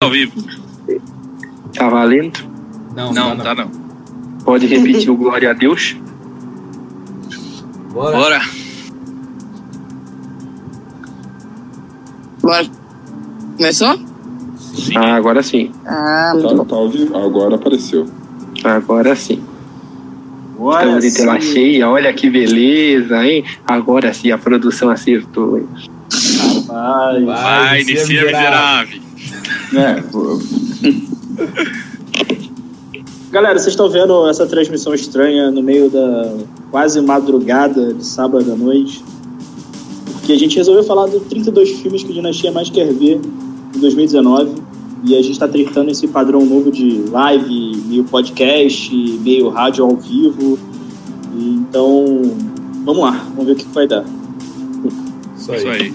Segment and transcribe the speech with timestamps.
[0.00, 0.32] ao vivo.
[1.74, 2.38] Tá valendo?
[2.94, 3.70] Não, Não, tá tá não.
[4.44, 5.96] Pode repetir o glória a Deus?
[7.92, 8.16] Bora.
[8.16, 8.40] Bora.
[12.40, 12.66] Bora.
[13.56, 13.98] Começou?
[14.56, 14.96] Sim.
[14.96, 15.72] Ah, agora sim.
[15.84, 17.16] Ah, Tá, tá ao vivo?
[17.16, 18.06] Agora apareceu.
[18.62, 19.42] Agora sim.
[20.60, 21.52] Estamos de tela sim.
[21.52, 23.44] cheia, olha que beleza, hein?
[23.66, 25.58] Agora sim a produção acertou.
[25.58, 25.68] hein?
[26.68, 27.24] Vai.
[27.24, 29.00] Vai, inicia miserável.
[29.02, 29.07] É,
[30.10, 30.38] pô,
[33.30, 36.34] Galera, vocês estão vendo essa transmissão estranha no meio da
[36.70, 39.04] quase madrugada de sábado à noite?
[40.12, 43.20] Porque a gente resolveu falar dos 32 filmes que a Dinastia mais quer ver
[43.76, 44.52] em 2019.
[45.04, 49.94] E a gente está tentando esse padrão novo de live, meio podcast, meio rádio ao
[49.94, 50.58] vivo.
[51.36, 52.22] E então,
[52.84, 54.04] vamos lá, vamos ver o que vai dar.
[55.36, 55.82] Isso Isso aí.
[55.82, 55.94] aí.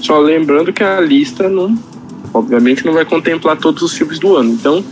[0.00, 1.76] Só lembrando que a lista não,
[2.34, 4.50] obviamente, não vai contemplar todos os filmes do ano.
[4.50, 4.84] Então,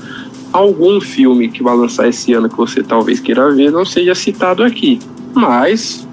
[0.53, 4.63] algum filme que vai lançar esse ano que você talvez queira ver não seja citado
[4.63, 5.01] aqui.
[5.35, 6.07] Mas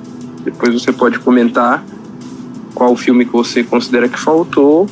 [0.44, 1.86] depois você pode comentar
[2.74, 4.88] qual filme que você considera que faltou.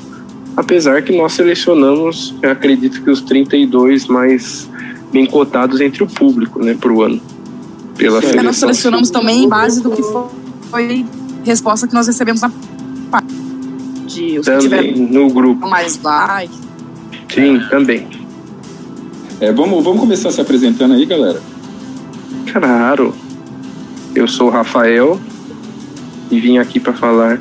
[0.56, 4.70] Apesar que nós selecionamos, eu acredito que os 32 mais
[5.12, 7.22] bem cotados entre o público, né, pro ano.
[7.96, 8.26] Pela aí.
[8.26, 8.54] É, nós seleção.
[8.54, 10.26] selecionamos também em base do que foi,
[10.70, 11.06] foi
[11.44, 12.52] resposta que nós recebemos na
[13.10, 13.47] página.
[14.08, 15.68] De os que Também tiveram no grupo.
[15.68, 16.54] mais like.
[17.34, 18.08] Sim, também.
[19.42, 21.42] é, vamos, vamos começar se apresentando aí, galera.
[22.52, 23.14] Claro.
[24.16, 25.20] Eu sou o Rafael
[26.32, 27.40] e vim aqui para falar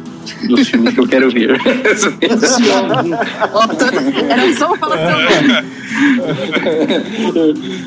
[0.48, 1.58] dos filmes que eu quero ver.
[4.28, 5.64] Era só falar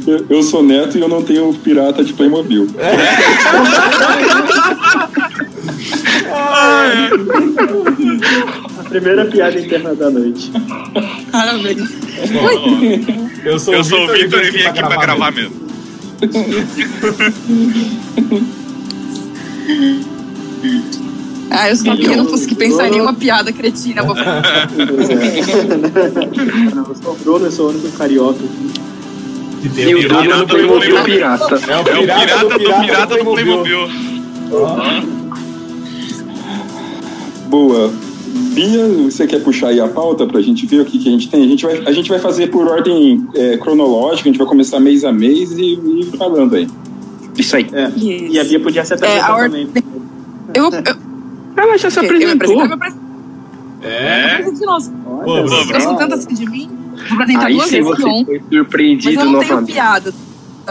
[0.08, 2.68] eu, eu sou neto e eu não tenho pirata de Playmobil.
[8.80, 10.52] A primeira piada interna da noite.
[11.32, 11.90] Parabéns.
[13.46, 15.70] Eu sou, Eu sou o Victor e vim aqui pra gravar mesmo.
[21.52, 24.04] Ah, eu só que eu não consegui pensar em nenhuma piada cretina.
[24.04, 24.22] Vou é.
[26.88, 28.72] eu sou o Bruno, eu sou o único carioca aqui.
[29.64, 31.56] E o pirata do Playmobil pirata.
[31.56, 33.90] É o É o pirata do pirata do Playmobil.
[37.50, 37.92] Boa.
[38.54, 41.30] Bia, você quer puxar aí a pauta pra gente ver o que, que a gente
[41.30, 41.44] tem?
[41.44, 44.80] A gente vai, a gente vai fazer por ordem é, cronológica, a gente vai começar
[44.80, 46.68] mês a mês e, e ir falando aí.
[47.38, 47.68] Isso aí.
[47.74, 47.92] É.
[47.98, 49.68] E a Bia podia se apresentar É, a também.
[50.54, 50.96] Eu, eu,
[51.58, 52.62] Ela já se eu me apresentou.
[52.62, 53.10] apresentar, me apresentar.
[53.82, 54.52] É.
[54.52, 54.92] de novo.
[55.04, 55.16] Pô.
[55.44, 55.68] Bruno.
[55.72, 56.70] Gostam tanto assim de mim?
[57.10, 58.26] Vou apresentar Aí duas vezes você ontem.
[58.26, 59.74] foi Mas surpreendido eu não tenho novamente.
[59.74, 60.14] piada.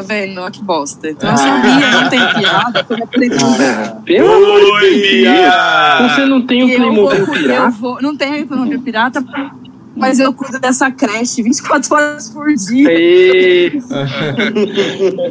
[0.01, 0.41] Tá vendo?
[0.41, 1.11] Olha que bosta.
[1.11, 2.87] Então eu sabia, não tem piada.
[2.89, 3.45] Eu me apresento.
[3.45, 5.11] Ah, Pelo amor de Oi, Deus.
[5.23, 6.09] Bia!
[6.09, 7.71] Você não tem o eu vou, Playmobil eu pirata?
[7.71, 9.25] vou, não tenho Playmobil pirata,
[9.97, 12.89] mas eu cuido dessa creche 24 horas por dia.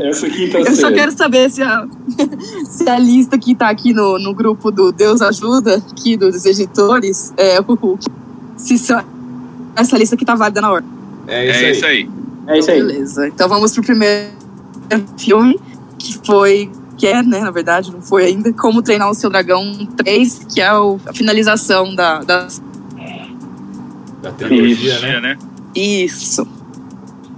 [0.10, 1.86] Essa quinta Eu só quero saber se a,
[2.68, 7.34] se a lista que tá aqui no, no grupo do Deus Ajuda, aqui dos editores,
[7.38, 7.98] é o.
[8.58, 9.04] Se só-
[9.76, 10.84] essa lista aqui tá válida na hora.
[11.28, 11.92] É É isso isso aí.
[11.92, 12.10] aí.
[12.56, 12.82] É isso aí.
[12.82, 13.28] Beleza.
[13.28, 14.30] Então vamos pro primeiro
[15.18, 15.60] filme,
[15.98, 16.70] que foi.
[16.98, 18.52] Que é, né, na verdade, não foi ainda.
[18.54, 22.48] Como Treinar o Seu Dragão 3, que é o- a finalização da, da.
[24.22, 25.02] Da trilogia, Isso.
[25.04, 25.20] né?
[25.22, 25.38] né?
[25.76, 26.48] Isso.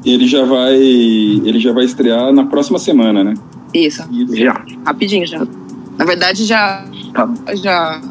[0.05, 0.75] Ele já vai.
[0.77, 3.33] Ele já vai estrear na próxima semana, né?
[3.73, 4.01] Isso.
[4.33, 4.63] Já.
[4.85, 5.45] Rapidinho já.
[5.97, 6.85] Na verdade, já.
[7.13, 7.29] Tá.
[7.61, 8.01] já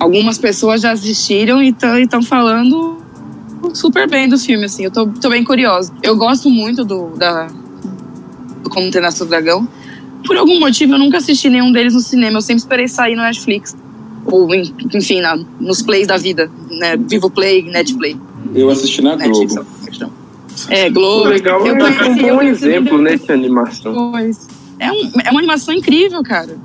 [0.00, 2.96] algumas pessoas já assistiram e estão falando
[3.74, 4.84] super bem do filme, assim.
[4.84, 5.92] Eu tô, tô bem curiosa.
[6.02, 7.61] Eu gosto muito do, da, do
[8.70, 9.66] Como Treinar Seu Dragão.
[10.26, 12.38] Por algum motivo, eu nunca assisti nenhum deles no cinema.
[12.38, 13.76] Eu sempre esperei sair no Netflix.
[14.24, 16.50] Ou, em- enfim, na, nos plays da vida.
[16.70, 16.96] Né?
[16.96, 18.16] Vivo Play, Netplay.
[18.54, 19.68] Eu assisti na Netflix, Globo.
[20.68, 20.82] é.
[20.86, 21.28] É, Globo.
[21.28, 24.10] Legal, eu é um bom exemplo, né, de animação.
[24.12, 24.46] Pois.
[24.78, 26.56] É, um- é uma animação incrível, cara.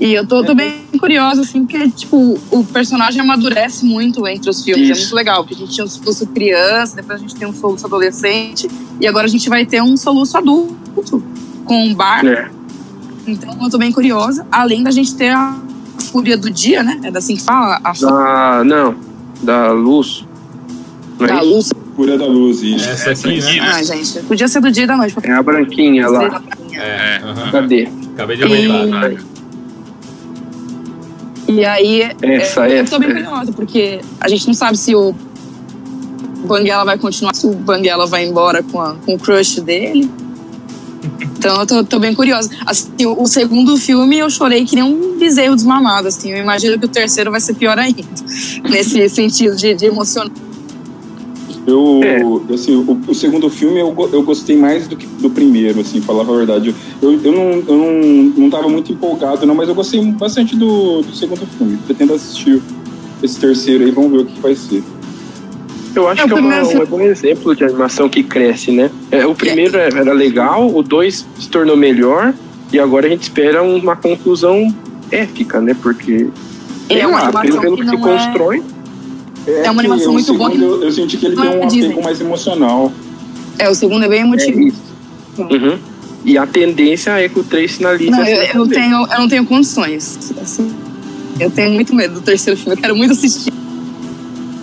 [0.00, 4.64] E eu tô, tô bem curiosa, assim, porque, tipo, o personagem amadurece muito entre os
[4.64, 4.88] filmes.
[4.88, 5.02] É Isso.
[5.02, 7.86] muito legal, porque a gente tinha um soluço criança, depois a gente tem um soluço
[7.86, 8.68] adolescente,
[9.00, 11.22] e agora a gente vai ter um soluço adulto,
[11.64, 12.26] com um bar.
[12.26, 12.50] É.
[13.26, 14.46] Então eu tô bem curiosa.
[14.50, 15.56] Além da gente ter a
[16.10, 17.00] Fúria do Dia, né?
[17.04, 17.80] É assim que fala?
[17.84, 18.96] A Fúria Da, não,
[19.42, 20.26] da luz.
[21.18, 21.54] Não é da isso?
[21.54, 21.72] luz.
[21.94, 22.88] Cura da Luz, isso.
[22.88, 23.60] Essa aqui, né?
[23.60, 25.14] Ah, gente, podia ser do dia e da noite.
[25.22, 26.42] É a branquinha lá.
[26.72, 27.20] É.
[27.22, 27.50] aham.
[27.50, 27.88] Cadê?
[28.14, 29.10] Acabei de aumentar.
[29.10, 29.31] Tá.
[31.58, 35.14] E aí, Essa, é, eu tô bem curiosa, porque a gente não sabe se o
[36.46, 40.10] Banguela vai continuar, se o Banguela vai embora com, a- com o crush dele.
[41.38, 42.48] Então eu tô, tô bem curiosa.
[42.66, 46.30] Assim, o, o segundo filme eu chorei que nem um bezerro desmamado, assim.
[46.30, 48.02] Eu imagino que o terceiro vai ser pior ainda,
[48.70, 50.30] nesse sentido de, de emocionar.
[51.66, 52.00] Eu,
[52.50, 52.54] É.
[52.54, 56.22] assim, o, o segundo filme eu, eu gostei mais do que do primeiro, assim, falar
[56.22, 56.68] a verdade.
[56.70, 61.02] Eu, eu, não, eu não, não tava muito empolgado, não, mas eu gostei bastante do,
[61.02, 61.76] do segundo filme.
[61.86, 62.62] Pretendo assistir
[63.22, 64.82] esse terceiro aí, vamos ver o que vai ser.
[65.94, 68.90] Eu acho É, que é, uma- um bom exemplo de animação que cresce, né?
[69.10, 72.32] É, o primeiro era legal, o dois se tornou melhor,
[72.72, 74.74] e agora a gente espera uma conclusão
[75.10, 75.76] épica, né?
[75.82, 76.28] Porque
[76.88, 78.62] É uma lá, animação pelo, pelo que que se é- constrói,
[79.46, 81.66] É uma que animação muito boa Eu, eu senti que ele não tem é um
[81.66, 82.92] apego mais emocional.
[83.58, 84.58] É, o segundo é bem emotivo.
[84.60, 84.82] É isso.
[85.38, 85.78] Uhum.
[86.24, 88.68] E a tendência é que o 3 finalize Não, assim eu, eu, também.
[88.80, 90.32] tenho, eu não tenho condições.
[90.40, 90.72] assim.
[91.40, 92.76] eu tenho muito medo do terceiro filme.
[92.76, 93.52] Eu quero muito assistir.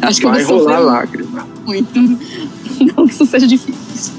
[0.02, 1.48] Acho que Vai eu vou rolar sofrer lágrima.
[1.66, 2.00] muito.
[2.96, 4.14] Não que isso seja difícil.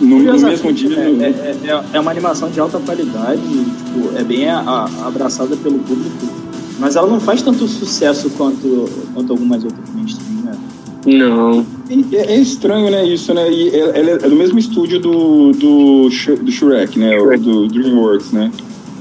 [0.00, 0.98] No, no Curiosamente, mesmo dia.
[0.98, 5.56] É, é, é- é uma animação de alta qualidade, tipo, é bem a- a- abraçada
[5.56, 6.26] pelo público,
[6.80, 10.52] mas ela não faz tanto sucesso quanto, quanto algumas outras mainstream, né?
[11.06, 11.64] Não.
[12.12, 13.50] É, é estranho, né, isso, né?
[13.50, 17.18] E ela ela é do mesmo estúdio do, do, Sh- do Shrek, né?
[17.18, 17.42] Shrek.
[17.44, 18.50] Do DreamWorks, né?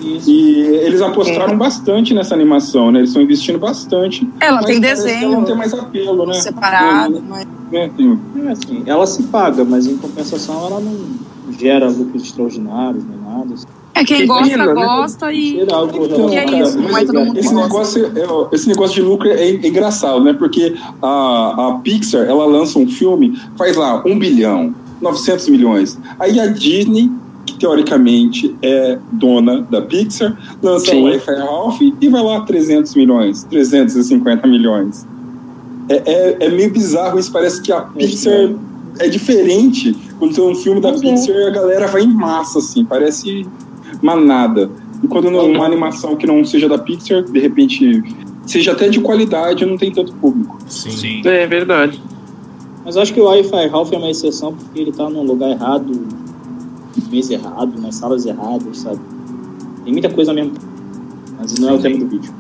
[0.01, 0.29] Isso.
[0.29, 2.99] E eles apostaram bastante nessa animação, né?
[2.99, 4.27] Eles estão investindo bastante.
[4.39, 6.33] Ela mas tem desenho Ela não tem mais apelo, né?
[6.35, 7.47] separado, mas.
[7.71, 10.93] É, tem- É, assim, ela se paga, mas em compensação ela não
[11.57, 13.17] gera lucros extraordinários nem
[13.53, 13.65] assim.
[13.93, 14.73] É quem Que gosta, pena, né?
[14.73, 15.51] gosta e.
[15.59, 17.67] Ser algo Então, E é relacionado- isso, não é todo mundo Esse gosta.
[17.67, 20.33] negócio, é, ó, esse negócio de lucro é, é engraçado, né?
[20.33, 25.97] Porque a, a Pixar, ela lança um filme, faz lá um bilhão, 900 milhões.
[26.19, 27.09] Aí a Disney,
[27.45, 31.01] que teoricamente é dona da Pixar, lança Sim.
[31.01, 35.05] o Wi-Fi Ralph e vai lá 300 milhões, 350 milhões.
[35.87, 38.49] É, é, é meio bizarro isso, parece que a Pixar
[38.99, 39.95] é diferente.
[40.19, 40.99] Quando tem um filme da é.
[40.99, 43.45] Pixar, a galera vai em massa, assim, parece
[44.01, 44.69] manada.
[45.03, 48.01] E quando não- uma animação que não seja da Pixar, de repente,
[48.45, 50.57] seja até de qualidade, não tem tanto público.
[50.67, 50.91] Sim.
[50.91, 51.21] Sim.
[51.27, 52.01] É verdade.
[52.83, 55.85] Mas acho que o Wi-Fi Ralph é uma exceção porque ele tá num lugar errado,
[55.91, 58.99] no mês errado, nas salas erradas, sabe?
[59.83, 60.53] Tem muita coisa mesmo.
[61.37, 62.31] Mas não é o tema do vídeo.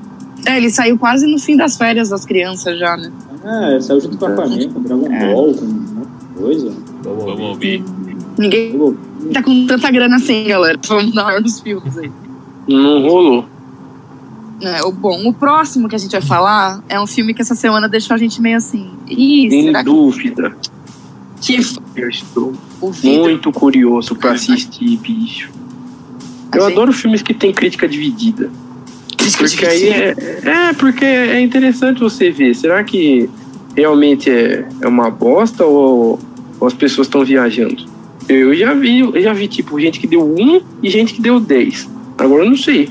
[0.45, 3.11] É, ele saiu quase no fim das férias das crianças já, né?
[3.43, 5.33] É, saiu junto com a Aquaman, com Dragon É.
[5.33, 6.71] Ball, com um de coisa.
[7.05, 7.81] Vamos Vamos ouvir.
[7.81, 8.15] ouvir.
[8.37, 8.97] Ninguém
[9.33, 10.77] tá com tanta grana assim, galera.
[10.87, 12.11] Vamos dar hora dos filmes aí.
[12.67, 13.45] Não rolou.
[14.61, 17.55] É, o, bom, o próximo que a gente vai falar é um filme que essa
[17.55, 18.89] semana deixou a gente meio assim.
[19.07, 20.55] Ih, Sem que, dúvida.
[21.41, 22.53] que f- Eu estou
[23.03, 25.49] muito curioso pra assistir, bicho.
[26.51, 28.49] a Eu gente- adoro filmes que tem crítica dividida.
[29.17, 32.55] Crítica Porque aí é, é, porque é interessante você ver.
[32.55, 33.29] Será que
[33.75, 36.17] realmente é, é uma bosta ou,
[36.59, 37.85] ou as pessoas estão viajando?
[38.27, 41.39] Eu já vi, eu já vi tipo gente que deu um e gente que deu
[41.39, 41.89] 10.
[42.17, 42.89] Agora eu não sei.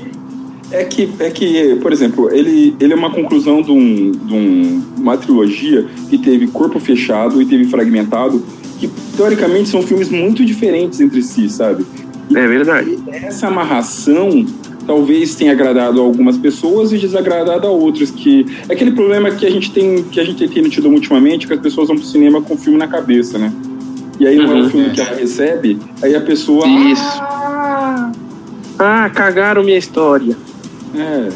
[0.71, 4.83] É que, é que por exemplo, ele, ele é uma conclusão de, um, de um-
[4.97, 8.41] uma trilogia que teve Corpo Fechado e teve Fragmentado,
[8.79, 11.85] que teoricamente são filmes muito diferentes entre si, sabe?
[12.33, 12.97] É verdade.
[13.11, 14.45] essa amarração
[14.85, 19.45] talvez tenha agradado a algumas pessoas e desagradado a outras que é aquele problema que
[19.45, 22.41] a gente tem que a gente tem tido ultimamente que as pessoas vão pro cinema
[22.41, 23.51] com o filme na cabeça né
[24.19, 24.67] e aí não é Uhum.
[24.67, 27.01] o filme que ela recebe aí a pessoa Isso.
[27.21, 28.11] ah,
[28.77, 30.35] Ah, cagaram minha história.
[30.95, 31.29] é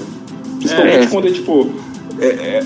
[0.57, 1.06] principalmente É.
[1.07, 1.69] quando é tipo
[2.19, 2.63] é, é-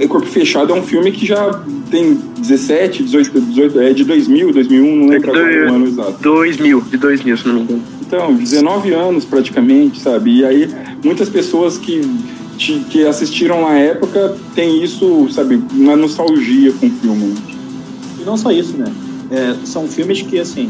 [0.00, 1.60] é Corpo Fechado é um filme que já
[1.90, 6.16] tem 17, 18, 18 é de 2000, 2001, não lembro agora o ano exato.
[6.22, 7.82] 2000, de 2000, se não me engano.
[8.06, 10.38] Então, 19 anos praticamente, sabe?
[10.38, 10.68] E aí,
[11.04, 12.00] muitas pessoas que,
[12.58, 17.26] te- que assistiram na época têm isso, sabe, uma nostalgia com o filme.
[17.26, 17.34] né?
[18.20, 18.86] E não só isso, né?
[19.30, 20.68] É, são filmes que, assim,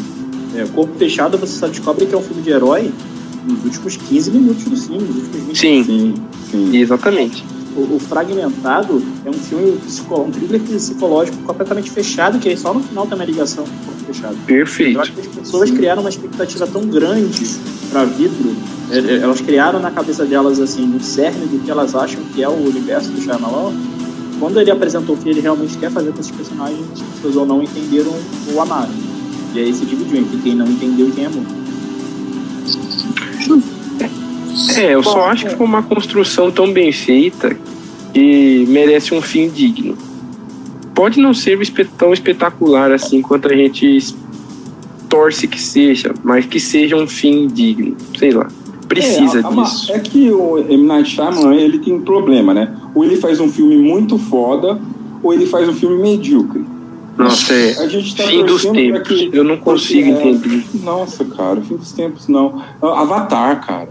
[0.56, 2.90] é, Corpo Fechado você só descobre que é um filme de herói
[3.46, 6.14] nos últimos 15 minutos do filme, nos últimos 20 Sim, Sim,
[6.50, 6.76] sim.
[6.76, 7.44] exatamente.
[7.76, 12.80] O, o Fragmentado é um filme, um thriller psicológico completamente fechado, que aí só no
[12.80, 14.34] final tem uma ligação com o Corpo Fechado.
[14.34, 15.00] Eu Perfeito.
[15.00, 17.46] acho que as pessoas criaram uma expectativa tão grande
[17.90, 18.54] para vidro,
[18.90, 22.42] é, é, elas criaram na cabeça delas assim no cerne do que elas acham que
[22.42, 23.72] é o universo do Shyamalan.
[24.38, 27.46] Quando ele apresentou o que ele realmente quer fazer com esses personagens, as pessoas ou
[27.46, 28.12] não entenderam
[28.52, 28.92] ou amaram.
[29.54, 31.44] E aí se dividiu entre quem não entendeu e quem amou.
[34.76, 37.56] É, eu só acho que foi uma construção tão bem feita
[38.12, 39.96] que merece um fim digno.
[40.94, 41.58] Pode não ser
[41.98, 44.14] tão espetacular assim quanto a gente
[45.08, 47.96] torce que seja, mas que seja um fim digno.
[48.18, 48.48] Sei lá.
[48.88, 49.92] Precisa é, a- a ma- disso.
[49.92, 50.86] É que o M.
[50.86, 52.76] Night Shyamalan, ele tem um problema, né?
[52.94, 54.78] Ou ele faz um filme muito foda,
[55.22, 56.64] ou ele faz um filme medíocre.
[57.16, 57.78] Nossa, é.
[57.78, 59.08] A gente tá Fim dos tempos.
[59.08, 60.64] que- Eu não consigo porque, é, entender.
[60.82, 62.60] Nossa, cara, fim dos tempos não.
[62.82, 63.88] Avatar, cara.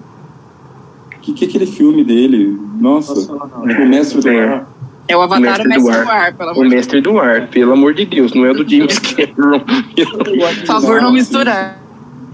[1.21, 2.57] Que que é aquele filme dele?
[2.79, 3.63] Nossa, não.
[3.63, 4.45] o mestre do É.
[4.45, 4.72] ar.
[5.07, 6.17] É o Avatar, o Mestre Mestre do do Ar.
[6.27, 8.63] Ar, pelo O amor de mestre do ar, pelo amor de Deus, não é do
[8.69, 9.59] James Cameron.
[9.65, 11.79] Por favor, não misturar.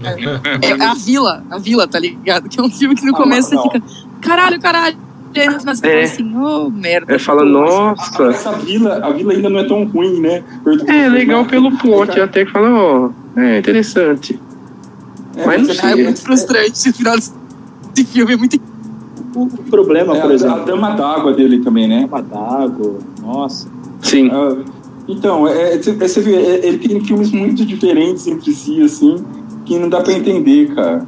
[0.62, 2.48] É a Vila, a Vila, tá ligado?
[2.48, 3.62] Que é um filme que no Ah, começo não.
[3.64, 3.82] você fica,
[4.22, 4.96] caralho, caralho.
[5.34, 5.50] Você É.
[5.50, 5.70] fala
[6.02, 7.14] assim, ô merda.
[7.14, 8.24] É, fala, nossa.
[8.30, 10.42] Essa vila, a vila ainda não é tão ruim, né?
[10.64, 14.40] Do É legal pelo plot, Cara, até que fala, ó, é interessante.
[15.36, 16.02] é, mas não é sei.
[16.04, 18.58] muito frustrante o final desse filme, é muito
[19.34, 22.08] O problema, é por a, a exemplo, dama d'água dele também, né?
[22.10, 23.68] Dama d'água, nossa.
[24.02, 24.28] Sim.
[24.32, 24.56] Ah,
[25.08, 29.16] então, é, é, você- você vê, é, ele tem filmes muito diferentes entre si, assim,
[29.64, 31.06] que não dá pra entender, cara.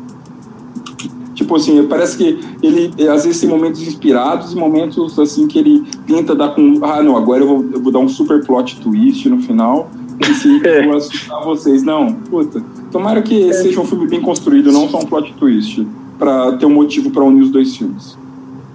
[1.34, 5.58] Tipo assim, parece que ele é, às vezes tem momentos inspirados e momentos assim que
[5.58, 6.78] ele tenta dar com.
[6.84, 9.90] Ah, não, agora eu vou, eu vou dar um super plot twist no final.
[10.20, 11.82] E se eu vou assustar vocês.
[11.82, 12.62] Não, puta.
[12.92, 15.84] Tomara que seja um filme bem construído, não só um plot twist.
[16.22, 18.16] Pra ter um motivo pra unir os dois filmes.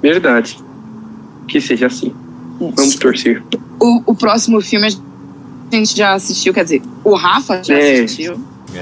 [0.02, 0.60] Verdade.
[1.48, 2.14] Que seja assim.
[2.60, 3.42] Vamos torcer.
[3.80, 8.04] O, o próximo filme a gente já assistiu, quer dizer, o Rafa já É.
[8.04, 8.38] assistiu.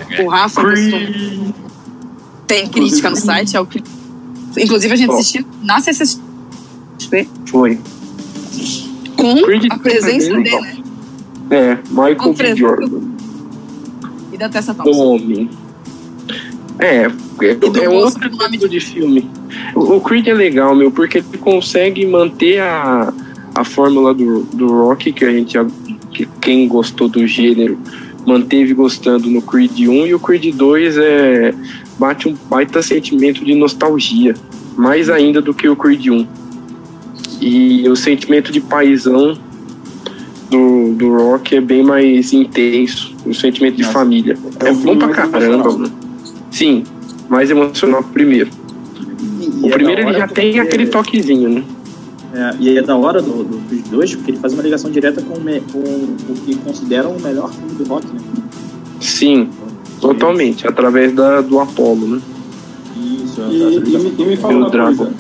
[0.10, 0.24] É.
[0.24, 0.64] O Rafa
[2.48, 3.56] tem crítica no site.
[3.56, 3.68] É o...
[4.58, 7.80] Inclusive, a gente assistiu na CCXP Foi.
[9.16, 10.62] com Creed a presença também, dele, legal.
[10.64, 10.78] né?
[11.52, 13.02] É, Michael Com Jordan.
[14.34, 15.04] E da Tessa Thompson.
[15.04, 15.50] homem.
[16.80, 17.04] É,
[17.42, 19.30] é, do é outro tipo de filme.
[19.74, 23.14] O, o Creed é legal, meu, porque ele consegue manter a,
[23.54, 25.58] a fórmula do, do rock que a gente
[26.12, 27.78] que quem gostou do gênero
[28.26, 31.54] manteve gostando no Creed 1 e o Creed 2 é
[32.00, 34.34] bate um baita sentimento de nostalgia,
[34.76, 36.28] mais ainda do que o Creed 1.
[37.42, 39.38] E o sentimento de paisão
[40.50, 43.94] do, do rock é bem mais intenso, o sentimento de Nossa.
[43.94, 44.38] família.
[44.60, 46.05] É É, bom pra caramba, mano.
[46.56, 46.84] Sim,
[47.28, 48.50] mais emocional que o primeiro.
[49.62, 51.64] O E é primeiro ele já tem porque- aquele toquezinho, né?
[52.34, 55.22] É, e é da hora do, do, dos dois, porque ele faz uma ligação direta
[55.22, 58.20] com, o me- com o que consideram o melhor filme do rock, né?
[59.02, 59.50] Sim,
[60.00, 62.22] totalmente, através da, do Apollo, né?
[63.22, 64.96] Isso, é E, e me, e me fala o uma Dragon.
[64.96, 65.14] coisa.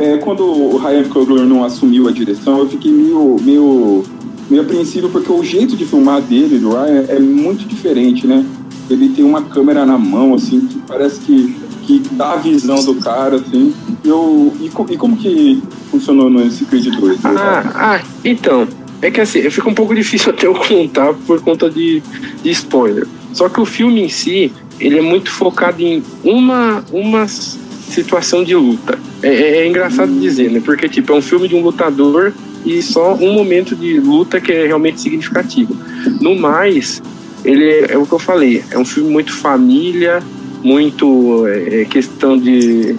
[0.00, 4.02] É, quando o Ryan Coogler não assumiu a direção, eu fiquei meio, meio,
[4.50, 8.44] meio apreensivo, porque o jeito de filmar dele, do Ryan, é muito diferente, né?
[8.88, 12.94] Ele tem uma câmera na mão, assim, que parece que, que dá a visão do
[12.96, 13.72] cara, assim.
[14.04, 17.24] Eu, e, e como que funcionou nesse Creed 2?
[17.24, 18.68] Ah, ah, então,
[19.00, 22.02] é que assim, fica um pouco difícil até eu contar por conta de,
[22.42, 23.06] de spoiler.
[23.32, 28.54] Só que o filme em si, ele é muito focado em uma, uma situação de
[28.54, 28.98] luta.
[29.22, 30.60] É, é- é engraçado dizer, né?
[30.64, 32.32] Porque, tipo, é um filme de um lutador
[32.64, 35.76] e só um momento de luta que é realmente significativo.
[36.20, 37.02] No mais,
[37.44, 40.22] ele é, é o que eu falei, é um filme muito família,
[40.62, 42.96] muito é, é questão de.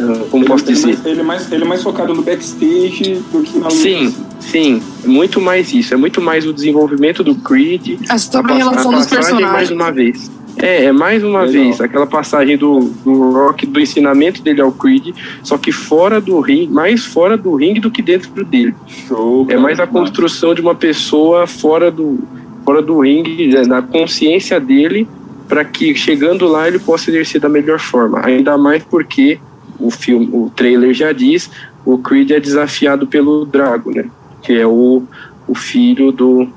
[0.00, 0.86] ah, como posso ele, dizer?
[0.86, 3.76] mais, ele, é mais, ele é mais focado no backstage do que na luta.
[3.76, 5.94] Sim, sim, é muito mais isso.
[5.94, 8.00] É muito mais o desenvolvimento do Creed.
[8.10, 9.70] É sobre a a, relação a dos passagem mais personagens.
[9.70, 10.30] uma vez.
[10.56, 11.64] É, é mais uma Legal.
[11.64, 16.38] vez aquela passagem do, do Rock, do ensinamento dele ao Creed, só que fora do
[16.38, 18.74] ringue, mais fora do ringue do que dentro dele.
[18.86, 19.46] Show.
[19.48, 22.20] É mais a construção de uma pessoa fora do,
[22.64, 25.06] fora do ringue, né, na consciência dele,
[25.48, 28.24] para que chegando lá ele possa exercer da melhor forma.
[28.24, 29.38] Ainda mais porque
[29.78, 31.50] o filme, o trailer já diz,
[31.84, 34.06] o Creed é desafiado pelo Drago, né?
[34.42, 35.02] Que é o,
[35.46, 36.48] o filho do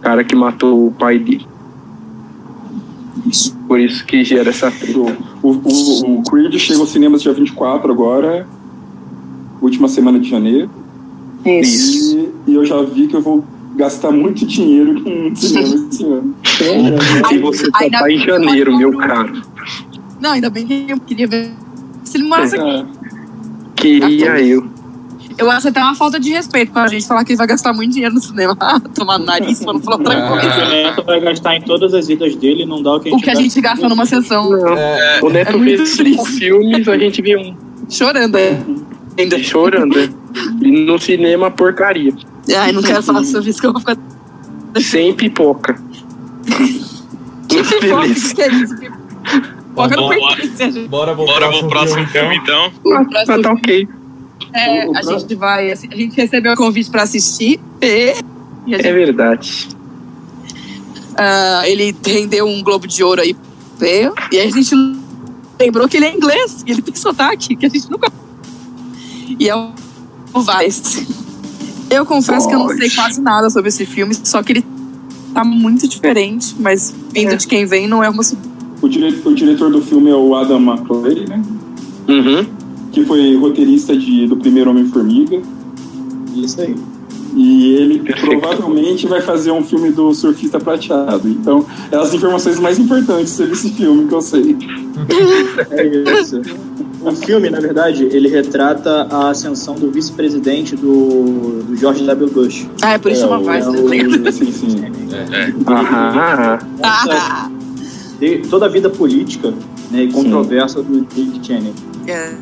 [0.00, 1.46] cara que matou o pai dele.
[3.66, 4.98] Por isso que gera essa treta.
[4.98, 8.46] O, o, o Creed chega aos cinemas dia 24 agora,
[9.60, 10.68] última semana de janeiro.
[11.44, 12.18] Isso.
[12.46, 13.44] E, e eu já vi que eu vou
[13.76, 16.34] gastar muito dinheiro com cinema esse ano.
[17.32, 19.42] E você só tá em janeiro, eu meu não- caro.
[20.20, 21.50] Não, ainda bem que eu queria ver
[22.04, 22.68] se ele morasse aqui.
[22.70, 22.84] É,
[23.74, 24.70] Queria eu.
[25.38, 27.92] Eu acho até uma falta de respeito pra gente falar que ele vai gastar muito
[27.94, 28.54] dinheiro no cinema.
[28.94, 30.68] Tomar no nariz, pra não falar outra O coisa.
[30.68, 33.24] Neto vai gastar em todas as idas dele, não dá o que a O gente
[33.24, 34.54] que a gente gasta numa sessão.
[34.76, 37.56] É, O Neto É fez cinco filmes, a gente viu um
[37.88, 38.58] Chorando é.
[39.18, 39.38] ainda.
[39.42, 39.96] chorando.
[39.96, 40.08] né?
[40.60, 42.12] E no cinema, porcaria.
[42.56, 43.96] Ai, não quero falar sobre isso que eu vou ficar.
[44.80, 45.80] Sem pipoca.
[47.48, 48.76] Que pipoca que é isso?
[48.76, 50.36] Pipoca não Bora.
[50.36, 50.80] pertence.
[50.88, 52.72] bora pro Bora pro próximo filme, então.
[52.94, 53.88] Ah, tá, tá ok.
[54.54, 55.70] É, a gente vai.
[55.70, 57.60] assim, A gente recebeu o convite pra assistir.
[57.80, 58.14] E,
[58.66, 59.68] e a gente É verdade.
[61.16, 63.36] Ah, ele rendeu um Globo de Ouro aí.
[63.78, 64.74] veio, E aí a gente
[65.60, 68.10] lembrou que ele é inglês, e ele tem sotaque, que a gente nunca.
[69.38, 69.72] E é o
[70.34, 71.06] Vice.
[71.92, 74.64] Eu confesso que eu não sei quase nada sobre esse filme, só que ele
[75.34, 77.36] tá muito diferente, mas vindo É.
[77.36, 78.22] de quem vem não é uma.
[78.80, 81.42] o, dire, o diretor do filme é o Adam McClay, né?
[82.08, 82.46] Uhum.
[82.90, 85.40] Que foi roteirista de, do primeiro Homem-Formiga.
[86.34, 86.74] Isso aí.
[87.34, 91.26] E ele provavelmente vai fazer um filme do surfista prateado.
[91.28, 94.56] Então, é as informações mais importantes sobre esse filme que eu sei.
[95.70, 96.40] É isso.
[97.00, 102.30] O filme, na verdade, ele retrata a ascensão do vice-presidente do, do George W.
[102.30, 102.66] Bush.
[102.82, 104.28] Ah, é por isso é, o- Vice, é né?
[104.28, 104.76] o- Sim, sim.
[105.66, 106.58] Aham.
[106.80, 107.50] Essa-
[108.20, 109.52] de toda a vida política
[109.90, 111.72] né, e controversa do Dick Cheney.
[112.06, 112.32] É.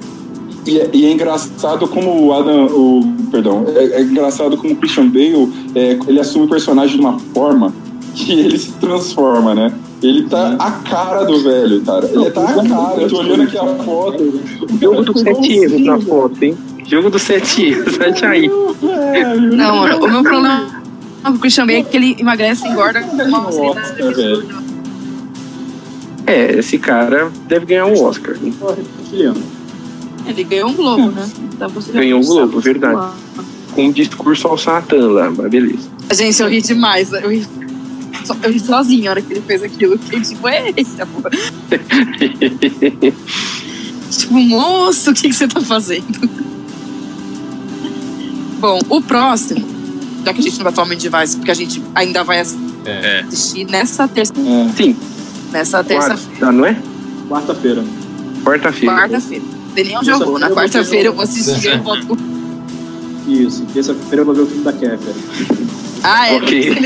[0.67, 4.77] E é, e é engraçado como o Adam, o perdão, é, é engraçado como o
[4.77, 7.73] Christian Bale, é, ele assume o personagem de uma forma
[8.15, 9.73] que ele se transforma, né?
[10.03, 12.07] Ele tá a cara do velho, cara.
[12.07, 13.03] Ele tá a cara.
[13.03, 14.41] Eu tô olhando aqui a foto.
[14.81, 16.57] Jogo dos sete erros na foto, hein?
[16.87, 18.51] Jogo dos sete erros, vai aí.
[19.53, 20.83] Não, mano, o meu problema
[21.23, 23.51] com o Christian Bale é que ele emagrece e engorda com uma.
[26.27, 28.37] É, esse cara deve ganhar um Oscar.
[28.37, 29.60] Reptiliano.
[30.27, 31.29] Ele ganhou um Globo, né?
[31.75, 33.13] Você Ganhou um Globo, verdade.
[33.75, 35.89] Com um discurso ao Satã lá, mas beleza.
[36.13, 37.13] Gente, eu ri demais.
[37.13, 37.47] Eu ri,
[38.25, 39.95] so- eu ri sozinha na hora que ele fez aquilo.
[39.95, 41.31] Eu fiquei tipo, é esse, amor.
[44.11, 46.29] tipo, moço, o que, que você tá fazendo?
[48.59, 49.65] Bom, o próximo,
[50.25, 52.39] já que a gente não vai falar muito de Vice, porque a gente ainda vai
[52.85, 53.21] É.
[53.27, 54.69] assistir nessa terça, É.
[54.77, 54.97] Sim,
[55.53, 56.77] nessa terça quarta, não é?
[57.29, 57.85] Quarta-feira.
[58.45, 58.95] Quarta-feira.
[58.97, 59.45] quarta-feira.
[59.75, 60.39] Daniel jogou.
[60.39, 61.69] Na quarta-feira eu vou assistir.
[61.73, 62.17] Eu volto com...
[63.31, 63.65] Isso.
[63.73, 65.15] Terça-feira eu vou ver o filme da Kéfera.
[66.03, 66.37] Ah, é.
[66.37, 66.71] Ok.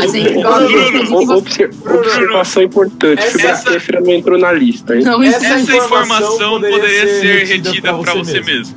[0.00, 3.18] A gente gosta O- obser- observação importante.
[3.20, 5.02] Essa- Essa, essa- Kéfera não entrou na lista, hein?
[5.04, 8.76] Não, Essa Essa informação informação poderia poderia ser retida pra você você mesmo.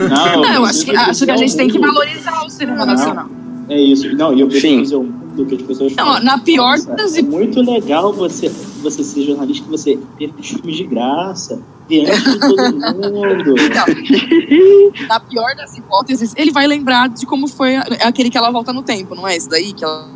[0.00, 3.26] Não, Não, eu acho que, acho que a gente tem que valorizar o cinema nacional.
[3.68, 4.14] É isso.
[4.16, 4.96] Não, e eu preciso Sim.
[4.96, 6.24] um do que as pessoas Não, falam.
[6.24, 8.48] na pior Nossa, das É muito legal você,
[8.82, 9.98] você ser jornalista, que você
[10.38, 13.54] os filmes de graça, diante de todo mundo.
[15.08, 18.82] Na pior das hipóteses, ele vai lembrar de como foi aquele que ela volta no
[18.82, 19.72] tempo, não é esse daí?
[19.72, 20.08] Que ela...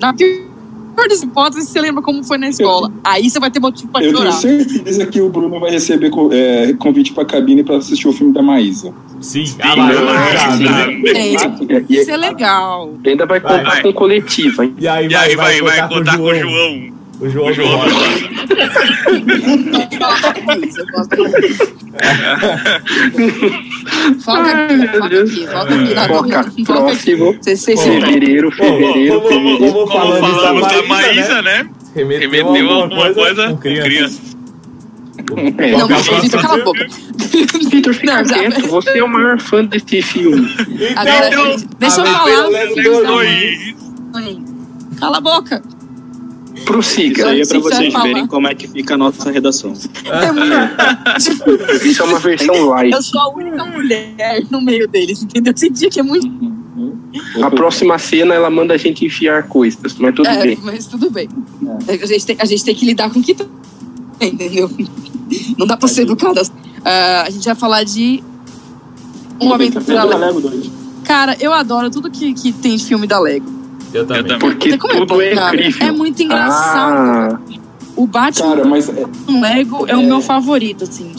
[0.00, 0.55] Na pior
[1.08, 2.90] das hipóteses, você lembra como foi na escola.
[3.04, 4.32] Aí você vai ter motivo pra Eu tenho chorar.
[4.32, 8.42] certeza que o Bruno vai receber é, convite pra cabine pra assistir o filme da
[8.42, 8.92] Maísa.
[9.20, 10.64] Sim, Ah, sim.
[11.06, 12.92] Gente, É, isso é legal.
[13.04, 13.82] ainda vai contar Vai.
[13.82, 14.74] com coletiva, hein?
[14.78, 16.48] E aí E aí vai, vai, contar contar com o João.
[16.48, 17.52] O João, O João
[24.24, 25.30] Volta Ai, aqui, meu volta Deus.
[25.30, 25.94] aqui, volta aqui.
[25.94, 26.64] na aqui.
[26.64, 27.36] próximo.
[27.40, 31.62] Vocês Fevereiro, fevereiro, como, como falamos da da Maísa, né?
[31.62, 31.70] né?
[31.94, 34.20] Remeteu, Remeteu alguma coisa com criança.
[35.58, 36.86] É, Não, mas o Vitor, cala a boca.
[37.70, 38.68] Vitor, fica Não, já- quieto.
[38.68, 40.48] Você é o maior fã desse filme.
[40.94, 42.46] Agora, Então, deixa eu falar.
[45.00, 45.62] Cala a boca.
[46.56, 47.28] Isso Prossiga.
[47.28, 48.04] aí é pra vocês falar.
[48.04, 49.74] verem como é que fica a nossa redação.
[49.74, 51.16] É
[51.86, 52.92] Isso é uma versão light.
[52.92, 55.52] Eu sou a única mulher no meio deles, entendeu?
[55.52, 56.28] Eu senti que é muito.
[57.42, 60.58] A próxima cena ela manda a gente enfiar coisas, mas tudo é, bem.
[60.62, 61.28] mas tudo bem.
[61.88, 63.48] A, gente tem, a gente tem que lidar com o que tem,
[64.20, 64.70] entendeu?
[65.58, 66.42] Não dá pra ser educada.
[66.84, 68.22] Ah, a gente vai falar de.
[69.40, 70.38] Um aventura Aventura Lego.
[70.38, 70.70] Lego 2.
[71.04, 73.55] Cara, eu adoro tudo que, que tem de filme da Lego.
[73.92, 74.22] Eu também.
[74.24, 74.38] também.
[74.38, 75.54] Porque tudo bom, é cara?
[75.56, 75.86] incrível.
[75.88, 77.38] É muito engraçado.
[77.42, 77.58] Ah,
[77.96, 79.06] O Batman Cara, mas é,
[79.40, 81.12] Lego é, o meu favorito, assim.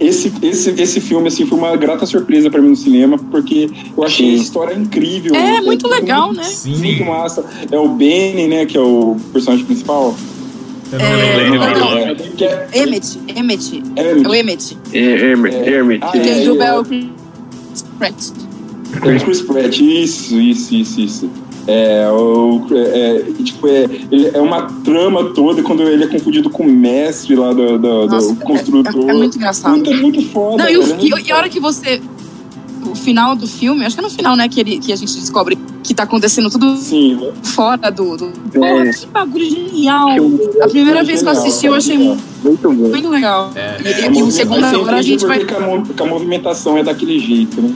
[0.00, 4.02] esse, esse, esse filme assim, foi uma grata surpresa pra mim no cinema, porque eu
[4.02, 5.32] achei a história incrível.
[5.34, 6.42] É, muito legal, né?
[6.42, 6.76] Sim.
[6.76, 7.44] Muito massa.
[7.70, 10.16] É o Benny, né, que é o personagem principal.
[10.92, 11.58] Eu não É, lembro.
[11.58, 11.98] não, não.
[11.98, 12.16] É,
[12.72, 13.82] é, Emmett, Emmett.
[13.96, 14.78] é, É o Emmett.
[14.92, 15.68] é Hermit, É.
[15.70, 16.04] Hermit.
[16.04, 16.58] Ah, é, tem do é.
[16.58, 16.84] Bell
[17.98, 18.14] Pratt.
[19.02, 21.30] é o Chris Pratt, isso, isso, isso, isso.
[21.66, 26.50] É, o, é, é, tipo, é, ele- é uma trama toda quando ele é confundido
[26.50, 29.08] com o mestre lá do, do, Nossa, do construtor.
[29.08, 29.70] É, é muito engraçado.
[29.72, 30.62] Muito, muito foda.
[30.64, 32.00] Não, e, o- velho, é muito e- e a hora que você.
[32.86, 35.14] O final do filme, acho que é no final, né, que, ele, que a gente
[35.18, 38.14] descobre que tá acontecendo tudo Sim, fora do.
[38.16, 38.26] do...
[38.26, 38.58] É.
[38.58, 40.12] Porra, que bagulho genial!
[40.12, 42.16] Filme A primeira vez que eu genial, assisti, eu achei genial.
[42.44, 42.88] Muito bom.
[42.90, 43.50] muito legal.
[43.54, 45.38] É, E, é, e o segundo agora a gente vai.
[45.38, 47.72] que que a movimentação é daquele jeito, né?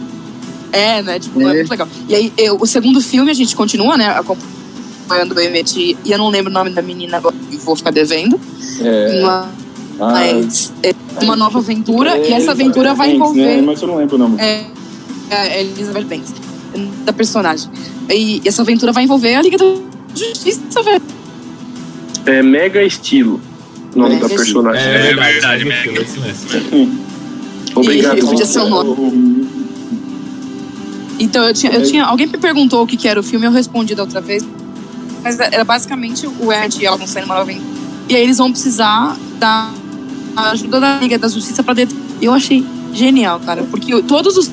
[0.72, 1.18] É, né?
[1.18, 1.44] Tipo, é.
[1.44, 1.54] É.
[1.54, 1.88] muito legal.
[2.08, 4.06] E aí, eu- o segundo filme, a gente continua, né?
[4.08, 5.96] Acompanhando o Emmett.
[6.04, 8.38] E eu não lembro o nome da menina agora, e vou ficar devendo.
[8.80, 9.48] É, Uma-
[10.00, 12.16] ah, Mas é uma nova aventura.
[12.18, 13.42] é e essa aventura vai Banks, né?
[13.54, 13.62] envolver.
[13.66, 14.36] Mas eu não lembro o nome.
[14.40, 14.64] É,
[15.30, 16.34] é Elizabeth Banks,
[17.04, 17.70] da personagem.
[18.10, 19.64] E essa aventura vai envolver a Liga da
[20.14, 21.02] Justiça, velho.
[22.26, 23.40] É mega estilo.
[23.94, 24.82] O nome Mega da personagem.
[24.82, 26.02] É verdade, verdade, é Meg.
[26.02, 27.00] isso mesmo.
[27.74, 28.18] Obrigado.
[28.18, 29.48] E- podia ser um nome.
[31.18, 32.04] Então eu tinha, eu tinha.
[32.04, 34.46] Alguém me perguntou o que, que era o filme, eu respondi da outra vez.
[35.22, 37.76] Mas era basicamente o Ed e ela vão sair numa nova aventura.
[38.08, 39.70] E aí eles vão precisar da
[40.36, 41.96] ajuda da Liga da Justiça pra dentro.
[42.20, 43.64] E eu achei genial, cara.
[43.64, 44.50] Porque todos os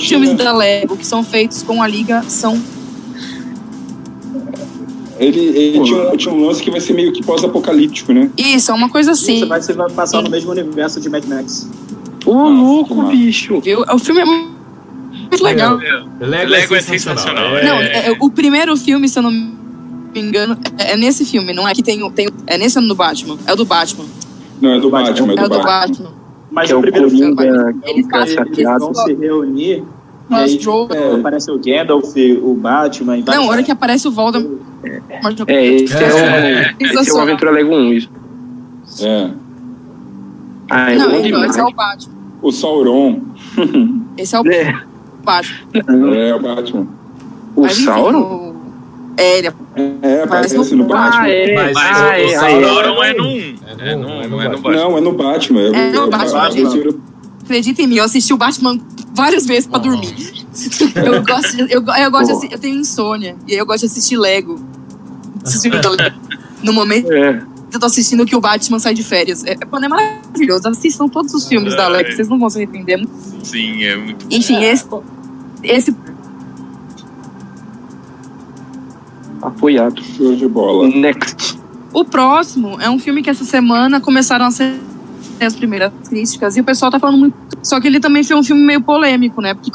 [0.00, 2.58] filmes tinha, da Lego que são feitos com a Liga são.
[5.18, 8.30] ele ele tinha, um- tinha um lance que vai ser meio que pós-apocalíptico, né?
[8.36, 9.44] Isso, é uma coisa Você assim.
[9.46, 11.68] vai, você vai passar no mesmo universo de Mad Max.
[12.24, 13.10] Ô, que louco, massa.
[13.10, 13.60] bicho.
[13.60, 13.82] Viu?
[13.92, 14.57] O filme é muito
[15.30, 15.76] muito legal.
[16.20, 17.56] Lego, Lego é é sensacional.
[17.58, 21.52] É, Não, é- o primeiro filme, se eu não me engano, é, é nesse filme,
[21.52, 22.28] não é que tem, o- tem.
[22.46, 23.36] É nesse ano do Batman.
[23.46, 24.04] É o do Batman.
[24.60, 25.64] Não, é do Batman, é É o do do Batman.
[25.64, 26.18] Batman.
[26.50, 28.06] Mas é o primeiro filme, é Eles
[28.56, 29.84] eles vão se reunir.
[30.30, 34.10] Nós aí, Joe- tipo, aparece o Gandalf, o Batman Não, a hora que aparece o
[34.10, 34.58] Voldemort.
[35.46, 37.18] É, esse é, É, o, esse é o.
[37.20, 38.10] Aventura Lego 1, isso.
[39.02, 39.30] É.
[40.70, 41.50] Ah, é Não, bom então, demais.
[41.50, 42.12] esse é o Batman.
[42.42, 43.20] O Sauron.
[44.18, 44.82] Esse é o É,
[45.28, 46.14] Batman.
[46.16, 46.86] É, o Batman.
[47.56, 48.20] o Mas, enfim, Sauron?
[48.20, 48.48] o-
[49.16, 49.52] É, ele É,
[50.26, 51.20] Parece aparece no- no Batman.
[51.22, 51.54] Ah, é.
[51.54, 52.64] Mas ah, o- é, o Sauron é.
[52.64, 53.28] Sauron é no 1.
[53.28, 54.48] É É no- é 1, no é no Batman.
[54.50, 54.72] Batman.
[54.72, 55.60] Não, é no Batman.
[55.60, 56.78] É no eu- Batman, gente.
[56.86, 57.00] eu-
[57.44, 58.78] Acredita em mim, eu assisti o Batman
[59.14, 60.14] várias vezes pra dormir.
[60.96, 63.86] Eu gosto, de, eu, eu gosto de eu tenho insônia e aí eu gosto de
[63.86, 64.58] assistir Lego.
[66.62, 67.40] No momento É.
[67.70, 69.44] que eu tô assistindo que o Batman sai de férias.
[69.44, 70.68] É, é maravilhoso.
[70.68, 73.00] Assistam todos os filmes da Lego, vocês não vão se arrepender.
[73.44, 74.84] Sim, é muito Enfim, esse,
[75.62, 75.94] esse
[79.42, 80.02] Apoiado.
[80.02, 80.88] Show de bola.
[80.88, 81.58] Next.
[81.92, 84.74] O próximo é um filme que essa semana começaram a ser
[85.40, 87.36] as primeiras críticas e o pessoal tá falando muito.
[87.62, 89.54] Só que ele também foi um filme meio polêmico, né?
[89.54, 89.70] Porque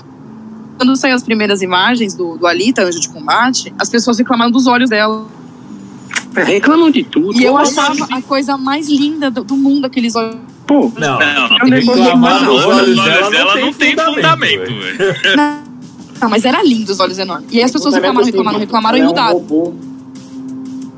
[0.78, 4.68] quando saiu as primeiras imagens do, do Alita, Anjo de Combate, as pessoas reclamaram dos
[4.68, 5.26] olhos dela.
[6.36, 7.40] É, reclamam de tudo.
[7.40, 8.14] E eu achava assim?
[8.14, 10.38] a coisa mais linda do, do mundo, aqueles olhos.
[10.66, 15.63] Pô, Não, Não, reclamar de dos Os olhos olhos dela dela não tem fundamento, velho.
[16.24, 17.48] Não, mas era lindo os olhos enormes.
[17.52, 19.34] E aí as pessoas reclamaram, reclamaram, reclamaram e Ela é um mudaram.
[19.34, 19.74] robô.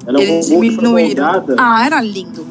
[0.07, 1.25] Ela é um Eles robô que foi diminuíram.
[1.57, 2.45] Ah, era lindo.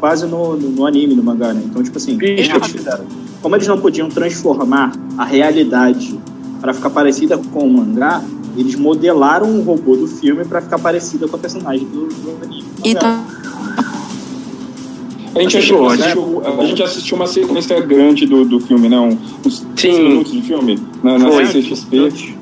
[0.00, 1.62] quase no, no, no anime, no mangá, né?
[1.64, 2.56] Então, tipo assim, o que Bicho.
[2.56, 3.04] eles fizeram?
[3.40, 6.18] Como eles não podiam transformar a realidade
[6.60, 8.22] para ficar parecida com o mangá,
[8.56, 12.62] eles modelaram o robô do filme para ficar parecida com a personagem do, do anime.
[12.64, 13.24] do E mangá.
[15.38, 16.04] A gente, Achei achou, ótimo.
[16.04, 19.16] assistiu, a gente assistiu uma sequência grande do, do filme, não?
[19.46, 20.08] Uns 5 Sim.
[20.08, 21.46] minutos de filme na, na Foi.
[21.46, 22.34] CCXP.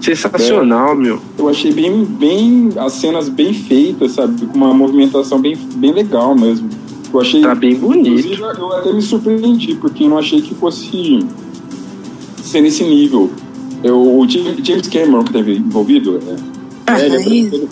[0.00, 1.20] sensacional, meu.
[1.38, 4.46] Eu achei bem, bem as cenas bem feitas, sabe?
[4.46, 6.70] Com uma movimentação bem, bem legal mesmo.
[7.12, 7.42] Eu achei.
[7.42, 8.32] Tá bem bonito.
[8.32, 11.20] Eu até me surpreendi, porque eu não achei que fosse
[12.42, 13.30] ser nesse nível.
[13.84, 16.18] Eu, o James Cameron que teve envolvido,
[16.86, 17.68] é, É, ele é filme.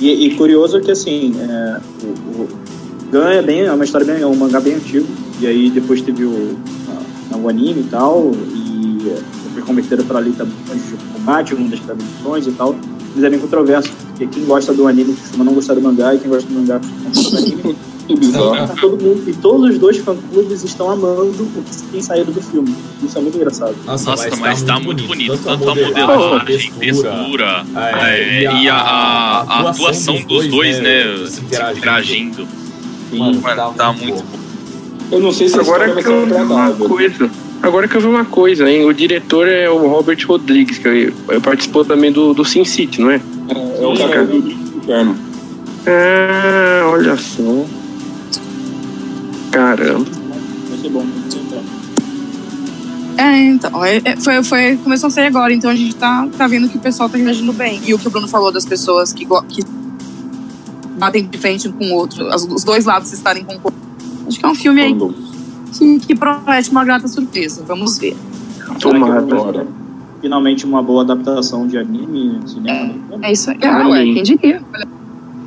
[0.00, 2.63] E, e curioso que assim, é, o, o
[3.14, 5.06] Gun é bem, é uma história bem, é um mangá bem antigo.
[5.40, 6.58] E aí depois teve o,
[7.32, 9.12] a- o anime e tal, e
[9.52, 12.74] foi convertido para ali também de combate, uma das traduções e tal.
[13.14, 16.18] Mas é bem controverso, porque quem gosta do anime costuma não gostar do mangá, e
[16.18, 17.76] quem gosta do mangá costuma não gostar do anime.
[18.18, 18.54] bizarro.
[18.68, 22.42] Tá todo mundo, e todos os dois fã-clubes estão amando o que tem saído do
[22.42, 22.74] filme.
[23.02, 23.74] Isso é muito engraçado.
[23.86, 25.38] Nossa, mas tá muito bonito.
[25.42, 31.04] Tanto a modelagem, modelagem, textura, é, é, e a, a- a atuação dos dois, né,
[31.28, 32.46] se interagindo.
[33.16, 33.40] Interagindo.
[33.42, 34.44] Mano, Mano, tá muito bom.
[35.12, 37.30] Eu não sei se Agora que eu ser vi uma coisa.
[37.62, 38.84] Agora que eu vi uma coisa, hein?
[38.84, 43.10] O diretor é o Robert Rodrigues, que ele participou também do, do Sin City, não
[43.10, 43.20] é?
[43.48, 45.16] É, é o cara do inferno.
[45.86, 47.64] Ah, olha só.
[49.50, 50.06] Caramba.
[50.68, 51.06] Vai ser bom.
[53.16, 53.84] É, então.
[53.84, 56.76] é- é- foi, foi, começou a sair agora, então a gente tá, tá vendo que
[56.76, 57.80] o pessoal tá reagindo bem.
[57.86, 59.62] E o que o Bruno falou das pessoas que, que
[60.96, 63.72] batem de frente um com o outro, as- os dois lados estarem com
[64.26, 64.96] Acho que é um filme aí
[65.76, 67.62] que, que promete uma grata surpresa.
[67.66, 68.16] Vamos ver.
[68.80, 69.18] Tomara.
[69.18, 69.66] Agora.
[70.22, 72.94] Finalmente uma boa adaptação de anime, cinema.
[73.22, 73.58] É isso aí.
[73.62, 74.14] Ah, ué, amém.
[74.14, 74.62] quem diria?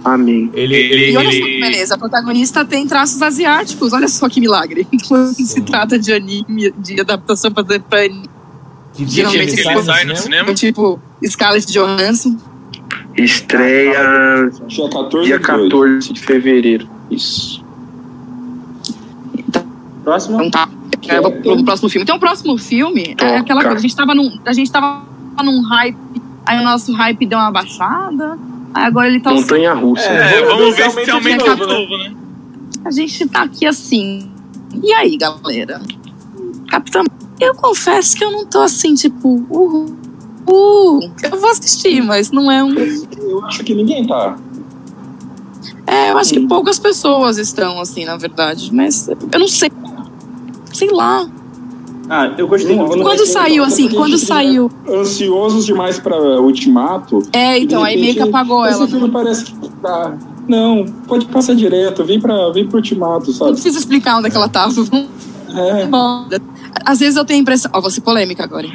[0.06, 0.50] Amém.
[0.54, 3.92] Ele, Ele- E olha só que Ele- beleza, a protagonista tem traços asiáticos.
[3.94, 4.88] Olha só que milagre.
[5.08, 8.30] Quando se trata de anime, de adaptação pra, pra anime,
[8.94, 10.54] que dia que geralmente ele ele sai no cinema.
[10.54, 12.38] tipo Scarlett Johansson.
[13.18, 15.70] Estreia Dia 14 dia de 2.
[15.70, 16.90] 14 de fevereiro.
[17.10, 17.66] Isso.
[20.04, 20.36] Próximo.
[20.44, 20.70] Então tá.
[21.08, 22.04] É, vou pro próximo filme.
[22.04, 23.38] Então, o próximo filme é Toca.
[23.40, 23.78] aquela coisa.
[23.78, 25.04] A gente tava num, a gente tava
[25.44, 25.98] num hype,
[26.46, 28.38] aí o nosso hype deu uma baixada,
[28.74, 29.32] aí agora ele tá.
[29.32, 30.06] Montanha russa.
[30.06, 32.16] É, vamos ver se aumenta de novo, novo, né?
[32.86, 34.32] A gente tá aqui assim.
[34.84, 35.82] E aí, galera?
[36.70, 37.04] Capitão,
[37.40, 39.96] eu confesso que eu não tô assim, tipo, uhul.
[40.50, 42.74] Uh, eu vou assistir, mas não é um.
[42.74, 44.38] Eu acho que ninguém tá.
[45.86, 48.74] É, eu acho que poucas pessoas estão, assim, na verdade.
[48.74, 49.72] Mas eu não sei.
[50.74, 51.28] Sei lá.
[52.10, 54.72] Ah, eu gostei Não, não- Quando não- saiu, não- assim, não- quando não- saiu.
[54.90, 57.22] Ansiosos demais pra Ultimato.
[57.34, 58.88] É, então, aí meio que repente, apagou Esse ela.
[58.88, 60.18] filme parece que tá.
[60.48, 62.06] Não, pode passar direto.
[62.06, 63.52] Vem, pra, vem pro Ultimato, Não sabe?
[63.52, 64.74] precisa explicar onde é que ela tava.
[65.54, 65.86] É.
[65.88, 66.26] Bom,
[66.86, 67.70] Às vezes eu tenho a impressão.
[67.74, 68.66] Ó, vou ser polêmica agora.
[68.66, 68.74] hein?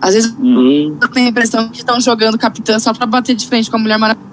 [0.00, 3.46] Às vezes Hum, eu tenho a impressão que estão jogando Capitã só pra bater de
[3.46, 4.28] frente com a Mulher Maravilha.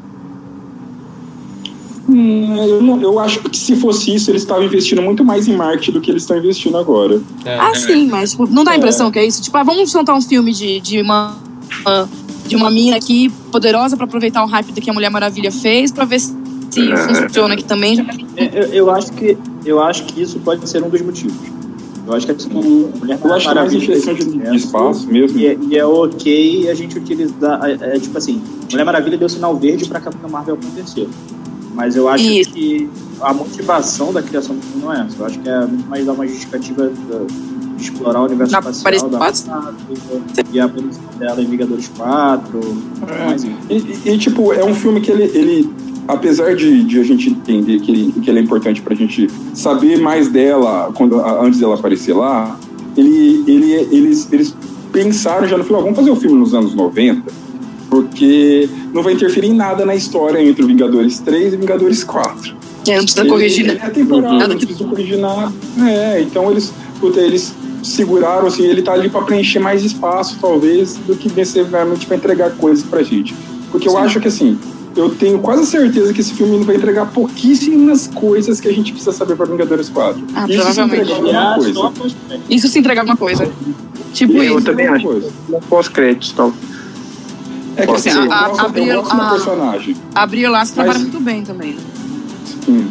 [2.07, 5.55] Hum, eu, não- eu acho que se fosse isso, eles estavam investindo muito mais em
[5.55, 7.19] marketing do que eles estão investindo agora.
[7.43, 7.57] É.
[7.57, 8.77] Ah, sim, mas tipo, não dá a É.
[8.77, 9.41] impressão que é isso.
[9.41, 11.35] Tipo, ah, vamos soltar um filme de, de uma.
[11.85, 12.09] uma-
[12.47, 15.91] de uma mina aqui poderosa pra aproveitar o hype do que a Mulher Maravilha fez,
[15.91, 16.31] pra ver se
[16.77, 16.95] É.
[17.23, 18.05] funciona aqui também.
[18.37, 21.33] Eu- eu acho que, eu acho que isso pode ser um dos motivos.
[22.07, 22.49] Eu acho que assim,
[22.99, 25.37] Mulher Eu acho que é mais Maravilha de, de sucesso, espaço mesmo.
[25.39, 27.59] E é, e é ok a gente utilizar.
[27.65, 28.41] É, é tipo assim,
[28.71, 31.07] Mulher Maravilha deu sinal verde pra Capitã Marvel acontecer.
[31.73, 32.51] Mas eu acho Isso.
[32.51, 32.89] que
[33.19, 35.15] a motivação da criação do filme não é essa.
[35.19, 39.09] Eu acho que é muito mais dar uma justificativa de explorar o universo Na espacial
[39.09, 39.19] da?
[39.19, 40.21] Marvel
[40.53, 42.59] e a aparição dela em Vingadores 4.
[43.69, 43.73] É.
[43.73, 45.69] E, e- e, tipo, é um filme que ele, ele
[46.07, 49.99] apesar de, de a gente entender que ele, que ele é importante pra gente saber
[49.99, 52.59] mais dela quando, a- antes dela aparecer lá,
[52.95, 54.55] ele, ele, eles, eles
[54.91, 57.23] pensaram já no ó, vamos fazer o filme nos anos 90,
[57.89, 62.55] porque não vai interferir em nada na história entre o Vingadores 3 e Vingadores 4.
[62.87, 63.85] É, não precisa corrigir, ele né?
[63.85, 65.51] é temporal, Nada não precisa corrigir nada.
[65.87, 70.95] É, então eles, puta, eles seguraram, assim, ele tá ali pra preencher mais espaço, talvez,
[71.07, 73.33] do que necessariamente pra entregar coisas pra gente.
[73.71, 73.97] Porque eu Sim.
[73.97, 74.57] acho que, assim,
[74.95, 79.11] eu tenho quase certeza que esse filme vai entregar pouquíssimas coisas que a gente precisa
[79.11, 80.23] saber pra Vingadores 4.
[80.33, 81.11] Ah, Isso se provavelmente.
[81.11, 81.55] entregar alguma
[81.91, 81.91] coisa.
[81.91, 82.15] pós-
[82.49, 83.51] Isso se entregar alguma coisa.
[84.13, 84.65] Tipo Eu isso.
[84.65, 85.07] também acho.
[85.69, 86.53] Pós-créditos e tal.
[87.77, 89.97] É que assim, eu A- gosto, eu abriram gosto do a- personagem.
[90.15, 91.71] A Brie Larson Mas- trabalha muito bem também.
[91.73, 91.79] né?
[92.65, 92.87] Sim.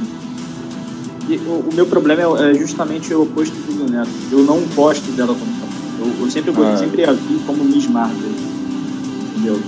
[1.27, 4.11] E o, o meu problema é, é justamente o oposto do Neto.
[4.31, 5.55] Eu não gosto dela como
[6.01, 6.77] eu, eu sempre, Ah.
[6.77, 8.29] sempre a vi como Miss Marvel.
[9.37, 9.59] Entendeu?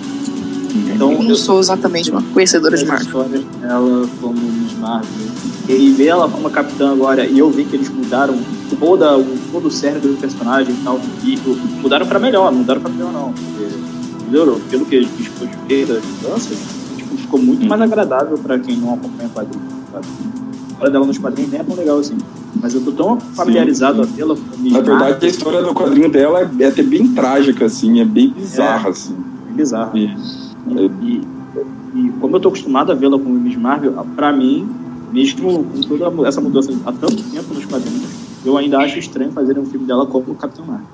[0.74, 3.24] Então, Eu não sou exatamente uma conhecedora de Marvel.
[3.60, 5.08] dela como Miss Marvel.
[5.68, 8.38] E ver ela como capitã agora, e eu vi que eles mudaram
[8.78, 11.00] toda, o, todo o cérebro do personagem e tal.
[11.24, 11.38] E
[11.82, 13.34] mudaram pra melhor, não mudaram pra pior não.
[14.30, 14.60] Melhorou.
[14.70, 16.56] Pelo que a gente pôde ver das mudanças,
[16.96, 19.66] tipo, ficou muito mais agradável pra quem não acompanha quadrinhos.
[19.94, 20.00] A
[20.72, 22.16] história dela nos quadrinhos nem é tão legal assim.
[22.60, 26.10] Mas eu tô tão familiarizado a vê-la como Miss Na verdade, a história do quadrinho
[26.10, 29.16] dela é, até bem trágica, assim, é bem bizarra, assim.
[29.50, 29.96] é bizarro.
[29.98, 31.22] E- E,
[31.94, 34.68] e como eu tô acostumado a vê-la como Miss Marvel, pra mim,
[35.12, 38.10] mesmo com toda essa mudança há tanto tempo nos quadrinhos,
[38.44, 40.86] eu ainda acho estranho fazerem um filme dela como Capitão Marvel.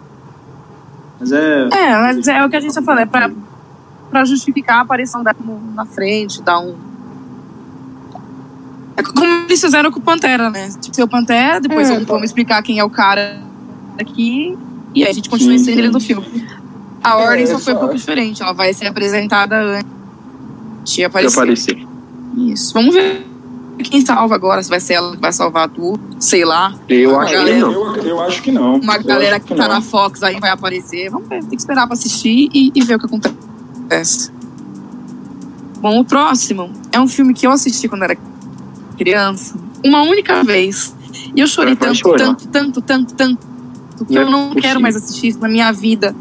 [1.18, 1.68] Mas é.
[1.72, 3.30] É, mas é o que a gente já falou, é pra,
[4.10, 6.74] pra justificar a aparição dela no- na frente, dar um.
[8.96, 10.68] É como eles fizeram com o Pantera, né?
[10.80, 12.12] Tipo, ser o Pantera, depois É, vamos, tá.
[12.12, 13.40] vamos explicar quem é o cara
[13.98, 14.56] aqui,
[14.94, 16.26] e aí a gente continua Sim, em ele do filme.
[17.02, 19.86] A É, ordem só foi um só- pouco diferente, ela vai ser apresentada antes
[20.84, 21.38] de De aparecer.
[21.38, 21.86] aparecer.
[22.36, 22.72] Isso.
[22.74, 23.26] Vamos ver
[23.82, 26.74] quem salva agora, se vai ser ela que vai salvar tudo, sei lá.
[26.88, 27.72] Eu acho galera- que não.
[27.96, 28.76] Eu, eu acho que não.
[28.76, 29.74] Uma Eu galera acho que tá não.
[29.74, 31.10] na Fox aí vai aparecer.
[31.10, 34.30] Vamos ver, tem que esperar pra assistir e, e ver o que acontece.
[35.80, 38.16] Bom, o próximo é um filme que eu assisti quando era
[38.96, 40.94] criança, uma única vez.
[41.34, 43.46] E eu chorei tanto, tanto, tanto, tanto, tanto,
[44.06, 44.62] que Não eu é não possível.
[44.62, 46.14] quero mais assistir isso na minha vida.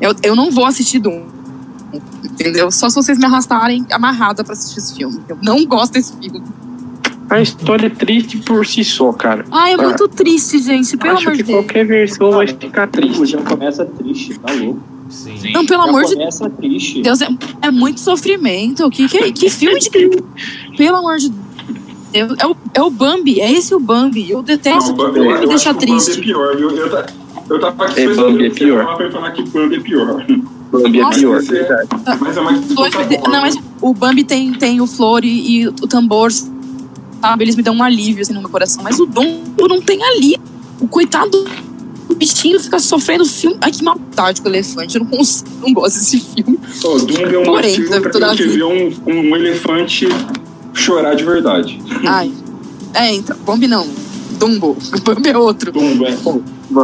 [0.00, 1.22] Eu, eu não vou assistir Doom.
[2.24, 2.70] Entendeu?
[2.70, 5.20] Só se vocês me arrastarem amarrada pra assistir esse filme.
[5.28, 6.42] Eu não gosto desse filme.
[7.30, 9.44] A história é triste por si só, cara.
[9.50, 9.82] Ai, é Ah.
[9.82, 10.96] muito triste, gente.
[10.96, 11.58] Pelo acho amor de Deus.
[11.64, 13.26] qualquer versão vai ficar O triste.
[13.26, 14.80] já começa triste, tá louco.
[15.08, 15.36] Sim.
[15.38, 15.52] Sim.
[15.52, 17.02] Não, pelo Já amor de começa triste.
[17.02, 17.28] Deus, é,
[17.62, 18.88] é muito sofrimento.
[18.90, 19.90] Que, que, que filme de.
[20.76, 21.30] Pelo amor de
[22.12, 22.34] Deus.
[22.38, 24.30] É o, é o Bambi, é esse o Bambi.
[24.30, 26.18] Eu detesto Não, que eu, me eu deixa que o Bambi triste.
[26.20, 26.70] é pior, viu?
[26.70, 26.86] Eu,
[27.48, 28.04] eu tava aqui É,
[28.46, 28.84] é pior.
[28.84, 30.26] falar pra falar que Bambi é pior.
[30.72, 31.88] Bambi é Nossa, pior, você- verdade.
[32.20, 35.72] Mas é mais Dois- Não, mas o Bambi tem, tem o flor e, e o
[35.86, 37.44] tambor, sabe?
[37.44, 38.82] Eles me dão um alívio assim, no meu coração.
[38.82, 40.36] Mas o Dumbo não tem ali.
[40.80, 41.44] O coitado
[42.08, 43.56] do bichinho fica sofrendo o filme.
[43.60, 44.96] Ai, que maldade com o elefante.
[44.98, 46.58] Eu não consigo, não gosto desse filme.
[46.84, 50.08] Ó, Dumbo é um Porém, motivo pra gente ver um, um elefante
[50.74, 51.80] chorar de verdade.
[52.06, 52.30] Ai.
[52.92, 53.86] É, então, Bambi não.
[54.36, 54.76] Dumbo.
[54.94, 55.72] O Bambi é outro.
[55.72, 56.16] Dumbo, é.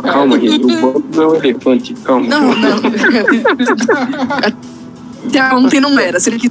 [0.03, 0.65] Calma, gente.
[0.65, 1.95] O Bambi não é um elefante.
[2.05, 2.27] Calma.
[2.27, 2.79] Não, não.
[5.29, 6.19] Até ontem não era.
[6.21, 6.51] Sendo que,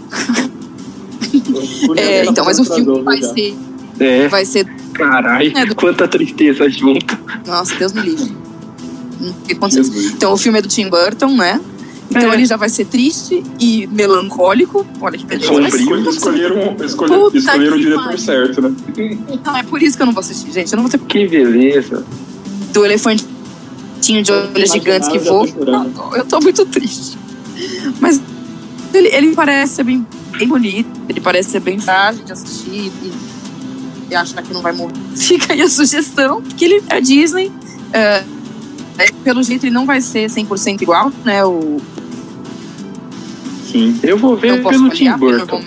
[1.97, 3.55] é, então, mas o filme vai ser.
[3.99, 4.65] É, Vai ser.
[4.93, 5.55] caralho.
[5.55, 7.17] É, do- Quanta tristeza junto.
[7.45, 8.35] Nossa, Deus me livre.
[9.21, 9.83] O que aconteceu?
[9.83, 10.11] Jesus.
[10.13, 11.59] Então, o filme é do Tim Burton, né?
[12.11, 12.33] Então É.
[12.35, 14.85] ele já vai ser triste e melancólico.
[14.99, 15.47] Olha que beleza.
[15.47, 16.09] Sombrio.
[16.09, 18.75] Escolheram, escolheram, Puta escolheram o que diretor certo, né?
[19.45, 20.71] Não, é por isso que eu não vou assistir, gente.
[20.73, 22.05] Eu não vou ter Que beleza.
[22.73, 25.47] do elefantinho de olhos gigantes que voa.
[26.15, 27.17] Eu tô muito triste.
[27.99, 28.19] Mas
[28.93, 30.05] ele, ele parece ser bem,
[30.37, 33.11] bem bonito, ele parece ser bem fácil de assistir e,
[34.09, 34.93] e achar que não vai morrer.
[35.15, 37.51] Fica aí a sugestão, porque ele é Disney.
[37.93, 38.23] é,
[39.23, 41.43] pelo jeito ele não vai ser 100% igual, né?
[41.45, 41.79] O,
[43.71, 43.99] Sim.
[44.03, 45.63] Eu vou ver eu posso pelo Tim Burton.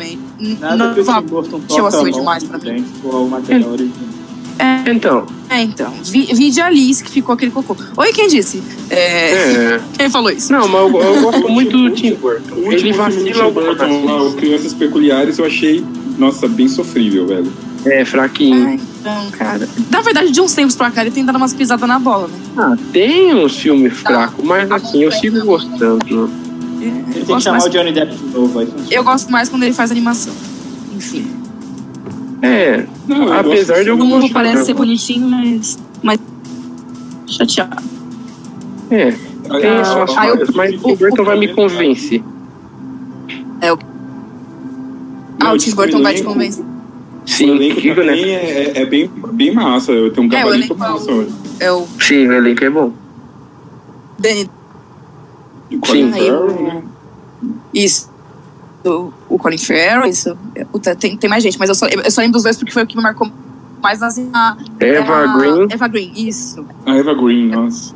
[0.60, 4.14] Nada não que o Tim Burton eu toca a demais pra frente ao material original.
[4.58, 5.92] É, Então, é, então.
[6.04, 7.76] Vi, vi de Alice que ficou aquele cocô.
[7.96, 8.62] Oi, quem disse?
[8.90, 9.80] É, é.
[9.98, 10.52] Quem falou isso?
[10.52, 12.54] Não, mas eu, eu gosto muito do Tim Burton.
[12.56, 15.84] O Ele vacila algumas Burton, lá, o Crianças Peculiares, eu achei,
[16.18, 17.52] nossa, bem sofrível, velho.
[17.84, 18.68] É, fraquinho.
[18.68, 19.68] Ah, então, cara.
[19.90, 22.34] Na verdade, de uns tempos pra cá, ele tem dado umas pisadas na bola, né?
[22.56, 26.30] Ah, tem uns filmes fracos, mas assim, eu sigo gostando.
[26.84, 28.58] É, Ele eu, tem que gosto chamar mais, o Johnny Depp de novo.
[28.58, 30.32] Aí eu gosto mais quando ele faz animação.
[30.94, 31.26] Enfim.
[32.42, 35.78] É, Não, Apesar de eu O filme mundo parece ser bonitinho, mas.
[36.02, 36.18] Mas.
[37.26, 37.82] Chateado.
[38.90, 39.10] é.
[39.12, 42.22] Tem Ah, suas ah, falhas, mas o Tim Burton vai me convencer.
[43.60, 43.78] Ah, o
[45.44, 46.64] Não, Tim Burton vai te elenco- convencer.
[46.64, 48.32] O Sim, elenco digo, também né?
[48.32, 49.92] é, é bem, bem massa.
[49.92, 51.12] Eu tenho um É, o gabarito elenco é massa.
[51.12, 51.26] o-
[51.60, 52.92] É o Sim, o elenco é bom.
[54.18, 54.50] Danny.
[55.74, 56.10] E Colin.
[56.12, 56.82] Farrell, né?
[57.72, 58.10] Isso.
[58.84, 60.36] O, o Colin Farrell, isso.
[60.70, 62.82] Puta, tem, tem mais gente, mas eu só, eu só lembro dos dois porque foi
[62.82, 63.30] o que me marcou
[63.82, 64.28] mais assim.
[64.32, 66.64] A, Eva a- Green Eva Green, isso.
[66.86, 67.94] A Eva Green, nossa.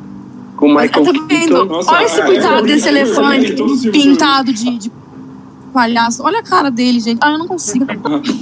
[0.57, 1.65] com Michael Mas tá vendo?
[1.65, 3.55] Nossa, Olha esse a- coitado desse a- elefante
[3.91, 4.91] pintado de, de
[5.73, 6.23] palhaço.
[6.23, 7.19] Olha a cara dele, gente.
[7.21, 7.85] Ah, eu não consigo.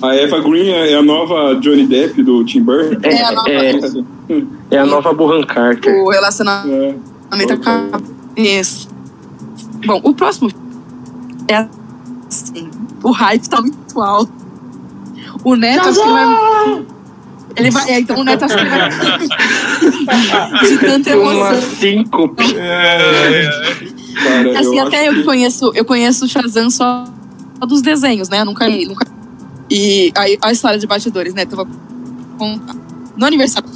[0.01, 2.97] A Eva Green é a nova Johnny Depp do Tim Burton.
[3.03, 3.79] É a nova- É,
[4.71, 5.93] é a nova Burhan Carter.
[6.03, 6.73] O relacionamento
[7.53, 7.57] É.
[7.57, 7.89] com a
[8.33, 8.86] cabeça.
[9.87, 10.49] Bom, o próximo
[11.47, 11.67] é
[12.27, 12.69] assim.
[13.03, 14.31] O hype tá muito alto.
[15.43, 16.85] O Neto acho que ele vai.
[17.55, 17.89] Ele vai.
[17.91, 18.89] É, então o Neto acho que ele vai.
[20.67, 21.61] de tanta Uma emoção.
[21.79, 22.53] síncope.
[22.53, 27.05] Cara, Assim, eu até eu que- conheço, eu conheço o Shazam só
[27.67, 28.41] dos desenhos, né?
[28.41, 29.05] Eu nunca li, nunca.
[29.69, 31.43] E aí, a história de bastidores, né?
[31.43, 31.75] Então, eu vou
[32.37, 32.75] contar.
[33.15, 33.67] No aniversário,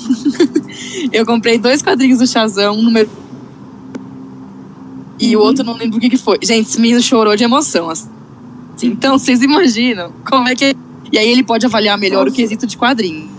[1.11, 3.09] eu comprei dois quadrinhos do Shazam, um número.
[5.21, 6.39] E o outro eu não lembro o que, que foi.
[6.41, 7.89] Gente, esse menino chorou de emoção.
[7.89, 8.09] assim.
[8.83, 10.65] Então, vocês imaginam como é que.
[10.65, 10.75] é-
[11.11, 12.35] E aí ele pode avaliar melhor o Nossa.
[12.35, 13.29] quesito de quadrinho.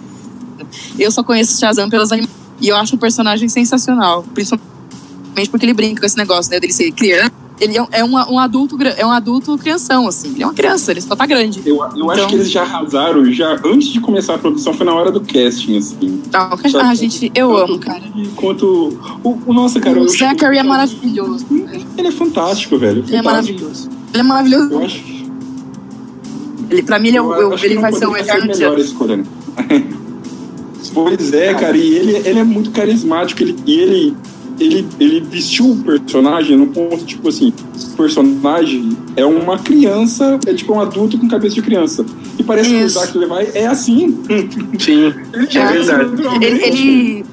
[0.98, 2.40] Eu só conheço o Shazam pelas animações.
[2.60, 4.22] E eu acho o personagem sensacional.
[4.34, 6.60] Principalmente porque ele brinca com esse negócio, né?
[6.60, 7.32] Dele ser criança.
[7.60, 10.30] Ele é, um- é um, adulto, é um adulto crianção, assim.
[10.32, 11.62] Ele é uma criança, ele só tá grande.
[11.64, 14.84] Eu, eu acho Então- que eles já arrasaram, já antes de começar a produção, foi
[14.84, 16.22] na hora do casting, assim.
[16.32, 16.84] Ah, Sabe?
[16.84, 18.02] ah, gente, eu amo, cara.
[18.16, 18.98] Enquanto.
[19.22, 20.00] O, o nossa, cara.
[20.00, 21.46] O Zachary é maravilhoso.
[21.96, 23.04] Ele é fantástico, velho.
[23.06, 23.60] Ele é fantástico.
[23.60, 23.90] maravilhoso.
[24.12, 24.72] Ele é maravilhoso.
[24.72, 25.12] Eu acho,
[26.70, 29.16] Ele, pra mim, ele, é eu eu- acho ele vai ser o eterno melhor escolha,
[29.18, 29.24] né?
[30.94, 33.42] Pois é, cara, e ele, ele é muito carismático.
[33.42, 34.16] Ele, e ele,
[34.62, 37.52] ele, ele vestiu o personagem no ponto, tipo assim,
[37.92, 42.04] o personagem é uma criança, é tipo um adulto com cabeça de criança.
[42.38, 42.98] E parece que o Isso.
[42.98, 44.18] Zach Levi é assim.
[44.78, 46.10] Sim, Ele É verdade.
[46.10, 46.44] naturalmente.
[46.44, 47.24] Ele, ele-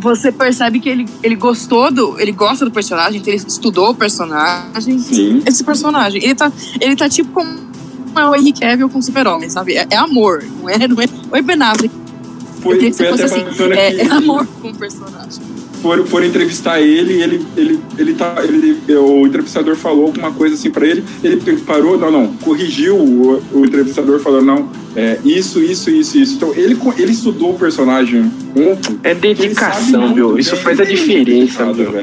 [0.00, 2.20] você percebe que ele, ele gostou do.
[2.20, 4.96] Ele gosta do personagem, então ele estudou o personagem.
[5.00, 5.42] Sim.
[5.44, 6.22] Esse personagem.
[6.22, 7.58] Ele tá, ele tá tipo como
[8.16, 9.74] é o Henry Cavill com o Super-Homem, sabe?
[9.76, 11.06] É, é amor, não é, não é.
[11.32, 11.92] Oi, Ben Affleck.
[12.62, 13.40] Foi, eu queria que você fosse assim.
[13.72, 15.42] É, que é amor com o personagem.
[15.82, 18.34] Foram, foram entrevistar ele e ele, ele, ele tá.
[18.42, 23.42] Ele, o entrevistador falou alguma coisa assim pra ele, ele parou, não, não, corrigiu o,
[23.52, 26.34] o entrevistador falou, não, é isso, isso, isso, isso.
[26.34, 28.98] Então ele, ele estudou o personagem ontem.
[29.02, 30.38] é dedicação, muito viu?
[30.38, 31.96] Isso faz a é diferença, viu?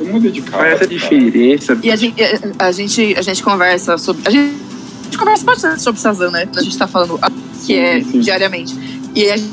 [0.00, 0.62] É muito dedicado.
[0.62, 0.86] Faz a cara.
[0.86, 1.78] diferença.
[1.82, 2.14] E a gente,
[2.58, 4.22] a, gente, a gente conversa sobre.
[4.26, 4.54] A gente,
[5.00, 6.48] a gente conversa bastante sobre Shazam, né?
[6.56, 7.18] A gente tá falando
[7.66, 8.20] que é Sim, sim.
[8.20, 8.76] diariamente.
[9.14, 9.50] E a gente,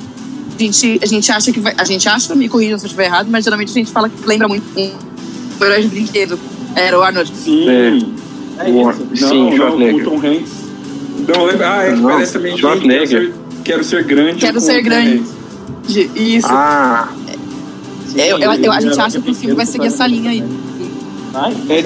[1.02, 1.74] a gente acha que vai.
[1.78, 4.26] A gente acha, me corrijam se eu estiver errado, mas geralmente a gente fala que
[4.28, 4.92] lembra muito um
[5.64, 6.40] herói de brinquedo.
[6.76, 7.32] Era o Arnold.
[7.36, 7.70] Sim.
[7.70, 8.00] É.
[8.68, 8.92] É Boa.
[8.94, 9.02] isso.
[9.26, 10.04] Não, Sim, não, o.
[10.04, 10.52] Tom Hanks.
[11.28, 11.74] Não, lembra?
[11.80, 12.58] Ah, é que Não, parece também.
[12.58, 13.08] Schwarzenegger.
[13.10, 14.40] Quero ser, quero ser grande.
[14.40, 15.24] Quero ser o grande.
[16.16, 16.48] Isso.
[16.50, 17.10] Ah,
[18.18, 20.44] É, eu- eu- eu- a gente acha que o filme vai seguir essa linha aí.
[21.70, 21.80] É,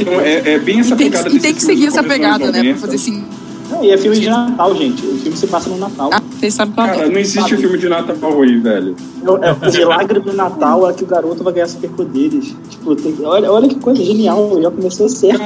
[0.52, 2.52] é, é bem essa E tem, pegada que- e tem que seguir essa pegada, né?
[2.52, 2.80] Pra 90.
[2.82, 3.24] fazer assim.
[3.70, 5.06] Não, e é filme de Natal, gente.
[5.06, 6.10] O filme se passa no Natal.
[6.12, 7.12] Ah, vocês sabem eu Cara, adoro.
[7.12, 8.96] não existe filme de Natal aí, velho.
[9.42, 12.56] É, é, o milagre do Natal é que o garoto vai ganhar superpoderes.
[12.70, 15.40] Tipo, tem- olha, olha que coisa genial, já começou certo.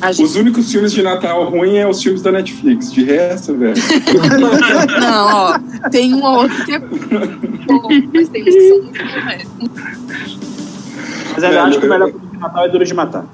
[0.00, 2.92] Cara, gente- os únicos filmes de Natal ruim é os filmes da Netflix.
[2.92, 3.74] De resto, velho.
[5.00, 5.58] Não, ó.
[5.90, 10.38] Tem um ou outro que é bom, mas tem uns que são muito bons.
[11.34, 13.24] Mas eu acho que o melhor filme de Natal é Duro de Matar.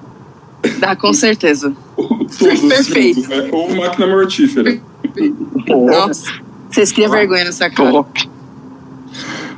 [0.79, 1.73] Dá, com certeza.
[1.97, 3.23] Todos os Perfeito.
[3.23, 3.49] filmes, né?
[3.53, 4.81] Ou Máquina Mortífera.
[5.69, 6.33] Nossa.
[6.71, 8.05] Vocês criam vergonha nessa cara.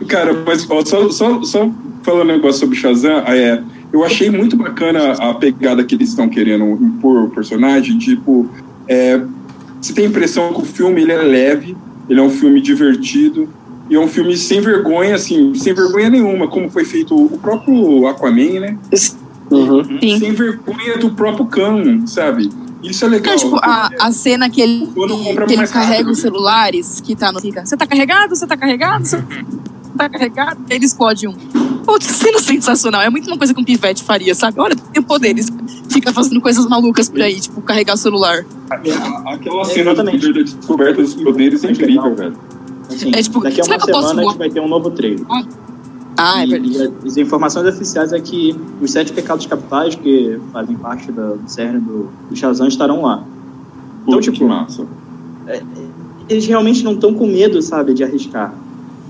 [0.08, 1.70] Cara, mas ó, só, só, só
[2.02, 6.28] falando um negócio sobre Shazam, é, eu achei muito bacana a pegada que eles estão
[6.28, 7.96] querendo impor o personagem.
[7.98, 8.48] Tipo,
[8.88, 9.20] é,
[9.80, 11.76] você tem a impressão que o filme ele é leve,
[12.08, 13.48] ele é um filme divertido,
[13.88, 18.06] E é um filme sem vergonha, assim, sem vergonha nenhuma, como foi feito o próprio
[18.06, 18.78] Aquaman, né?
[19.56, 19.98] Uhum.
[20.00, 20.18] Sim.
[20.18, 22.50] Sem vergonha do próprio Canon, sabe?
[22.82, 23.34] Isso é legal.
[23.34, 26.10] Não, tipo, a, a cena que ele, que ele carrega rápido.
[26.10, 27.40] os celulares, que tá no.
[27.40, 28.36] Você tá carregado?
[28.36, 29.06] Você tá carregado?
[29.06, 29.22] Você
[29.96, 30.60] tá carregado?
[30.68, 31.32] Ele explode um.
[31.84, 33.00] Pô, que cena sensacional.
[33.02, 34.60] É muito uma coisa que um pivete faria, sabe?
[34.60, 35.48] Olha, tem poderes.
[35.88, 38.44] Fica fazendo coisas malucas por aí, tipo, carregar o celular.
[38.70, 40.26] Aquela cena do Exatamente.
[40.26, 42.36] poder da descoberta dos poderes é incrível, velho.
[42.88, 44.60] Assim, É, tipo, daqui a será uma que eu posso semana a gente vai ter
[44.60, 45.24] um novo trailer.
[45.30, 45.42] Ah,
[46.18, 46.92] é e, verdade.
[47.04, 51.42] e as informações oficiais é que os sete pecados capitais que fazem parte da, do
[51.50, 53.24] cerne do, do Shazam estarão lá.
[54.02, 54.86] Então, Puta, tipo, massa.
[56.28, 58.54] Eles realmente não estão com medo, sabe, de arriscar.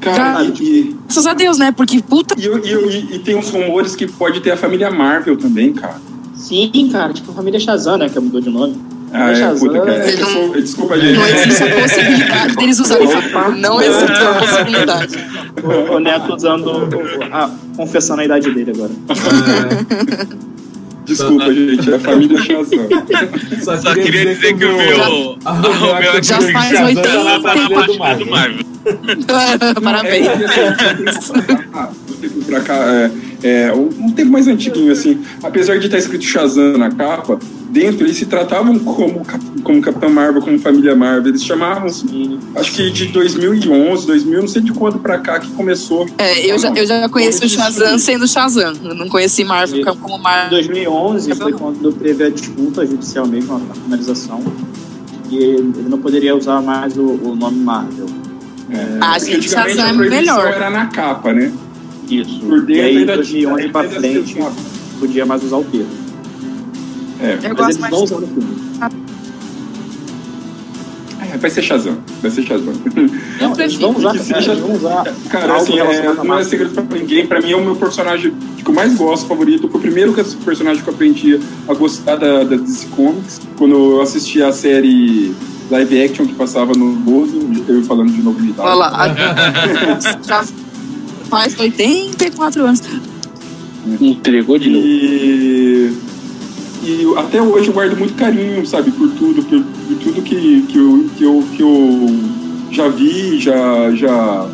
[0.00, 1.70] Cara, Cara, e, Graças a Deus, né?
[1.72, 2.34] Porque puta.
[2.38, 6.00] e, e e- e tem uns rumores que pode ter a família Marvel também, cara.
[6.34, 8.76] Sim, cara, tipo a família Shazam, né, que mudou de nome.
[9.16, 10.08] Ah, é, Shazam, puta, cara.
[10.08, 11.16] ele sou- Desculpa, gente.
[11.18, 13.08] Não existe a possibilidade deles usarem.
[13.60, 15.18] Não existe a possibilidade.
[15.62, 18.90] O, o Neto usando, o- a, confessando a idade dele agora.
[21.04, 21.92] Desculpa, gente.
[21.92, 22.88] É a família Shazam.
[23.82, 25.38] Só queria dizer que o meu.
[25.44, 28.64] Ah, o meu Já faz Shazam 80 tá na prateleira do do Marvel.
[29.82, 30.26] Parabéns.
[30.28, 31.88] É,
[32.20, 33.10] tempo pra cá, é,
[33.42, 37.38] é, um um tempo mais antiguinho, assim, apesar de estar escrito Shazam na capa,
[37.74, 39.22] dentro eles se tratavam como,
[39.64, 44.48] como Capitão Marvel, como Família Marvel, eles chamavam, E, acho que de 2011, 2000, não
[44.48, 46.06] sei de quando pra cá que começou.
[46.16, 48.74] É, eu já, eu já conheci o Shazam sendo Shazam.
[48.84, 50.50] Eu não conheci Marvel como em Marvel.
[50.50, 54.40] 2011 foi quando teve a disputa judicial mesmo, a finalização.
[55.30, 58.06] E ele ele não poderia usar mais o, o nome Marvel.
[58.70, 60.46] É, Ah, porque gente, Shazam é melhor.
[60.46, 61.52] era na capa, né?
[62.08, 62.38] Isso.
[62.40, 64.36] Por e dentro aí, ainda 2011 tinha- pra frente,
[65.00, 66.03] podia mais usar o termo.
[67.24, 68.10] É, Eu Mas gosto mais.
[68.10, 68.28] filme.
[71.32, 72.74] é, vai ser Shazam, vai ser Shazam.
[73.40, 77.26] Não, vão usar, cara, seja- vão usar Cara, assim, é, não é segredo pra ninguém.
[77.26, 79.68] Pra mim é o meu personagem que eu mais gosto, favorito.
[79.68, 83.40] Foi o primeiro que- personagem que eu aprendi a gostar da, da DC Comics.
[83.56, 85.34] Quando eu assisti a série
[85.70, 88.60] live action que passava no Bozo, eu falando de novo idade.
[88.68, 88.88] Olha lá.
[89.04, 90.44] a- Já
[91.30, 92.82] faz 84 anos.
[94.00, 94.86] Entregou de novo.
[94.86, 95.92] E,
[96.84, 100.78] e até hoje eu guardo muito carinho, sabe, por tudo, por, por tudo que, que,
[100.78, 102.20] eu, que, eu, que eu
[102.70, 104.48] já vi, já, já,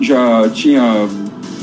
[0.00, 1.08] já tinha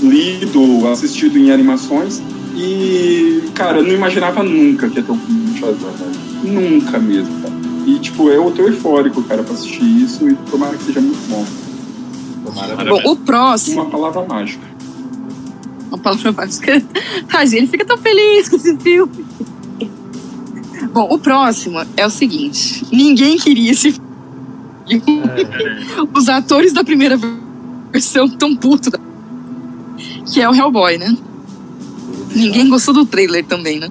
[0.02, 2.22] lido, assistido em animações.
[2.56, 6.54] E, cara, eu não imaginava nunca que ia ter um filme do Shazam, velho.
[6.54, 7.54] Nunca mesmo, cara.
[7.86, 11.46] E, tipo, eu tô eufórico, cara, pra assistir isso e tomara que seja muito bom.
[12.46, 12.86] Tomara.
[12.86, 13.82] Bom, o próximo.
[13.82, 14.66] Uma palavra mágica.
[15.90, 16.82] Uma palavra mágica.
[17.28, 19.26] Tadinho, ele fica tão feliz com esse filme.
[20.94, 24.14] Bom, o próximo é o seguinte: ninguém queria esse filme.
[26.14, 27.18] Os atores da primeira
[27.92, 28.90] versão tão putos.
[28.92, 29.00] da-
[30.32, 31.16] Que é o Hellboy, né?
[32.36, 33.90] Ninguém gostou do trailer também, né?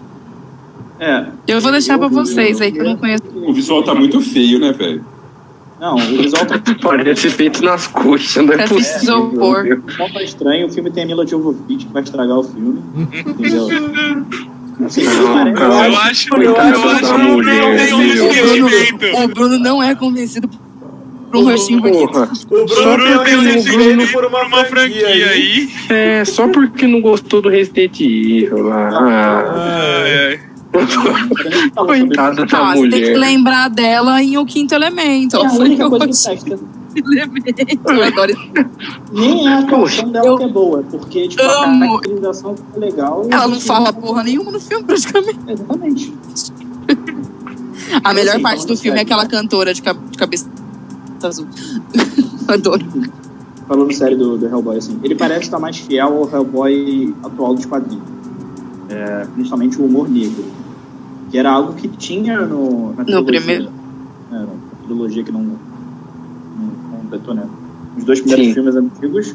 [1.01, 1.27] É.
[1.49, 3.23] Eu vou deixar pra Eu- vocês eu- aí, que eu não conheço.
[3.35, 5.05] O visual tá muito feio, né, velho?
[5.81, 9.01] Não, o visual tá, Parece feito nas coxas, não é Parece possível.
[9.33, 9.65] isopor.
[9.65, 9.79] meu.
[9.79, 10.67] o visual tá estranho.
[10.69, 12.81] O filme tem a Mila Jovovich que vai estragar o filme.
[13.27, 13.69] Entendeu?
[14.79, 15.49] Não.
[15.49, 18.27] Eu acho, eu acho que mulher, não tem um meu.
[18.27, 19.17] investimento.
[19.25, 22.19] O Bruno não é convencido por um rostinho bonito.
[22.51, 25.69] O Bruno tem um investimento por uma, Uma franquia aí.
[25.89, 28.89] é só porque não gostou do Resident Evil lá.
[28.93, 30.41] Ah, Ai, ai.
[31.77, 35.37] Coitada da Ah, você tem que lembrar dela em O Quinto Elemento.
[35.37, 36.59] É a única coisa que presta.
[36.95, 38.43] Eu adoro isso.
[39.13, 41.85] Nem a atuação dela eu que é boa, porque tipo, amo.
[41.85, 43.27] a caracterização ficou legal.
[43.31, 45.39] Ela não fala porra nenhuma no filme, praticamente.
[45.49, 46.13] Exatamente.
[48.05, 49.29] A melhor Assim, parte do filme é sério, aquela né?
[49.31, 50.47] cantora de, cab- de cabeça
[51.23, 51.47] azul.
[52.49, 52.85] Adoro.
[53.67, 57.65] Falando sério do, do Hellboy, assim, ele parece estar mais fiel ao Hellboy atual dos
[57.65, 58.05] quadrinhos.
[58.91, 60.45] É, principalmente o humor negro.
[61.33, 63.41] Que era algo que tinha no, na trilogia.
[63.41, 63.69] primeiro.
[64.31, 64.47] É, na
[64.87, 67.45] trilogia que não, não, completou, né?
[67.99, 68.55] Os dois primeiros Sim.
[68.55, 69.35] filmes antigos.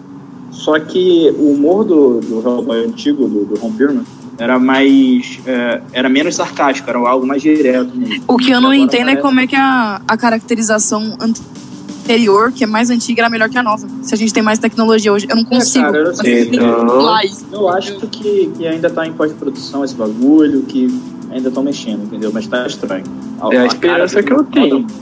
[0.52, 4.04] Só que o humor do, do Hellboy antigo, do, do Ron Perlman,
[4.38, 5.40] era mais.
[5.46, 7.94] é, era menos sarcástico, era algo mais direto.
[7.98, 8.24] mesmo.
[8.28, 12.52] O que eu não Agora entendo é parece- como é que a, a caracterização anterior,
[12.52, 13.88] que é mais antiga, era melhor que a nova.
[14.02, 15.86] Se a gente tem mais tecnologia hoje, eu não consigo.
[15.86, 16.42] cara, eu sei.
[16.44, 17.20] assim, Então-.
[17.52, 20.88] Eu acho que, que ainda tá em pós-produção esse bagulho, que
[21.32, 22.32] ainda estão mexendo, entendeu?
[22.34, 23.04] Mas tá estranho.
[23.52, 24.80] É a esperança cara que eu tenho.
[24.80, 24.94] Incomoda,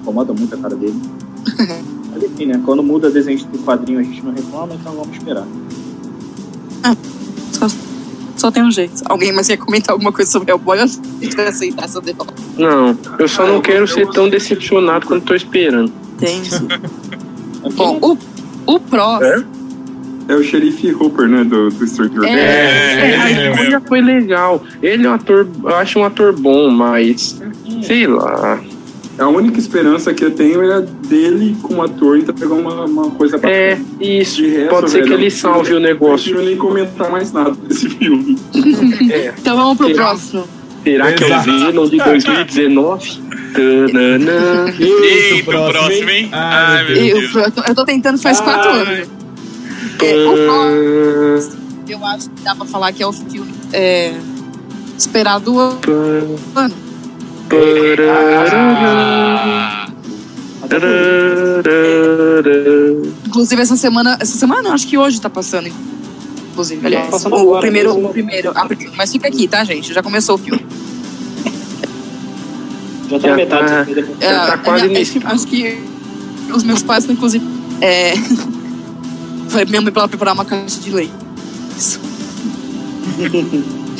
[0.00, 1.00] incomoda muito a cara dele.
[2.12, 2.60] Mas enfim, né?
[2.64, 5.46] Quando muda desenho do quadrinho a gente não reclama, então vamos esperar.
[7.52, 7.66] Só,
[8.36, 9.02] só tem um jeito.
[9.06, 10.78] Alguém mais quer comentar alguma coisa sobre Hellboy?
[10.78, 12.34] Eu a gente vai aceitar essa derrota.
[12.58, 15.92] Não, eu só não quero ser tão decepcionado quanto tô esperando.
[16.18, 16.60] Tem isso.
[17.74, 18.18] Bom, o
[18.66, 19.26] O próximo.
[19.26, 19.61] É
[20.30, 21.44] o xerife Hooper, né?
[21.44, 22.26] Do, do Stranger É.
[22.26, 22.38] Things.
[22.38, 24.62] É, a é, escolha foi legal.
[24.82, 27.40] Ele é um ator, eu acho um ator bom, mas
[27.82, 28.60] sei lá.
[29.18, 33.52] A única esperança que eu tenho é dele como ator entregar uma, uma coisa bacana.
[33.54, 34.36] É, isso.
[34.36, 36.30] De resto, Pode ser que velho, ele salve o Eu negócio.
[36.32, 38.38] prefiro nem comentar mais nada desse filme.
[39.10, 39.34] É.
[39.38, 40.04] Então vamos pro Será?
[40.04, 40.44] próximo.
[40.82, 41.40] Será que é o.
[41.42, 43.20] Venom de 2019?
[43.52, 44.66] Tananã.
[44.80, 46.28] Eita, o próximo, hein?
[46.32, 47.34] Ai, meu Eu, Deus.
[47.36, 48.44] eu tô- eu tô tentando faz Ai.
[48.44, 49.08] quatro anos.
[50.04, 54.14] É, próximo, eu acho que dá pra falar que é o filme é,
[54.96, 56.74] esperado do ano.
[58.08, 59.88] Ah,
[63.26, 64.16] Inclusive, essa semana.
[64.20, 65.70] Essa semana não, acho que hoje tá passando.
[66.50, 67.06] Inclusive, aliás.
[67.06, 68.52] Tá passando o agora, primeiro, o primeiro.
[68.54, 69.92] ah, mas fica aqui, tá, gente?
[69.92, 70.64] Já começou o filme.
[73.10, 73.66] Já tá Já metade.
[73.66, 73.84] tá.
[74.20, 75.18] Já tá quase é, nisso.
[75.18, 75.78] Acho, acho que
[76.54, 77.46] os meus pais, inclusive.
[77.80, 78.14] É,
[79.52, 81.12] foi minha mãe pra ela preparar uma caixa de leite.
[81.78, 82.00] Isso.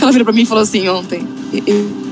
[0.01, 2.03] Ela virou pra mim e falou assim ontem: "E- e-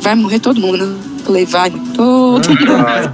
[0.00, 0.84] Vai morrer todo mundo, né?
[1.18, 3.10] Eu falei: Vai, todo mundo.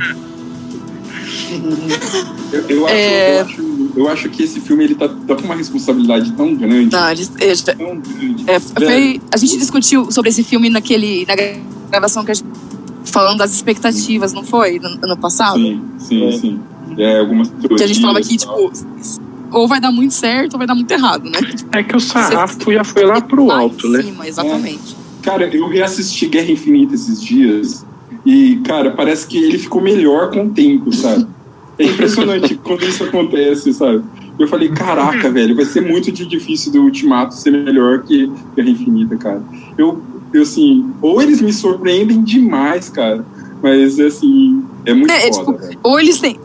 [2.52, 3.40] Eu, eu acho, É.
[3.40, 6.92] eu, acho, eu acho que esse filme ele tá, tá com uma responsabilidade tão grande.
[6.94, 8.44] Não, eles- eles- Tão grande.
[8.46, 11.34] É, foi, a gente discutiu sobre esse filme naquele, na
[11.90, 12.46] gravação que a gente
[13.04, 14.78] falando das expectativas, não foi?
[14.78, 15.58] No ano passado?
[15.58, 16.32] Sim, sim, É.
[16.38, 16.60] sim.
[16.98, 18.72] É, algumas Que a gente falava que, tipo,
[19.50, 21.38] ou vai dar muito certo ou vai dar muito errado, né?
[21.72, 24.02] É que o sarrafo já foi lá pro alto, né?
[24.02, 24.96] Cima, exatamente.
[25.22, 27.84] Cara, eu reassisti Guerra Infinita esses dias
[28.24, 31.26] e, cara, parece que ele ficou melhor com o tempo, sabe?
[31.78, 34.02] É impressionante quando isso acontece, sabe?
[34.38, 39.16] Eu falei, caraca, velho, vai ser muito difícil do Ultimato ser melhor que Guerra Infinita,
[39.16, 39.42] cara.
[39.78, 43.24] Eu, eu assim, ou eles me surpreendem demais, cara,
[43.62, 45.88] mas, assim, é muito É, é, foda, tipo.
[45.88, 46.38] Ou eles têm.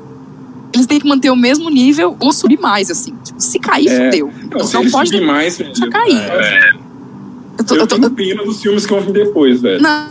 [0.73, 3.13] Eles têm que manter o mesmo nível ou subir mais, assim.
[3.23, 4.05] Tipo, se cair, É.
[4.11, 4.31] fudeu.
[4.51, 6.17] Não, se Não pode subir mais, deixar cair.
[6.17, 6.71] é.
[7.59, 9.81] Eu tô, eu eu tô- tenho pena dos filmes que vão vir depois, velho.
[9.81, 10.07] não,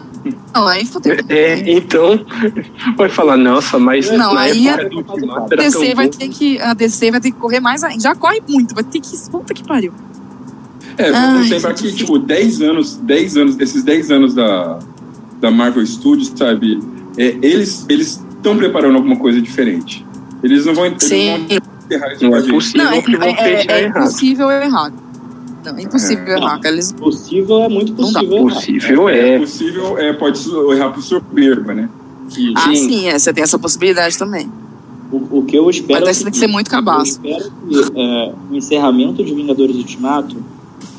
[0.54, 1.16] não, aí fudeu.
[1.28, 2.24] É, então,
[2.96, 6.08] vai falar, nossa, mas Não, na aí época é- do Ultimato A tão DC vai
[6.08, 6.16] bom.
[6.18, 6.61] ter que.
[6.61, 8.00] A DC vai ter que correr mais ainda.
[8.00, 9.16] Já corre muito, vai ter que.
[9.30, 9.92] Puta que pariu.
[10.98, 14.78] É, vamos lembrar que, tipo, 10 anos, 10 anos, esses 10 anos da,
[15.40, 16.78] da Marvel Studios, sabe?
[17.16, 20.04] É, eles eles estão preparando alguma coisa diferente.
[20.43, 21.30] Eles não vão, eles Sim.
[22.22, 24.93] não vão isso Não é Não, é, é, é, é impossível errar.
[25.64, 26.36] Não, é impossível É.
[26.36, 26.61] errar.
[26.64, 28.36] Eles, Possível é muito Não possível.
[28.38, 28.55] errar.
[28.55, 29.38] Possível É é.
[29.38, 30.41] possível, é, pode
[30.72, 31.88] errar por soberba, né?
[32.55, 32.76] Ah, Sim.
[32.76, 34.49] sim, é, você tem essa possibilidade também.
[35.11, 36.01] O, o que eu espero.
[36.01, 37.18] Mas é você tem que ser muito cabaço.
[37.24, 40.36] Eu espero que é, o encerramento de Vingadores Ultimato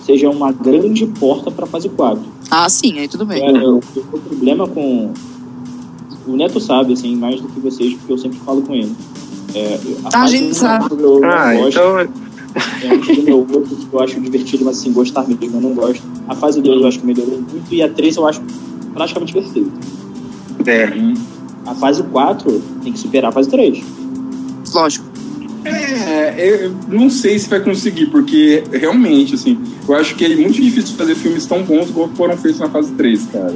[0.06, 2.22] seja uma grande porta para a fase 4.
[2.50, 3.42] Ah, sim, aí tudo bem.
[3.42, 5.14] É, o, o problema com.
[6.28, 8.94] O Neto sabe, assim, mais do que vocês, porque eu sempre falo com ele.
[9.56, 10.86] É, A fase gente sabe.
[11.24, 15.28] Ah, gosto, então é um filme ou outro que eu acho divertido, mas assim, gostar
[15.28, 16.04] mesmo, eu não gosto.
[16.28, 18.42] A fase 2 eu acho que melhorou muito, e a 3 eu acho
[18.94, 19.72] praticamente perfeita.
[20.66, 20.94] é.
[21.66, 23.84] A fase 4 tem que superar a fase 3.
[24.74, 25.06] Lógico.
[25.64, 30.60] É, eu não sei se vai conseguir, porque realmente, assim, eu acho que é muito
[30.60, 33.56] difícil fazer filmes tão bons como foram feitos na fase 3, cara.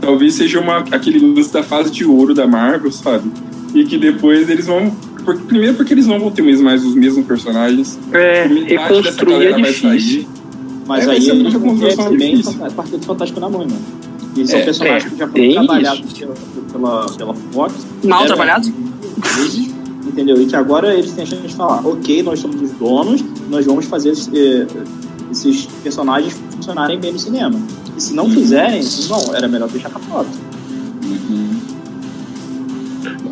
[0.00, 3.30] Talvez seja uma, aquele lance da fase de ouro da Marvel, sabe?
[3.74, 4.92] E que depois eles vão.
[5.28, 7.98] Porque, primeiro porque eles não vão ter mais, mais os mesmos personagens.
[8.12, 10.26] É, reconstruir é difícil.
[10.86, 13.76] Mas É, vai aí ser eles vão ter também a Quarteto Fantástico na mão, mano.
[14.34, 16.34] E são É, personagens é, que já foram trabalhados pela,
[16.72, 17.74] pela, pela Fox.
[18.04, 18.72] Mal Era- trabalhado?
[20.06, 20.40] Entendeu?
[20.40, 23.66] E que agora eles têm a chance de falar, ok, nós somos os donos, nós
[23.66, 24.66] vamos fazer eh,
[25.30, 27.60] esses personagens funcionarem bem no cinema.
[27.96, 30.28] E se não fizerem, não, era melhor deixar com a Fox.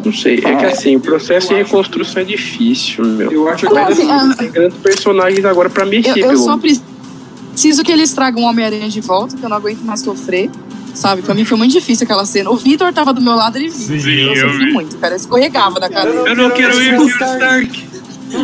[0.07, 3.31] Não sei, é que assim, o processo de reconstrução é difícil, meu.
[3.31, 6.37] Eu acho que vai assim, dar- ah, Tem grandes personagens agora pra mexer, Eu, eu
[6.39, 10.51] só preciso que eles tragam o Homem-Aranha de volta, que eu não aguento mais sofrer.
[10.95, 11.21] Sabe?
[11.21, 12.49] Pra mim foi muito difícil aquela cena.
[12.51, 14.01] O Vitor tava do meu lado, ele viu.
[14.01, 14.73] Sim, eu eu sofri vi.
[14.73, 15.13] muito, cara.
[15.13, 16.27] Eu escorregava da cadeira.
[16.31, 17.87] Eu não quero ir, Tony Stark.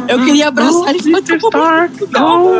[0.09, 2.51] Eu queria abraçar ele e falar, Peter "Tô Stark, Não.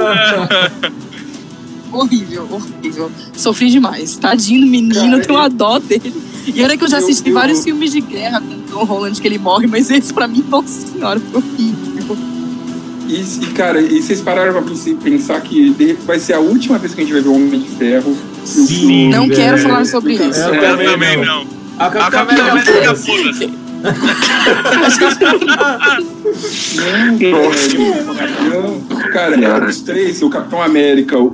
[1.93, 3.11] Horrível, horrível.
[3.37, 4.17] Sofri demais.
[4.17, 6.15] Tadinho do menino, Cara, eu tenho uma dó dele.
[6.47, 8.85] E olha que eu já Eu- assisti eu- vários filmes de guerra com o Tom
[8.85, 12.17] Holland que ele morre, mas esse pra mim, nossa senhora, foi horrível.
[13.09, 14.63] E, cara, e vocês pararam pra
[15.03, 15.71] pensar que
[16.07, 18.17] vai ser a última vez que a gente vai ver o Homem de Ferro.
[18.45, 19.35] Sim, Não velho.
[19.37, 20.23] quero falar sobre isso.
[20.41, 21.45] Eu Eu também também não.
[21.45, 21.47] não.
[21.79, 23.47] A Capitã América foda-se.
[23.47, 23.62] Não,
[29.13, 31.29] cara, é os três, o Capitão América, o,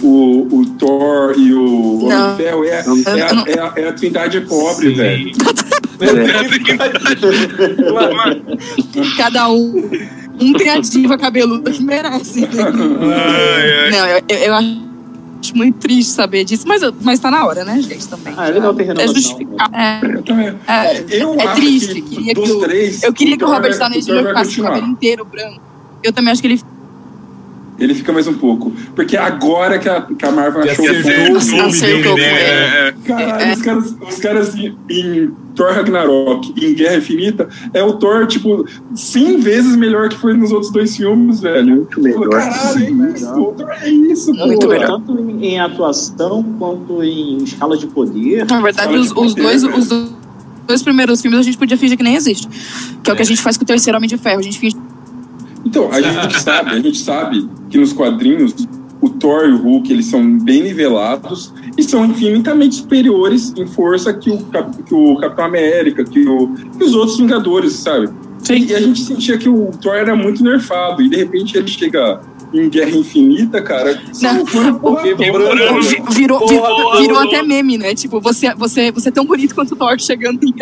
[0.50, 2.84] o Thor e o Homem Ferro, é, é, a,
[3.46, 4.96] é, a, é a trindade pobre, Sim.
[4.96, 5.30] velho.
[6.00, 6.08] É.
[9.16, 9.90] Cada um
[10.40, 12.44] um tem a diva cabeluda que merece.
[12.44, 13.90] Ai, ai.
[13.90, 14.54] Não, eu, eu- eu
[15.40, 18.34] acho muito triste saber disso, mas, mas tá na hora, né, gente, também.
[18.36, 19.14] Ah, é legal ter É renovação.
[19.14, 19.70] justificar.
[19.72, 20.48] É, Eu também.
[20.66, 22.00] é, Eu é acho triste.
[22.02, 24.26] Queria dos que o- três, eu queria que o Robert vai- Downey Jr.
[24.28, 25.60] ficasse com o cabelo inteiro branco.
[26.02, 26.62] Eu também acho que ele
[27.78, 28.72] Ele fica mais um pouco.
[28.94, 32.24] Porque agora que a, que a Marvel achou o Acertou com né?
[32.24, 32.40] ele.
[32.40, 32.94] É, é.
[33.04, 33.52] Caralho, É.
[33.52, 38.26] os caras, os caras em, em Thor Ragnarok e em Guerra Infinita é o Thor,
[38.26, 41.76] tipo, 100 vezes melhor que foi nos outros dois filmes, velho.
[41.76, 42.28] Muito melhor.
[42.30, 43.32] Caralho, é isso.
[43.40, 44.72] O Thor é isso, Muito pô.
[44.72, 44.88] melhor.
[44.88, 48.44] Tanto em, em atuação quanto em escala de poder.
[48.46, 49.72] Na verdade, os, os poder, dois, né?
[49.76, 49.88] os
[50.66, 52.48] dois primeiros filmes a gente podia fingir que nem existe.
[53.02, 54.40] Que é, o que a gente faz com o terceiro Homem de Ferro.
[54.40, 54.76] A gente finge.
[55.64, 58.54] Então, a gente sabe, a gente sabe que nos quadrinhos
[59.00, 64.12] o Thor e o Hulk eles são bem nivelados e são infinitamente superiores em força
[64.12, 68.08] que o, Cap- que o Capitão América, que, o- que os outros Vingadores, sabe?
[68.70, 72.20] E a gente sentia que o Thor era muito nerfado e de repente ele chega
[72.52, 74.00] em Guerra Infinita, cara.
[74.38, 74.44] Não.
[74.78, 75.02] porra.
[76.14, 77.94] Virou, virou, virou até meme, né?
[77.94, 80.52] Tipo, você, você, você é tão bonito quanto o Thor chegando em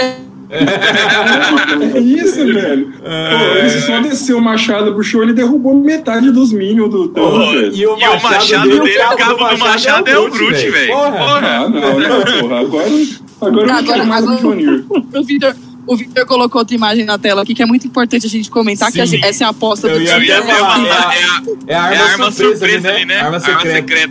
[0.49, 2.93] É isso, velho.
[2.93, 7.53] Pô, ele só desceu o machado pro show, ele derrubou metade dos Minions do Porra,
[7.53, 7.75] velho.
[7.75, 10.93] E o E o machado dele, dele, o cabo do machado é o Groot, velho.
[10.93, 11.11] Porra.
[11.13, 11.41] Porra.
[11.49, 12.61] Ah, não, não, porra.
[12.61, 14.85] Agora, agora eu não Agora- quero mais o agora- Junior.
[15.15, 18.29] O Victor, o Victor colocou outra imagem na tela aqui que é muito importante a
[18.31, 19.17] gente comentar, que a Sim.
[19.17, 20.27] gente- essa é a aposta Eu do time.
[20.29, 23.21] falar, falar, é a- é a, É é arma, a arma surpresa ali, né?
[23.21, 24.09] Arma secreta.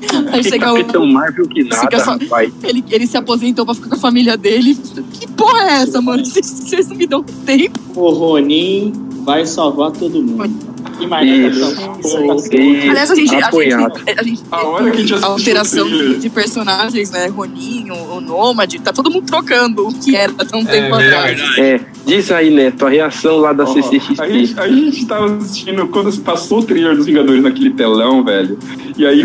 [0.32, 2.52] Aí chega o, Marvel que nada, rapaz.
[2.62, 4.76] ele, ele se aposentou pra ficar com a família dele.
[5.12, 6.24] Que porra é essa, mano?
[6.24, 7.78] Vocês- não me dão tempo.
[7.94, 8.92] O Ronin
[9.24, 10.76] vai salvar todo mundo.
[11.22, 12.54] Isso.
[12.54, 13.98] E Aliás, a gente, a apoiado.
[13.98, 17.26] gente, a gente A hora que a alteração de, de personagens, né?
[17.26, 21.40] Roninho, o Nômade, tá todo mundo trocando o que era tão tempo é É atrás.
[21.58, 24.14] É, diz aí, Neto, a reação lá da CCXP.
[24.22, 28.58] A gente, a gente tava assistindo quando passou o trailer dos Vingadores naquele telão, velho.
[28.96, 29.22] E aí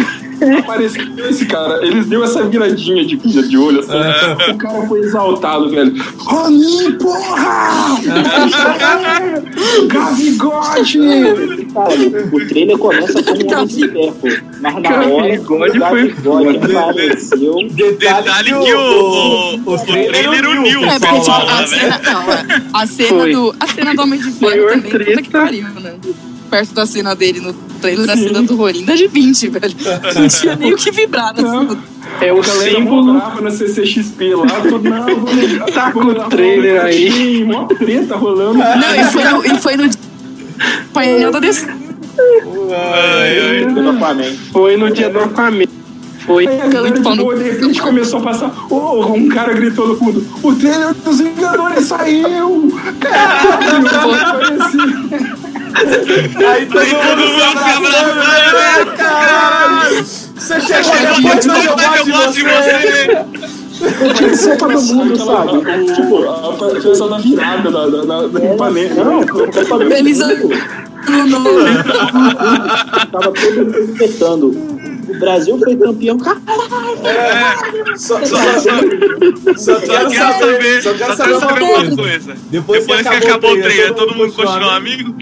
[0.59, 1.85] apareceu esse cara.
[1.85, 4.51] Eles deu essa viradinha de, de olho assim.
[4.51, 5.93] O cara foi exaltado, velho.
[6.17, 7.99] Ronin, porra!
[9.87, 10.99] Gavigode!
[11.73, 11.93] Cara,
[12.31, 14.17] o trailer começa como um homem de ferro,
[14.61, 15.45] mas na hora o
[16.15, 16.79] foda.
[16.79, 22.01] apareceu, Detalhe que o, o, o, trailer uniu É, o porque tipo, a lá, cena,
[22.03, 23.55] não, é, a cena do.
[23.59, 25.95] A cena do Homem de Ferro Maior também, puta que pariu, né?
[26.51, 29.73] Perto da cena dele no trailer, a cena do Ronin dá de 20, velho.
[30.19, 31.69] Não tinha nem o que vibrar na Não.
[31.69, 31.83] cena.
[32.19, 33.13] É o símbolo.
[33.13, 35.31] na CCXP lá, todo, não, vamos,
[35.73, 37.43] Tá com o trailer aí.
[37.45, 38.57] Mó treta rolando.
[38.59, 39.89] Não, e foi no, e foi no
[40.93, 41.65] painel da DC.
[41.67, 43.65] Ai.
[43.73, 44.35] do Aquaman.
[44.51, 45.65] Foi no dia do Aquaman.
[46.25, 46.45] Foi.
[46.47, 48.53] Aí a galera de boa, de repente começou a passar.
[48.69, 52.71] Oh, um cara gritou no fundo: O trailer dos Vingadores saiu!
[52.99, 53.81] Caralho!
[55.75, 58.95] Aí todo mundo se abraçando, né, né?
[58.97, 60.03] caralho?
[60.05, 60.81] Você chegou
[61.15, 63.25] depois, depois, mas eu gosto de você.
[64.15, 65.57] Tinha que ser todo mundo, sabe?
[65.57, 69.03] o- Tipo, a pessoa da virada da, da, da, da Ipanema.
[69.03, 70.41] Não, todo mundo- Eles nome.
[73.11, 74.47] Tava todo mundo gritando.
[75.09, 76.17] O Brasil foi campeão.
[76.17, 78.79] Caralho, Só, só, Só, só,
[79.57, 82.35] só, quero saber, só quero saber uma coisa.
[82.49, 85.15] Depois, Depois que acabou o trailer, todo mundo continua amigo?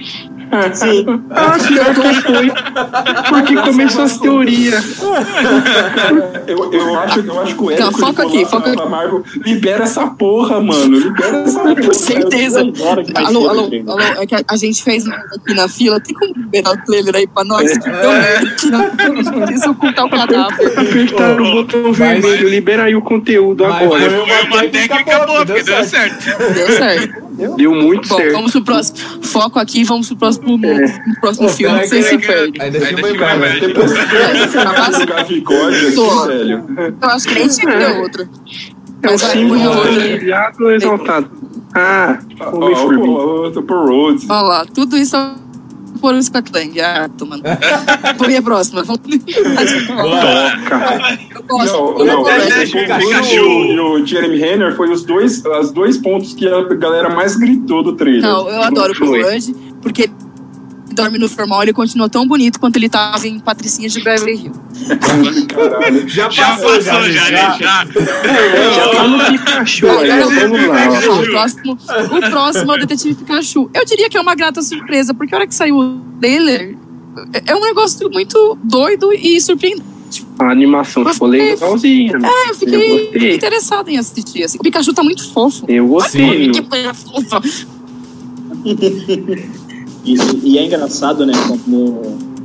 [0.74, 1.06] Sim.
[1.30, 2.52] Ah, pior que foi.
[3.30, 5.00] Porque começou as teorias.
[6.48, 10.08] Eu, eu, acho, eu acho que o Érico foca aqui, foca pra Marvel, libera essa
[10.08, 10.98] porra, mano.
[10.98, 11.76] Libera essa porra.
[11.76, 12.62] Com certeza.
[13.16, 13.90] Alô, alô, trailer.
[13.90, 16.00] alô, é que a, a gente fez aqui na fila.
[16.00, 17.78] Tem como liberar o trailer aí pra nós?
[17.78, 18.70] Que deu merda aqui
[19.50, 20.80] precisa ocultar o cadáver.
[20.80, 24.10] Apertaram o botão vermelho, libera aí o conteúdo agora.
[24.10, 26.54] Foi uma técnica boa, porque deu certo.
[26.54, 27.29] Deu certo.
[27.56, 28.34] Deu muito Bom, certo.
[28.34, 28.98] vamos pro próximo.
[29.24, 31.88] Foco aqui, vamos pro próximo, pro próximo Pô, filme.
[31.88, 32.62] Vocês se perdem.
[32.62, 33.60] Ainda filma filma imagem.
[33.62, 33.92] Depois
[36.28, 36.66] velho.
[37.02, 38.30] Eu acho que nem tinha que ter outro.
[39.02, 39.60] É o símbolo
[40.58, 41.32] do exaltado.
[41.74, 42.20] Ah,
[42.52, 43.12] Homem-Formiga.
[44.30, 45.16] Olha lá, tudo isso
[46.00, 46.80] por um Scotland.
[46.82, 47.44] Ah, tomando.
[48.18, 48.84] Põe a próxima.
[48.84, 51.18] Vamos- Toca.
[51.36, 51.74] Eu gosto.
[51.74, 52.78] Não, eu não, gosto.
[52.78, 57.36] é, o e Jeremy Renner foi os dois, os dois pontos que a galera mais
[57.36, 58.22] gritou do trailer.
[58.22, 59.24] Não, eu adoro o.
[59.24, 60.10] Rudd, porque
[61.02, 64.60] dorme no formal, ele continua tão bonito quanto ele tava em Patricinha de Beverly Hills.
[65.48, 66.08] Caralho.
[66.10, 67.58] Já Já passou, já, já, já.
[67.58, 67.86] já.
[68.74, 71.78] Já tá no Pikachu o, próximo,
[72.12, 73.70] o próximo é o Detetive Pikachu.
[73.74, 76.76] Eu diria que é uma grata surpresa, porque a hora que saiu o trailer,
[77.46, 79.90] é um negócio muito doido e surpreendente.
[80.40, 82.18] A animação ficou legalzinha.
[82.18, 82.28] né?
[82.28, 83.36] É, eu Eu fiquei gostei.
[83.36, 84.44] interessada em assistir.
[84.44, 84.58] Assim.
[84.58, 85.66] O Pikachu tá muito fofo.
[85.68, 86.50] Eu gostei.
[86.52, 87.42] Que coisa fofa.
[90.06, 92.02] E, e é engraçado, né, como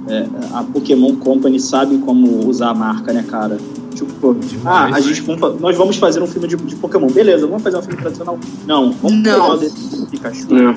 [0.09, 3.59] é, a Pokémon Company sabe como usar a marca, né, cara?
[3.95, 4.93] Tipo, Demais.
[4.93, 7.07] ah, a gente vamos, nós vamos fazer um filme de, de Pokémon.
[7.07, 8.39] Beleza, vamos fazer um filme tradicional.
[8.67, 9.23] Não, vamos Não.
[9.23, 10.47] pegar o desse Pikachu.
[10.53, 10.75] Não.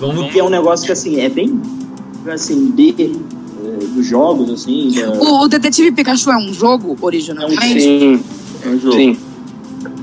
[0.00, 1.60] Vamos Que é um negócio que, assim, é bem,
[2.28, 4.90] assim, B é, dos jogos, assim.
[4.90, 7.80] da- O, o Detetive Pikachu é um jogo É originalmente?
[7.80, 8.20] Sim,
[8.64, 8.96] É um jogo.
[8.96, 9.16] sim.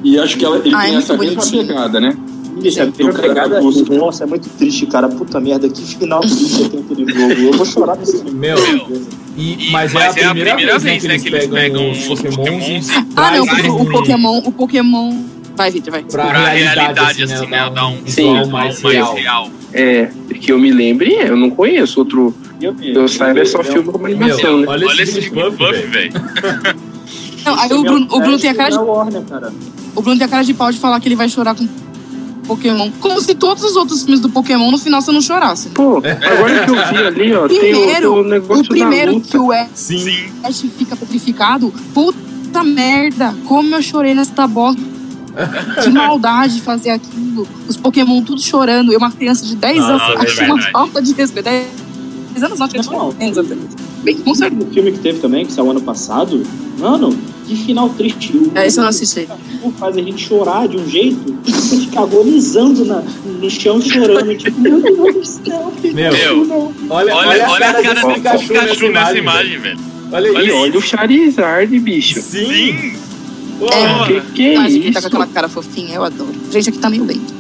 [0.04, 1.68] E acho que ela, ele Ah, é tem muito essa mesma bonitinho.
[1.68, 2.18] pegada, né?
[2.62, 3.62] Bicho, a mesma pegada.
[3.62, 5.08] Nossa, é muito triste, cara.
[5.10, 7.34] Puta merda, que final triste tem aquele jogo.
[7.34, 8.32] Eu vou chorar nesse filme.
[8.32, 8.58] Meu,
[9.36, 13.32] e, E- mas, é, a primeira vez, né, que eles pegam, os os pokémons, Ah,
[13.32, 15.24] não, o, o Pokémon, o Pokémon.
[15.56, 16.04] Vai, Victor, vai.
[16.04, 17.70] pra, pra realidade, assim, assim, né, né?
[17.70, 19.14] Dar um visual Sim, mais mais real.
[19.16, 19.50] real.
[19.72, 20.10] É,
[20.42, 22.34] que eu me lembre, eu não conheço outro.
[22.60, 24.68] Eu, Eu saiba é só filme como animação, né?
[24.68, 26.12] olha, Olha esse Buff, velho.
[27.46, 29.54] Não, aí o Bruno, o Bruno tem a cara de cara.
[29.96, 31.68] O Bruno tem a cara de pau de falar que ele vai chorar com
[32.44, 32.92] Pokémon.
[33.00, 35.70] Como se todos os outros filmes do Pokémon no final você não chorasse.
[35.70, 39.12] Pô, agora que eu vi ali, ó, tem o, tem Primeiro, o negócio o primeiro
[39.12, 39.30] da luta.
[39.30, 40.70] que o Ash Sim.
[40.78, 44.82] fica petrificado, puta merda, como eu chorei nessa bosta.
[45.84, 47.48] Que maldade fazer aquilo.
[47.68, 48.94] Os Pokémon tudo chorando.
[48.94, 51.46] Eu, uma criança de 10 Nossa, anos, é acho uma falta de respeito.
[51.46, 53.10] 10 anos não, tinha Não.
[53.12, 53.58] 10 anos.
[54.04, 54.64] Bem, com certeza.
[54.64, 56.44] O filme que teve também, que saiu ano passado,
[56.78, 58.36] mano, que final triste.
[58.36, 59.28] O É, isso eu não assisti.
[59.78, 64.36] Faz a gente chorar de um jeito que você fica agonizando na, no chão chorando.
[64.38, 66.72] Tipo, meu Deus do céu, Meu.
[66.90, 69.80] Olha, Olha, olha a cara do Pikachu nessa imagem, velho.
[70.12, 70.56] Olha E isso.
[70.58, 72.22] olha o Charizard, bicho.
[72.22, 72.46] Sim.
[72.48, 72.94] Sim.
[73.60, 74.06] Pô, É.
[74.08, 75.08] Que que é Mas ele tá com isso?
[75.08, 76.34] aquela cara fofinha, eu adoro.
[76.52, 77.34] Gente, aqui tá meio lento.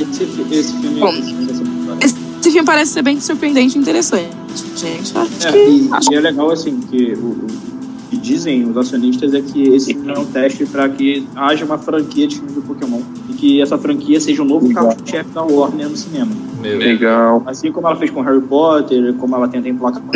[0.00, 4.28] Esse, esse filme Bom, é Esse filme parece ser bem surpreendente e interessante.
[4.76, 5.58] Gente, acho É, que.
[5.58, 7.73] e, acho e é legal assim que o, o que
[8.24, 12.36] dizem os acionistas é que esse é um teste para que haja uma franquia de
[12.36, 14.88] filmes do Pokémon e que essa franquia seja o novo Legal.
[14.88, 16.32] carro-chefe da Warner no cinema.
[16.60, 16.78] Meu.
[16.78, 17.42] Legal.
[17.46, 20.08] Assim como ela fez com Harry Potter, como ela tenta emplacar com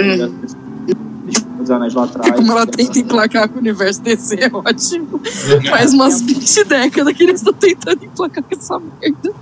[1.62, 2.34] os anos lá atrás.
[2.34, 5.20] como ela tenta emplacar com o universo DC, é ótimo.
[5.68, 9.32] Faz umas 20 décadas que eles estão tentando emplacar com essa merda.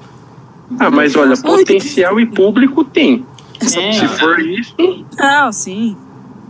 [0.80, 3.24] Ah, mas olha, potencial e público tem.
[3.60, 4.74] É, Se for isso,
[5.18, 5.96] Ah, sim.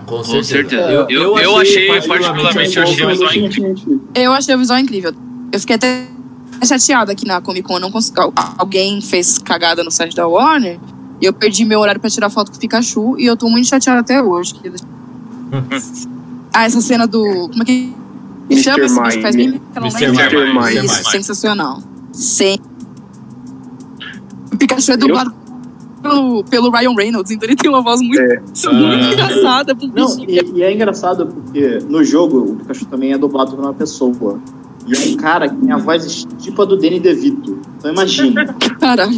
[0.06, 0.82] Com Com certeza.
[0.82, 4.00] Eu, Eu- eu achei particularmente particularmente, um eu achei o visual incrível.
[4.14, 5.12] Eu achei o visual incrível.
[5.52, 6.06] Eu fiquei até
[6.64, 8.12] chateada que na Comic Con não cons-
[8.56, 10.78] alguém fez cagada no site da Warner
[11.20, 13.68] e eu perdi meu horário pra tirar foto com o Pikachu e eu tô muito
[13.68, 14.54] chateada até hoje.
[16.54, 17.48] ah, essa cena do.
[17.48, 17.92] Como é que.
[18.48, 18.62] Me Mr.
[18.62, 19.22] chama esse bicho?
[19.22, 21.82] Faz mim eu sensacional.
[22.12, 22.58] Sem.
[24.52, 25.34] O Pikachu é dublado
[26.08, 28.38] pelo, pelo Ryan Reynolds, então ele tem uma voz muito, É.
[28.72, 29.12] muito Ah.
[29.12, 29.74] engraçada.
[29.74, 33.60] pro Não, e, e é engraçado porque no jogo o Pikachu também é dublado por
[33.60, 34.40] uma pessoa.
[34.86, 37.58] E é um cara que tem a voz tipo a do Danny DeVito.
[37.78, 38.44] Então imagina.
[38.80, 39.10] Caralho.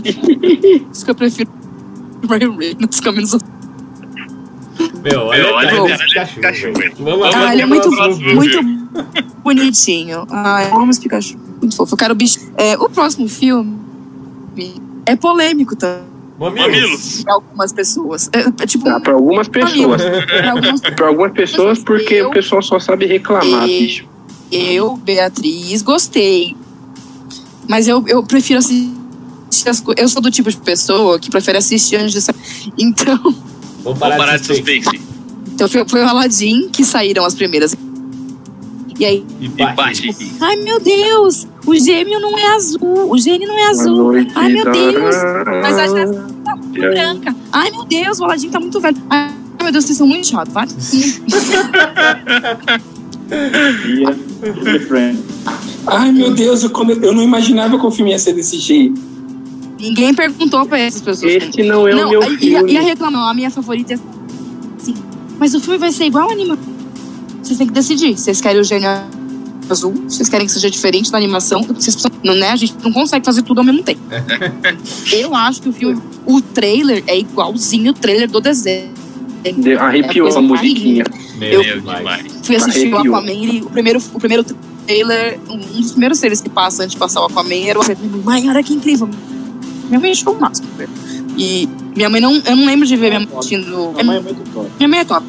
[0.90, 1.50] Isso que eu prefiro
[2.22, 3.36] o Ryan Reynolds com a menos
[5.04, 6.66] Meu, olha, Meu, olha olha a o cara de Pikachu.
[7.00, 7.30] Vamos lá.
[7.34, 8.58] Ah, ele é muito, muito
[9.42, 10.26] bonitinho.
[10.30, 11.36] Ah, eu amo esse Pikachu.
[11.60, 11.92] Muito fofo.
[11.94, 12.38] Eu quero bicho.
[12.56, 13.76] É, o próximo filme
[15.04, 17.22] é polêmico também Mamilos.
[17.24, 18.30] para algumas pessoas.
[18.32, 20.02] É, é tipo, Tá, pra algumas pessoas.
[20.02, 24.06] pra algumas Pra algumas pessoas, porque Eu- o pessoal só sabe reclamar, E- bicho.
[24.52, 26.56] eu, Beatriz, gostei.
[27.68, 30.00] Mas eu, eu prefiro assistir as coisas.
[30.02, 32.36] Eu sou do tipo de pessoa que prefere assistir antes de sair.
[32.78, 33.38] Então, Vamos
[33.84, 35.00] Vamos parar, parar de suspense.
[35.52, 37.74] então foi, foi o Aladdin que saíram as primeiras.
[38.98, 39.76] E aí, E bate.
[39.76, 40.32] bate.
[40.40, 44.10] ai meu Deus, o gêmeo não é azul, o gênio não é azul.
[44.34, 45.14] Ai meu Deus,
[45.62, 45.86] mas a.
[45.86, 47.36] Jéssica tá muito branca.
[47.52, 48.96] Ai meu Deus, o Aladdin tá muito velho.
[49.08, 49.30] Ai
[49.62, 50.66] meu Deus, vocês são muito chatos, vai?
[55.86, 56.70] Ai, meu Deus, eu,
[57.02, 59.00] eu não imaginava que o filme ia ser desse jeito.
[59.80, 61.32] Ninguém perguntou pra essas pessoas.
[61.32, 62.72] Este não é o Não, meu e, a- filme.
[62.72, 63.98] e a reclamar, a minha favorita é
[64.76, 64.94] assim.
[65.38, 66.58] Mas o filme vai ser igual ao anime.
[67.48, 68.16] Vocês têm que decidir.
[68.18, 68.88] Vocês querem o gênio
[69.70, 69.92] azul?
[70.06, 71.62] Vocês querem que seja diferente da animação?
[71.62, 72.50] Vocês precisam, não, né?
[72.50, 74.00] A gente não consegue fazer tudo ao mesmo tempo.
[75.12, 78.90] Eu acho que o filme, o trailer é igualzinho o trailer do desenho.
[79.42, 81.04] De- Arrepiou É a musiquinha.
[81.38, 81.98] Meu, demais.
[81.98, 82.32] demais.
[82.42, 83.16] Fui assistir o Arrepiou.
[83.16, 84.44] Aquaman, ele, o, primeiro, o primeiro
[84.86, 87.82] trailer, um dos primeiros trailers que passa antes de passar o Aquaman era o
[88.24, 89.08] Mãe, olha que incrível.
[89.88, 90.68] Minha mãe achou o máximo.
[90.76, 90.90] velho.
[91.38, 91.66] E
[91.98, 92.34] minha mãe não.
[92.46, 93.92] Eu não lembro de ver minha mãe assistindo.
[93.98, 94.70] A mãe é muito top.
[94.78, 95.26] Minha mãe é top.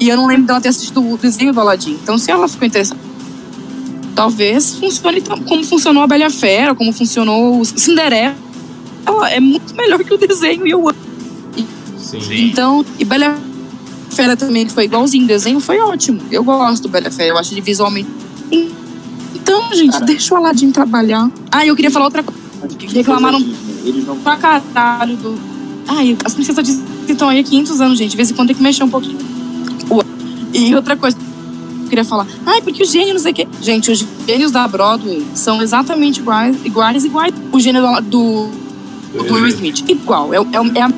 [0.00, 1.92] E eu não lembro dela ter assistido o desenho do Aladdin.
[2.02, 2.98] Então, se ela ficou interessada,
[4.14, 8.34] talvez funcione como funcionou a Bela Fera, como funcionou o Cinderela.
[9.04, 10.98] Ela é muito melhor que o desenho e eu amo.
[11.98, 12.20] Sim.
[12.46, 13.36] Então, e Bela
[14.10, 16.20] Fera também, que foi igualzinho o desenho, foi ótimo.
[16.30, 18.08] Eu gosto do Bela Fera, eu acho ele visualmente.
[19.34, 20.04] Então, gente, Cara.
[20.04, 21.30] deixa o Aladdin trabalhar.
[21.50, 22.40] Ah, eu queria falar outra coisa.
[22.78, 23.42] Que Reclamaram-
[24.22, 25.51] pra caralho do.
[25.86, 28.10] Ai, as princesas estão aí há 500 anos, gente.
[28.10, 29.18] De vez em quando tem que mexer um pouquinho.
[30.54, 31.22] E outra coisa que
[31.84, 32.26] eu queria falar.
[32.44, 33.48] Ai, porque o gênio não sei o quê.
[33.60, 37.34] Gente, os gênios da Broadway são exatamente iguais, iguais, iguais.
[37.50, 38.48] O gênio do, do,
[39.24, 39.88] do Will Smith.
[39.88, 40.32] Igual.
[40.34, 40.90] É, é, é a,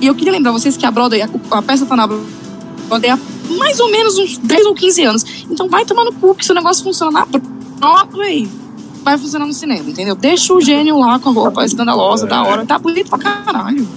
[0.00, 3.18] e eu queria lembrar vocês que a Broadway, a, a peça tá na Broadway há
[3.58, 5.24] mais ou menos uns 10 ou 15 anos.
[5.50, 8.48] Então vai tomar no cu, que se o negócio funciona na Broadway,
[9.02, 10.14] vai funcionar no cinema, entendeu?
[10.14, 12.64] Deixa o gênio lá com a roupa escandalosa, da hora.
[12.64, 13.88] Tá bonito pra caralho.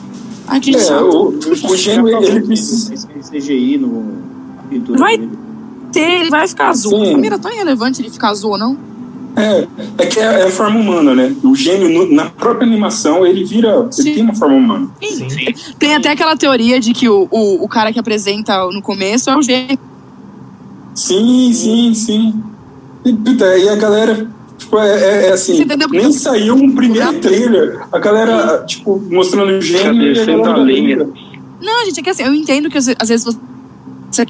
[0.48, 1.28] Ai, que É, o,
[1.70, 2.94] o gênio, ele precisa.
[2.94, 4.22] Esse CGI no
[4.98, 5.32] Vai- dele.
[5.92, 7.06] Ter, ele vai ficar azul.
[7.06, 7.12] Sim.
[7.12, 8.78] Primeiro, é tão irrelevante ele ficar azul ou não.
[9.36, 9.68] É,
[10.00, 11.36] é que é, é a forma humana, né?
[11.44, 13.88] O gênio, no- na própria animação, ele vira.
[13.92, 14.02] Sim.
[14.02, 14.90] Ele tem uma forma humana.
[15.02, 15.28] Sim.
[15.80, 19.38] Tem até aquela teoria de que o, o, o cara que apresenta no começo é
[19.38, 19.78] o gênio.
[20.96, 22.44] Sim, sim, sim.
[23.06, 24.28] E, puta, e a galera.
[24.74, 24.90] Tipo, é,
[25.26, 25.58] é- é assim,
[25.92, 27.80] nem saiu um primeiro trailer.
[27.92, 31.08] A galera, tipo, mostrando o lenha.
[31.62, 33.38] Não, gente, é que assim, eu entendo que às ve- às vezes você.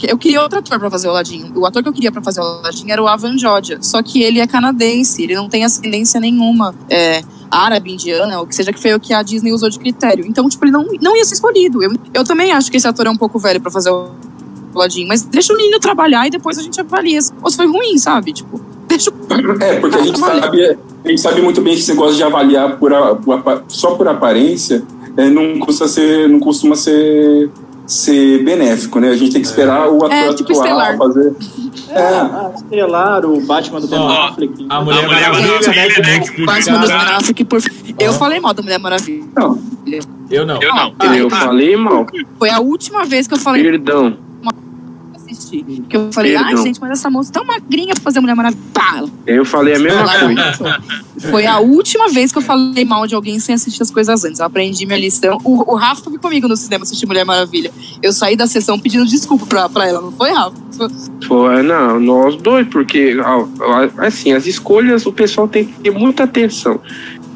[0.08, 1.52] Eu queria outro ator pra fazer o Ladinho.
[1.58, 3.80] O ator que eu queria pra fazer o Ladinho era o Avan Jodia.
[3.82, 6.74] Só que ele é canadense, ele não tem ascendência nenhuma.
[6.89, 7.22] É,
[7.52, 10.26] árabe, indiana, ou que seja que foi o que a Disney usou de critério.
[10.26, 11.84] Então, tipo, ele não, não ia ser escolhido.
[11.84, 14.10] Eu, eu também acho que esse ator é um pouco velho pra fazer o
[14.74, 17.22] Ladinho, mas deixa o menino trabalhar e depois a gente avalia.
[17.22, 18.32] se- Ou se foi ruim, sabe?
[18.32, 19.12] Tipo, deixa.
[19.62, 22.78] É, porque a gente sabe, a gente sabe muito bem que esse negócio de avaliar
[22.78, 24.84] por a- por só por aparência
[25.18, 27.50] é, não, custa ser, não costuma ser,
[27.86, 29.10] ser benéfico, né?
[29.10, 30.98] A gente tem que esperar o ator É, tipo atuar, Estelar.
[30.98, 31.36] fazer.
[31.90, 34.66] É, a Estelar, o Batman do Ben Affleck.
[34.70, 36.20] A Mulher A Mulher Maravilha, Maravilha, né?
[36.20, 37.62] né, Batman do Ben Affleck, por...
[38.00, 39.24] Eu falei mal da Mulher Maravilha.
[39.36, 39.60] Não,
[40.32, 40.60] Eu não.
[40.62, 40.94] Eu não.
[40.98, 41.42] Ah, eu tá.
[41.42, 42.08] falei mal.
[42.40, 44.18] Foi a última vez que eu falei Perdão.
[45.54, 45.84] Assistir.
[45.88, 46.64] Que eu falei, ai, Perdão.
[46.64, 48.62] gente, mas essa moça é tão magrinha pra fazer Mulher Maravilha.
[48.74, 50.82] Pá, Eu falei a mesma coisa.
[51.30, 54.39] Foi a última vez que eu falei mal de alguém sem assistir as coisas antes.
[54.39, 55.38] Eu aprendi minha lição.
[55.43, 57.72] O, o Rafa foi comigo no cinema assistir Mulher Maravilha.
[58.01, 60.56] Eu saí da sessão pedindo desculpa pra, pra ela, não foi, Rafa?
[61.26, 63.16] Foi, não, nós dois, porque
[63.99, 66.82] assim, as escolhas o pessoal tem que ter muita atenção.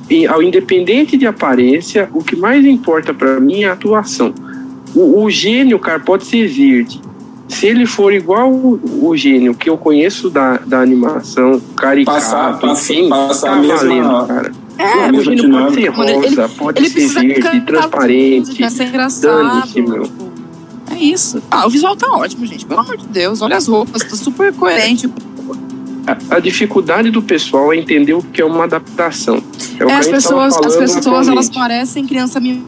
[0.09, 4.33] E ao independente de aparência, o que mais importa pra mim é a atuação.
[4.95, 6.99] O, o gênio, cara, pode ser verde.
[7.47, 8.79] Se ele for igual o,
[9.09, 13.59] o gênio que eu conheço da, da animação, caricato, Passar- passar- enfim, passar tá a
[13.59, 14.51] mesma- valendo, cara.
[14.77, 18.47] É, o gênio pode ser Mano, ele- rosa, pode ele ser precisa verde, transparente.
[18.47, 19.43] música, ser engraçado.
[19.43, 20.03] dane-se, meu.
[20.03, 20.27] tipo,
[20.91, 21.41] É isso.
[21.49, 22.65] Ah, o visual tá ótimo, gente.
[22.65, 23.41] Pelo amor de Deus.
[23.41, 25.09] Olha as roupas, tá super coerente.
[26.29, 29.41] A, a dificuldade do pessoal é entender o que é uma adaptação.
[29.79, 32.65] É, É, as pessoas, as pessoas elas parecem criança mimada,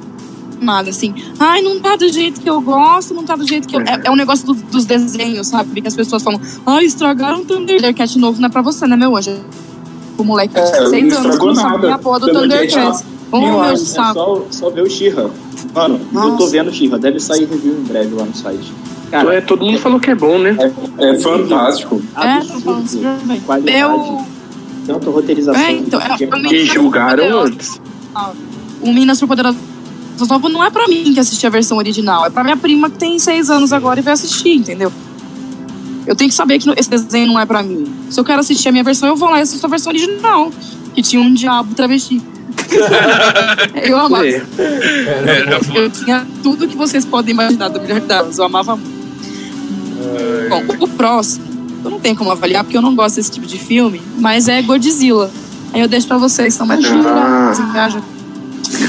[0.88, 1.14] assim.
[1.40, 3.82] Ai, não tá do jeito que eu gosto, não tá do jeito que eu.
[3.82, 5.82] É, é um negócio do- dos desenhos, sabe?
[5.82, 9.16] Que as pessoas falam, ai, estragaram o Thundercat novo, não é pra você, né, meu
[9.16, 9.38] anjo?
[10.18, 13.04] O moleque de É, 16 não anos estragou não sabe a porra do Thundercat.
[13.32, 14.14] Oh, lá, meu É saco.
[14.14, 15.30] só, só ver o Xirra.
[15.74, 16.48] Mano, eu tô Nossa.
[16.50, 16.98] vendo o Xirra.
[16.98, 18.74] Deve sair review em breve lá no site.
[19.12, 20.56] Cara, É, todo mundo falou que é bom, né?
[20.98, 22.02] É fantástico.
[22.18, 23.28] É, tô falando super absurdo.
[23.28, 23.40] bem.
[23.42, 24.22] Qualidade, Eu.
[24.88, 25.62] tanto roteirização.
[25.62, 27.80] É, então, é, de- eu me- E julgaram antes.
[28.82, 29.58] O Minas Superpoderoso
[30.28, 32.98] Nova não é pra mim que assistir a versão original, é pra minha prima que
[32.98, 34.92] tem seis anos agora e vai assistir, entendeu?
[36.06, 37.86] Eu tenho que saber que esse desenho não é pra mim.
[38.10, 40.52] Se eu quero assistir a minha versão, eu vou lá e assisto a versão original,
[40.96, 42.22] que tinha um diabo travesti.
[43.84, 44.28] eu amava.
[44.28, 44.42] É.
[45.76, 48.38] Eu tinha tudo que vocês podem imaginar do Mulher das.
[48.38, 49.00] Eu amava muito.
[50.50, 51.46] Bom, o próximo,
[51.84, 54.62] eu não tenho como avaliar porque eu não gosto desse tipo de filme, mas é
[54.62, 55.30] Godzilla.
[55.74, 57.54] Aí eu deixo pra vocês, são mais Ah.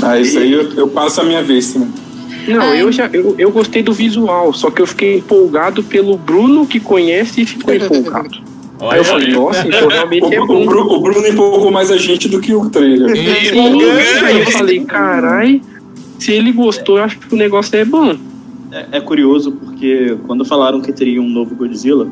[0.03, 1.89] Ah, isso aí eu, eu passo a minha vez também.
[2.49, 2.83] Não, É.
[2.83, 6.81] eu já eu, eu gostei do visual, só que eu fiquei empolgado pelo Bruno que
[6.81, 8.31] conhece e ficou empolgado.
[8.81, 10.65] Aí eu falei, nossa, então realmente é O, o, bom.
[10.65, 13.15] Bru- o Bruno empolgou mais a gente do que o trailer.
[13.15, 13.59] Sim,
[14.25, 15.61] Aí eu falei, carai,
[16.19, 18.17] se ele gostou, eu acho que o negócio é bom.
[18.73, 22.09] É, é curioso porque quando falaram que teria um novo Godzilla,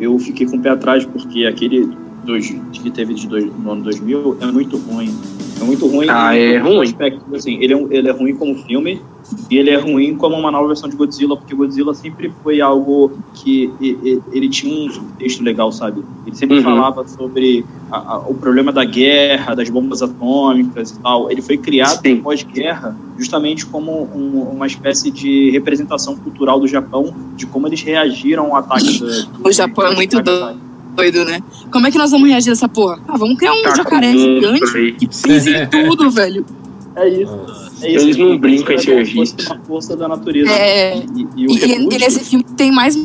[0.00, 1.88] eu fiquei com o pé atrás porque aquele
[2.24, 5.14] dois, que teve de dois, no ano 2000 é muito ruim.
[5.60, 6.06] É muito ruim.
[6.08, 6.82] Ah, é ruim?
[6.82, 9.00] aspectos, Assim, ele, é, ele é ruim como filme
[9.50, 13.12] e ele é ruim como uma nova versão de Godzilla, porque Godzilla sempre foi algo
[13.34, 16.02] que e- e- ele tinha um subtexto legal, sabe?
[16.26, 16.62] Ele sempre Uhum.
[16.62, 21.30] falava sobre a- a- o problema da guerra, das bombas atômicas e tal.
[21.30, 22.16] Ele foi criado Sim.
[22.22, 28.46] pós-guerra justamente como um- uma espécie de representação cultural do Japão de como eles reagiram
[28.46, 30.58] ao ataque do, O Japão é muito doido,
[31.26, 31.40] né?
[31.72, 32.98] Como é que nós vamos reagir a essa porra?
[33.08, 34.92] Ah, vamos criar um Tá jacaré gigante aí.
[34.92, 36.44] que pise em tudo, velho.
[36.96, 37.38] É isso.
[37.82, 38.04] É isso.
[38.04, 39.34] Eles não brincam em é serviço.
[39.36, 40.50] fosse uma força da natureza.
[40.50, 41.02] É, E,
[41.36, 42.98] e e, e- e nesse filme tem mais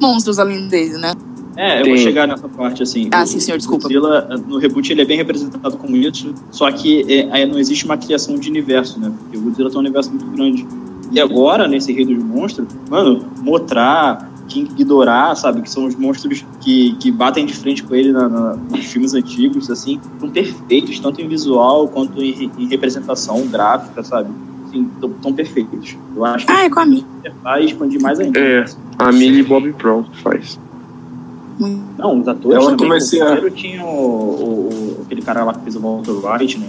[0.00, 1.12] monstros além dele, né?
[1.54, 1.92] É, eu Tem.
[1.94, 3.08] vou chegar nessa parte assim.
[3.12, 3.82] Ah, O- sim, senhor, desculpa.
[3.82, 7.84] Godzilla, no reboot, ele é bem representado como isso, só que é, aí não existe
[7.84, 9.12] uma criação de universo, né?
[9.20, 10.66] Porque o Godzilla tem um universo muito grande.
[11.12, 15.62] E agora, nesse Rei dos Monstros, mano, Mothra, King Ghidorah, sabe?
[15.62, 19.14] Que são os monstros que, que batem de frente com ele na, na- nos filmes
[19.14, 24.28] antigos, assim, são perfeitos, tanto em visual quanto em, em representação gráfica, sabe?
[24.68, 25.96] Assim, tão, tão perfeitos.
[26.14, 27.04] Eu acho que Ah, é com a minha.
[27.42, 28.38] vai expandir mais ainda.
[28.38, 28.64] É.
[28.98, 30.58] A Millie Bob Brown faz.
[31.98, 32.98] Não, os atores Ela também.
[32.98, 36.58] o a- primeiro tinha o, o- o- aquele cara lá que fez o Walter White,
[36.58, 36.68] né?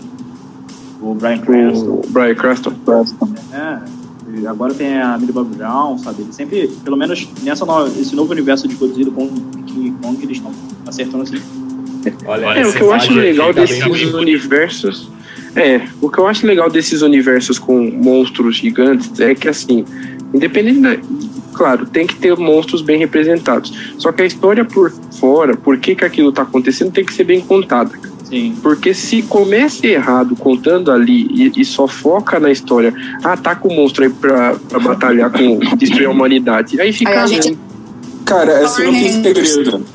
[1.01, 1.89] O Brian Cranston.
[1.91, 2.73] O Brian Cranston.
[3.51, 3.79] É.
[4.47, 6.23] Agora tem a Millie Bob Brown, sabe?
[6.23, 10.37] Ele sempre, pelo menos nessa no, esse novo universo de Godzilla com King Kong, eles
[10.37, 10.51] estão
[10.87, 11.37] acertando assim.
[12.25, 15.09] Olha, É, o que eu acho legal tá desses bem universos.
[15.55, 19.85] É, o que eu acho legal desses universos com monstros gigantes é que, assim,
[20.33, 20.97] independente da.
[21.53, 23.71] Claro, tem que ter monstros bem representados.
[23.99, 27.23] Só que a história por fora, por que, que aquilo tá acontecendo, tem que ser
[27.23, 27.91] bem contada.
[28.33, 28.55] Sim.
[28.63, 33.67] Porque se começa errado contando ali e, e só foca na história, ah, tá com
[33.69, 36.79] o monstro aí pra, pra batalhar com destruir a humanidade.
[36.81, 37.57] Aí fica Aí a gente-.
[38.25, 39.85] Cara, assim, não tem segredo.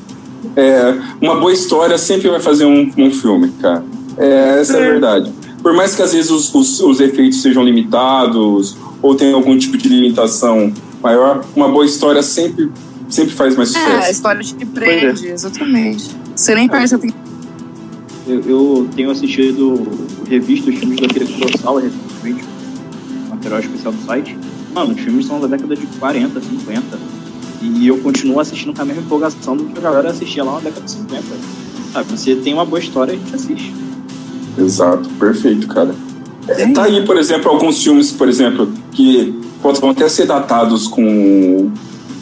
[0.55, 3.83] É, uma boa história sempre vai fazer um, um filme, cara.
[4.17, 4.89] É, essa é a É.
[4.91, 5.33] verdade.
[5.61, 9.77] Por mais que às vezes os, os, os efeitos sejam limitados ou tenha algum tipo
[9.77, 10.71] de limitação
[11.03, 12.71] maior, uma boa história sempre,
[13.09, 14.11] sempre faz mais É, a sucesso.
[14.11, 16.09] história te prende, exatamente.
[16.35, 17.13] Você nem parece que tem
[18.29, 19.87] Eu, eu tenho assistido,
[20.27, 22.45] revisto os filmes daquele Kurosawa recentemente,
[23.27, 24.37] material especial do site.
[24.73, 26.99] Mano, os filmes são da década de 40, 50.
[27.61, 30.59] E eu continuo assistindo com a mesma empolgação do que a galera assistia lá na
[30.59, 31.23] década de 50.
[31.91, 33.73] Sabe, você tem uma boa história, a gente assiste.
[34.57, 35.95] Exato, perfeito, cara.
[36.47, 41.71] É, tá aí, por exemplo, alguns filmes, por exemplo, que podem até ser datados com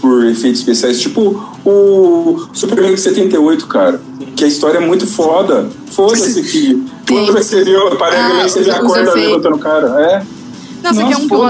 [0.02, 4.02] por efeitos especiais, tipo o Superman de 78, cara.
[4.36, 5.70] Que a história é muito foda.
[5.92, 9.88] Foda-se que quando você viu, parece Ah, que você já acorda levantando o cara.
[10.02, 10.24] É.
[10.84, 11.44] Não, Nossa, quer um que eu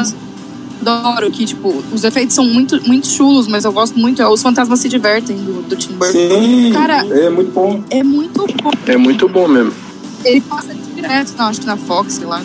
[0.82, 4.22] adoro, que, tipo, os efeitos são muito, muito chulos, mas eu gosto muito.
[4.22, 6.14] É Os Fantasmas Se Divertem, do, do Tim Burton.
[6.14, 7.84] Sim, Cara- é muito bom.
[7.89, 8.72] É muito bom.
[8.86, 9.74] É muito bom mesmo.
[10.24, 12.41] Ele passa direto, não, acho que na Fox, sei lá.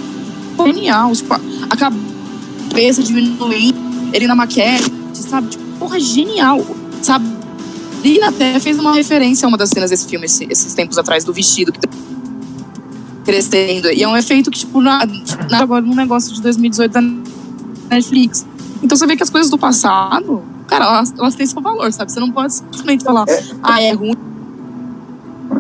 [0.65, 1.13] Genial.
[1.13, 1.35] Tipo,
[1.71, 3.79] a cabeça diminuindo,
[4.13, 5.49] ele na maquete, sabe?
[5.49, 6.65] Tipo, porra, genial.
[7.03, 7.27] Sabe?
[8.05, 11.25] Lina até fez uma referência a uma das cenas desse filme, esse- esses tempos atrás,
[11.25, 11.89] do vestido que tá
[13.25, 13.91] crescendo.
[13.91, 15.05] E é um efeito que, tipo, na,
[15.51, 17.01] na- agora num negócio de 2018 da
[17.91, 18.47] Netflix.
[18.83, 22.11] Então você vê que as coisas do passado, cara, elas, elas têm seu valor, sabe?
[22.11, 23.25] Você não pode simplesmente falar,
[23.63, 24.15] ah, é ruim.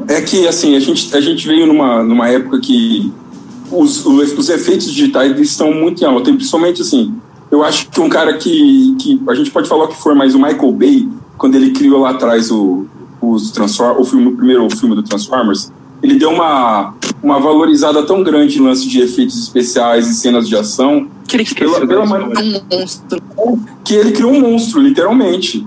[0.08, 3.12] É que, assim, a gente, a gente veio numa, numa época que
[3.70, 6.32] os, os, os efeitos digitais estão muito em alta.
[6.32, 7.14] Principalmente, assim,
[7.52, 10.34] eu acho que um cara que, que a gente pode falar o que for, mas
[10.34, 12.86] o Michael Bay, quando ele criou lá atrás o,
[13.20, 15.70] os Transform, o, filme, o primeiro filme do Transformers,
[16.02, 20.56] ele deu uma, uma valorizada tão grande no lance de efeitos especiais e cenas de
[20.56, 23.22] ação, Que ele pela, Esqueceu pela da maneira é um monstro.
[23.84, 25.64] que ele criou um monstro, literalmente.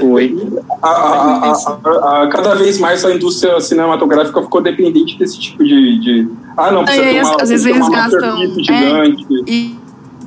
[0.00, 0.34] Foi.
[0.82, 1.52] A, a- a-
[1.84, 6.00] a- a- cada vez mais a indústria cinematográfica ficou dependente desse tipo de.
[6.00, 8.46] de- ah, não, precisa É, ter às- vezes ter uma eles gastam- é.
[8.64, 9.26] gigante.
[9.46, 9.75] E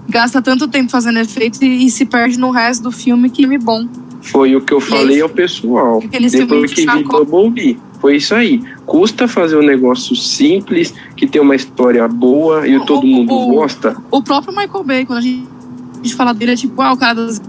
[0.10, 3.58] gasta tanto tempo fazendo efeito e, e se perde no resto do filme, que me
[3.58, 3.88] bom.
[4.22, 6.02] Foi o que eu falei aí, ao pessoal.
[6.02, 8.62] Depois que vi Double Foi isso aí.
[8.86, 13.54] Custa fazer um negócio simples, que tem uma história boa e O- todo mundo o-
[13.54, 13.96] gosta.
[14.12, 15.48] O próprio Michael Bay, quando a gente,
[15.94, 17.42] a gente fala dele, é tipo, ah, o cara das.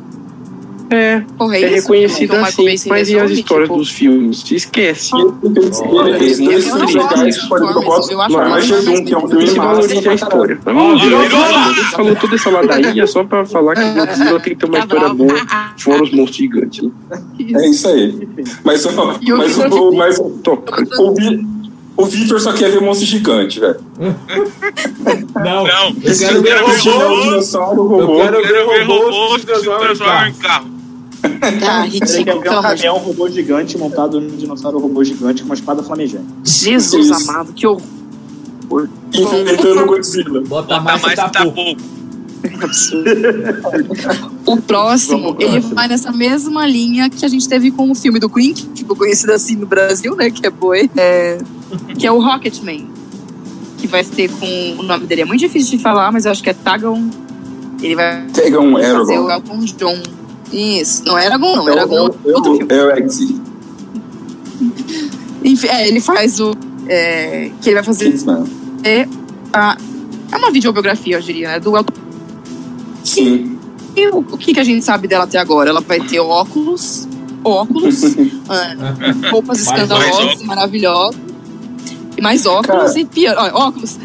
[0.93, 1.74] É, Porra, é isso?
[1.82, 2.88] reconhecido Então, Michael assim.
[2.88, 4.41] Mas e as resolve, histórias tipo, dos filmes?
[4.41, 5.11] Se esquece.
[6.18, 8.20] Fez eu não gosto de eu eu
[8.55, 10.59] acho que é um filme valoriza a história.
[11.93, 14.84] Falou toda essa ladainha só pra falar que o Godzilla tem que ter uma Tá
[14.97, 15.34] história boa,
[15.78, 16.82] fora os monstros gigantes.
[16.82, 16.91] Né?
[17.55, 18.28] É isso aí.
[18.64, 19.57] Mas, mas,
[19.97, 20.84] mas Toca.
[21.01, 21.47] o, Vi-
[21.97, 23.76] o Vitor só quer ver monstro gigante, velho.
[25.36, 27.14] Não, Não, eu quero ver quero ver Tiver robô.
[27.14, 28.20] o dinossauro, o Eu robô.
[28.22, 30.80] quero ver Quero ver robô se transformam em carro.
[31.39, 32.41] Quer ridículo.
[32.41, 36.26] um caminhão robô gigante montado num dinossauro robô gigante com uma espada flamejante.
[36.45, 37.31] Jesus Isso.
[37.31, 37.83] amado, que horror.
[39.12, 40.41] Enfrentando o Godzilla.
[40.43, 41.81] Bota Bota mais mais que tá tá pouco.
[44.47, 48.31] O próximo, ele vai nessa mesma linha que a gente teve com o filme do
[48.31, 50.31] Queen, que ficou conhecido assim no Brasil, né?
[50.31, 50.91] Que é boi.
[50.97, 51.39] É,
[51.99, 52.89] que é o Rocketman.
[53.78, 54.76] Que vai ter com.
[54.78, 57.11] O nome dele é muito difícil de falar, mas eu acho que é Tagon.
[57.83, 59.33] Ele vai um fazer o Aragorn.
[59.33, 60.03] Elton John.
[60.53, 62.74] Isso, não era Aragorn, não, É era o- Aragorn é outro filme.
[62.74, 63.40] é o Exit.
[65.44, 66.53] Enfim, é, ele faz o.
[66.88, 68.11] é, que ele vai fazer.
[68.11, 68.44] Kingsman.
[69.53, 69.76] a-
[70.32, 71.61] é uma videobiografia, eu diria, né?
[71.61, 71.92] Do Elton
[73.05, 73.59] Sim.
[73.96, 75.70] E o, o que, que a gente sabe dela até agora?
[75.70, 77.09] Ela vai ter óculos,
[77.42, 78.03] óculos,
[78.48, 78.74] ah,
[79.30, 81.20] roupas Mais escandalosas, maravilhosas.
[82.16, 83.01] E mais óculos Cara.
[83.01, 83.34] e pior.
[83.38, 83.98] ó, óculos.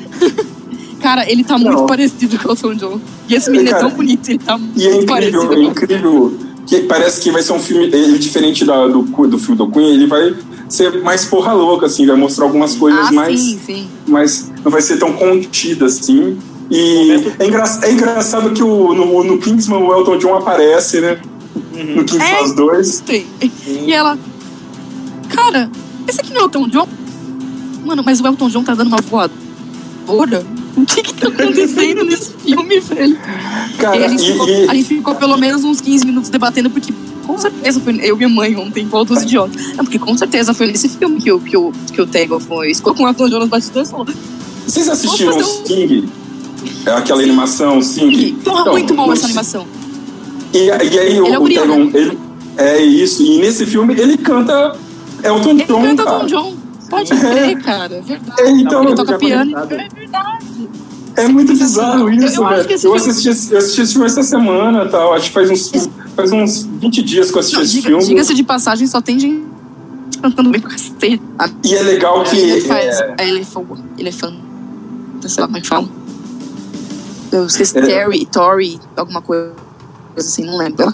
[1.01, 1.85] Cara, ele tá muito Não.
[1.85, 2.99] parecido com o Elton John.
[3.27, 5.53] E esse menino é Cara, tão bonito, ele tá E é muito incrível, parecido.
[5.53, 9.55] é incrível que parece que vai ser um filme ele, diferente da- do, do filme
[9.57, 10.33] do Queen, ele vai
[10.69, 13.87] ser mais porra louca, assim, vai mostrar algumas coisas Ah, mais, sim, sim.
[14.07, 14.51] mais.
[14.63, 16.37] Não vai ser tão contida assim.
[16.71, 21.19] E é, engra- é engraçado que o, no, no Kingsman o Elton John aparece, né?
[21.95, 22.43] No Kingsman É.
[22.43, 23.03] os dois.
[23.05, 23.25] Sim.
[23.85, 24.17] E ela.
[25.29, 25.69] Cara,
[26.07, 26.87] esse aqui não é o Elton John?
[27.85, 30.43] Mano, mas o Elton John tá dando uma voadora?
[30.75, 33.17] O que que tá acontecendo nesse filme, velho?
[33.73, 36.05] E Cara, aí a, gente e, ficou, e- a gente ficou pelo menos uns 15
[36.05, 36.93] minutos debatendo, porque
[37.25, 37.97] com certeza foi.
[38.03, 39.55] Eu e minha mãe ontem, igual dos idiotas.
[39.75, 42.73] Não, porque com certeza foi nesse filme que o, que o, que o Tego foi.
[42.75, 44.07] Ficou com o Elton John nos bastidores e falou:
[44.67, 46.09] vocês assistiram o um- Sing?
[46.85, 48.33] É Aquela animação, Sing?
[48.43, 49.65] Porra, Então, muito bom no- essa animação.
[50.53, 52.17] E, e aí Ele é o o, o Brian, Taron, ele,
[52.57, 53.23] é isso.
[53.23, 54.75] E nesse filme ele canta
[55.23, 56.15] Elton Ele John, canta cara.
[56.17, 56.55] Elton John.
[56.89, 57.95] Pode crer, cara.
[57.95, 58.41] é Verdade.
[58.41, 59.57] É, então, Ele toca piano.
[59.57, 60.44] É verdade.
[61.17, 62.67] É muito bizarro isso, eu velho.
[62.83, 65.13] Eu assisti, eu assisti esse filme essa semana tal.
[65.13, 68.05] Acho que faz uns, faz uns 20 dias que eu assisti Não, esse diga- filme.
[68.05, 69.43] Diga-se de passagem, só tem gente
[70.21, 71.21] cantando bem pra cacete.
[71.63, 72.35] E é legal que.
[72.37, 72.99] ele faz.
[72.99, 73.77] é, é fogo.
[73.97, 74.33] Ele é fã.
[75.21, 75.87] Sei lá como é que fala.
[77.31, 77.77] Eu esqueci.
[77.77, 77.81] É.
[77.81, 79.53] Terry, Tori, alguma coisa
[80.17, 80.93] assim, não lembro.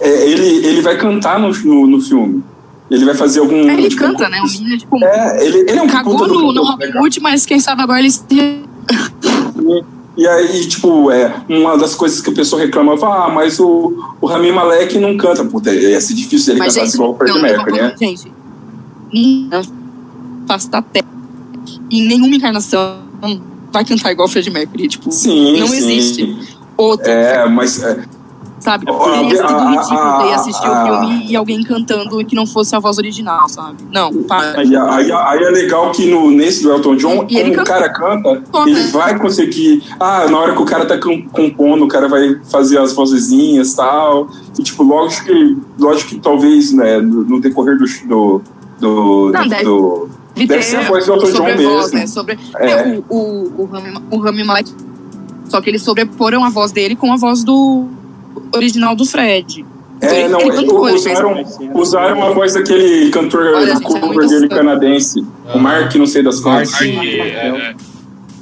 [0.00, 2.42] é, ele, ele vai cantar no, no, no filme.
[2.90, 3.68] Ele vai fazer algum.
[3.70, 4.38] É, ele tipo, canta, né?
[4.42, 6.86] O menino, tipo, É, ele, ele é um cagou no, no Robin.
[6.98, 8.22] Hood, mas quem sabe agora ele se
[10.16, 14.26] E aí, tipo, é, uma das coisas que o pessoal reclamava, ah, mas o, o
[14.26, 15.42] Rami Malek não canta.
[15.44, 17.94] Puta, ia ser difícil ele Mas, cantar gente, igual o não, eu Mercury, né?
[17.98, 18.32] Gente,
[19.12, 19.62] ninguém
[20.46, 21.06] face da terra,
[21.90, 22.98] em nenhuma encarnação,
[23.72, 24.88] vai cantar igual o Fred Mercury.
[24.88, 25.76] Tipo, Sim, não sim.
[25.76, 26.36] existe
[26.76, 28.04] outro, É, mas é,
[28.62, 28.86] sabe?
[28.88, 32.78] a- Seria sido ridículo ter assistir o filme e alguém cantando que não fosse a
[32.78, 33.78] voz original, sabe?
[33.92, 34.62] Não, para.
[34.64, 37.64] E aí, aí é legal que no, nesse do Elton John, E ele como o
[37.64, 39.82] cara canta, ele vai conseguir.
[39.98, 43.72] Ah, na hora que o cara tá com- compondo, o cara vai fazer as vozezinhas
[43.72, 44.28] e tal.
[44.58, 47.84] E, tipo, lógico que, lógico que talvez, né, no, decorrer do.
[48.06, 48.42] do,
[48.80, 51.98] do, Não, do- deve- do- Deve a voz do Elton John voz, mesmo.
[51.98, 52.06] né?
[52.06, 52.70] Sobre, É.
[52.70, 54.72] é, o, o, o, Rami, o Rami Malek.
[55.44, 57.84] Só que eles sobreporam a voz dele com a voz do
[58.54, 59.64] original do Fred.
[60.00, 60.64] É, não, fez-
[60.96, 64.56] usaram, usaram a voz daquele cantor Olha, é cover dele fã.
[64.56, 65.24] canadense,
[65.54, 66.82] o Mark, não sei das Mark, quantas.
[66.88, 67.74] é,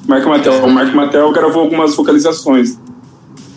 [0.08, 0.64] Mark Mattel.
[0.64, 2.78] O Mark Mattel gravou algumas vocalizações.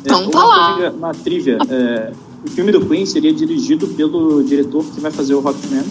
[0.04, 0.74] Então, tá lá.
[0.74, 1.58] coisa- Uma trivia.
[1.70, 2.12] é,
[2.46, 5.84] o filme do Queen seria dirigido pelo diretor que vai fazer o Rockman.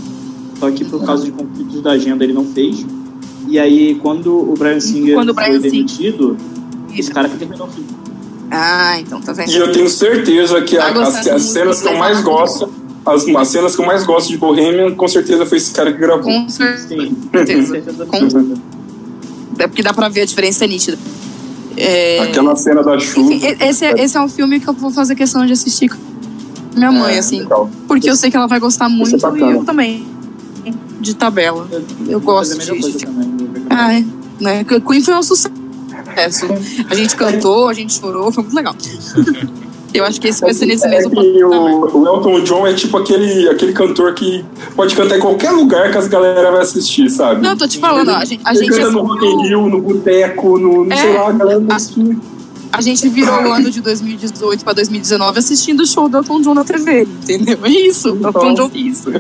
[0.61, 2.85] Só que por causa de conflitos da agenda ele não fez.
[3.49, 6.37] E aí, quando o Brian Singer Quando o foi Bryan Singer- demitido,
[6.91, 7.01] Isso.
[7.01, 7.89] esse cara que terminou o filme.
[8.55, 9.51] Ah, então tá vendo?
[9.51, 12.71] E eu tenho certeza que a- as, as cenas que eu vai mais gosto,
[13.07, 15.99] as, as cenas que eu mais gosto de Bohemian, com certeza foi esse cara que
[15.99, 16.25] gravou.
[16.25, 17.83] Com certeza.
[18.09, 18.55] Com-.
[19.59, 20.99] É porque dá pra ver a diferença é nítida.
[21.77, 23.33] É, Aquela cena da chuva.
[23.33, 25.89] enfim, e- esse, é- esse é um filme que eu vou fazer questão de assistir
[25.89, 25.97] com
[26.77, 27.41] minha mãe, É, assim.
[27.41, 27.71] legal.
[27.89, 29.53] Porque eu sei que ela vai gostar muito é e bacana.
[29.53, 30.07] eu também.
[31.01, 31.67] De tabela.
[32.07, 33.35] Eu Vou gosto coisa de- também.
[33.71, 34.05] Ah, é.
[34.41, 34.65] Né?
[34.65, 35.53] Que Queen foi um sucesso.
[36.89, 38.75] A gente cantou, a gente chorou, foi muito legal.
[39.95, 42.73] Eu acho que esse vai ser nesse É mesmo que o, o Elton John é
[42.73, 44.45] tipo aquele, aquele cantor que
[44.75, 47.43] pode cantar em qualquer lugar que as galera vai assistir, sabe?
[47.43, 49.43] Não, eu tô te falando, ó, a gente, a Ele gente canta no Rock in
[49.43, 50.97] Rio, no boteco, no, no É.
[50.97, 52.19] sei lá, a galera vai assistir.
[52.73, 56.55] A gente virou o ano de 2018 pra 2019 assistindo o show do Elton John
[56.55, 57.59] na TV, entendeu?
[57.63, 59.11] É isso, o Elton John é isso.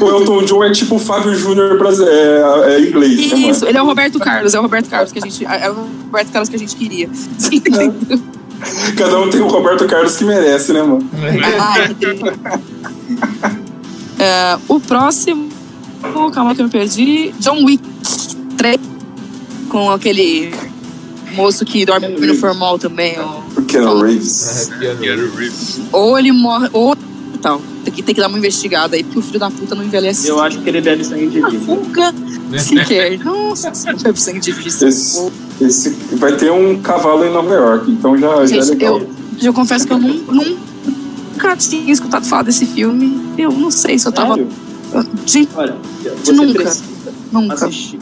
[0.00, 3.38] O Elton John é tipo o Fábio Júnior brasi- é, é inglês, né?
[3.38, 5.74] Isso, ele é o Roberto Carlos, é o Roberto Carlos que a gente, é o
[6.04, 7.08] Roberto Carlos que a gente queria.
[8.96, 11.08] Cada um tem o Roberto Carlos que merece, né, mano?
[14.18, 15.48] É, o próximo,
[16.34, 17.82] calma que eu me perdi, John Wick
[18.58, 18.78] 3,
[19.70, 20.52] com aquele
[21.34, 23.40] moço que dorme no formal também, ó.
[23.56, 24.70] O Keanu Reeves.
[24.78, 25.80] Keanu Keanu Reeves.
[25.92, 26.96] ou ele morre, ou
[27.42, 27.60] tal.
[27.84, 30.28] Tem que, tem que dar uma investigada aí, porque o filho da puta não envelhece.
[30.28, 31.50] Eu acho que ele bebe sangue de vida.
[31.64, 32.12] fuga
[32.60, 33.18] sequer.
[33.24, 34.86] Nossa, não bebe sangue de vista.
[34.86, 35.30] Esse,
[35.60, 38.98] esse vai ter um cavalo em Nova York, então já, já é Gente, legal.
[38.98, 39.08] eu,
[39.42, 43.18] eu confesso que eu nun- nunca tinha escutado falar desse filme.
[43.38, 44.34] Eu não sei se eu tava.
[44.34, 44.48] Sério?
[45.24, 45.76] Gente, Olha,
[46.22, 46.76] você Nunca.
[47.32, 47.54] nunca.
[47.54, 47.98] assistir.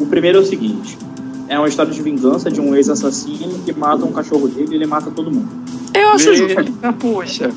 [0.00, 0.98] O primeiro é o seguinte:
[1.50, 4.86] é uma história de vingança de um ex-assassino que mata um cachorro dele e ele
[4.86, 5.48] mata todo mundo.
[5.92, 6.72] Eu acho justo.
[7.00, 7.50] Poxa.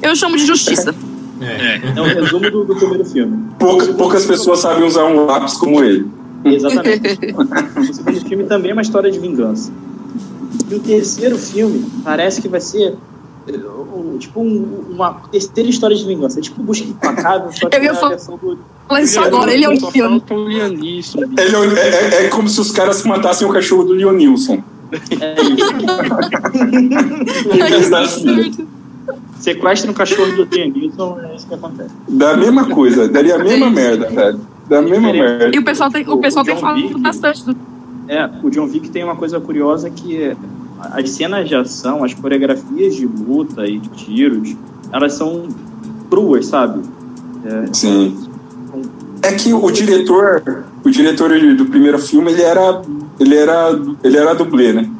[0.00, 0.94] Eu chamo de justiça.
[1.40, 1.98] É.
[1.98, 3.48] É o resumo do, do primeiro filme.
[3.58, 6.08] Poucas, poucas pessoas sabem usar um lápis como ele.
[6.44, 7.34] Exatamente.
[7.76, 9.72] o segundo filme também é uma história de vingança.
[10.70, 12.94] E o terceiro filme parece que vai ser.
[14.18, 16.38] Tipo um- uma terceira história de vingança.
[16.38, 18.58] É tipo Busca Implacável, só que Eu ia é a falar- do...
[18.88, 21.18] Fala isso agora, ele é um o Neeson.
[21.18, 24.62] Ele é, o- é- é- é como se os caras matassem o cachorro do Leonilson.
[25.20, 25.34] É
[28.02, 28.66] isso.
[29.38, 31.90] Sequestra um cachorro do Liam Neeson, é isso que acontece.
[32.08, 34.40] Da mesma coisa, daria a mesma merda, velho.
[34.68, 35.50] Da mesma merda.
[35.54, 37.56] E o pessoal tem, o pessoal tem John falado bastante do.
[38.08, 40.34] É, o John Wick tem uma coisa curiosa que
[40.92, 44.54] as cenas de ação, as coreografias de luta e de tiros,
[44.92, 45.48] elas são
[46.10, 46.80] cruas, sabe?
[47.72, 48.16] Sim.
[49.22, 52.82] É que o diretor, o diretor do primeiro filme, ele era,
[53.18, 54.90] ele era, ele era dublê, né?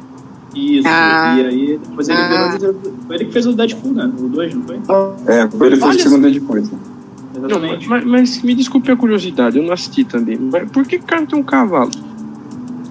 [0.55, 0.87] Isso.
[0.87, 1.35] Ah.
[1.37, 2.55] E aí depois ele Ah.
[2.57, 2.75] virou.
[3.05, 4.11] Foi ele que fez o Deadpool, né?
[4.17, 4.79] O 2, não foi?
[5.27, 6.71] É, foi ele fez Olha o segundo de coisa.
[7.35, 7.89] Não, Exatamente.
[7.89, 10.37] mas, mas me desculpe a curiosidade, eu não assisti também.
[10.39, 11.91] Mas por que cara tem um cavalo?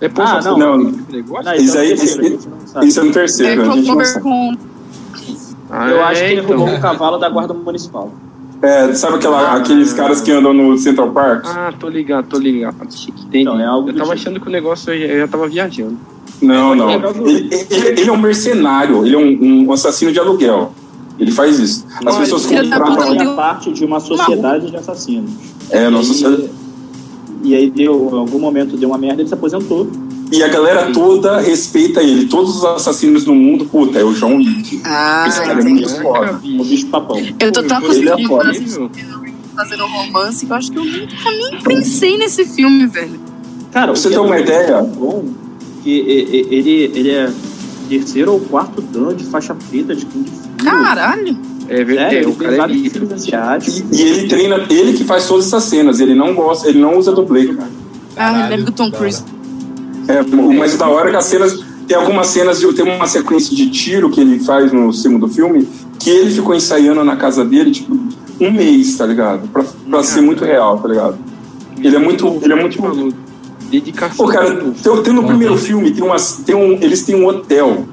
[0.06, 0.58] É Ah, não.
[0.58, 0.78] Não?
[0.78, 2.86] Não, Isso é aí- sabe.
[2.88, 4.52] isso é no terceiro, É, com.
[5.70, 6.56] Ah, Eu acho que ele então.
[6.56, 8.12] roubou um cavalo da guarda municipal.
[8.62, 11.44] É, sabe aquela, aqueles caras que andam no Central Park?
[11.46, 12.76] Ah, tô ligado, tô ligado.
[12.82, 13.12] Entendi.
[13.42, 15.98] Então, é algo eu tava achando que o negócio eu já, eu já tava viajando.
[16.40, 16.90] Não, É, não.
[17.26, 20.72] Ele, ele- ele é um mercenário, ele é um, um assassino de aluguel.
[21.18, 21.86] Ele faz isso.
[22.04, 23.12] As Olha, pessoas contratam.
[23.14, 25.30] Ele é parte de uma sociedade de assassinos.
[25.70, 26.50] É, nossa sociedade.
[27.44, 29.88] E aí deu, em algum momento deu uma merda, ele se aposentou.
[30.32, 32.26] E a galera toda respeita ele.
[32.26, 34.80] Todos os assassinos do mundo, puta, é o John Wick.
[34.84, 36.40] Ah, Esse cara é muito foda.
[36.42, 37.18] O bicho papão.
[37.38, 38.48] Eu tô tão Ele é acostumada foda.
[38.48, 38.90] a assistir
[39.54, 43.20] fazendo romance que eu acho que eu nunca nem pensei nesse filme, velho.
[43.70, 44.80] Cara, Pra você ter é uma ideia?
[44.82, 45.24] bom
[45.84, 47.30] que ele, ele é
[47.88, 50.48] terceiro ou quarto dan de faixa preta de Kung Fu.
[50.64, 51.36] Caralho.
[51.68, 53.84] É verdade, ele o cara é asiáticos.
[53.92, 56.00] E ele treina, ele que faz todas essas cenas.
[56.00, 57.54] Ele não gosta, ele não usa dublê.
[57.58, 57.66] Ah,
[58.14, 59.22] Caralho, lembro do Tom Cruise.
[60.06, 61.64] É, o mais da hora é que as cenas.
[61.86, 65.68] Tem algumas cenas, de- tem uma sequência de tiro que ele faz no segundo filme,
[65.98, 67.94] que ele ficou ensaiando na casa dele, tipo,
[68.40, 69.46] um mês, tá ligado?
[69.48, 71.18] Pra, pra ser muito real, tá ligado?
[71.78, 72.38] Ele é muito.
[72.42, 73.14] Ele é muito.
[73.70, 74.16] Dedicação.
[74.26, 74.50] Pô, cara,
[74.82, 77.84] tem, tem no primeiro filme, tem umas, tem um, eles têm um hotel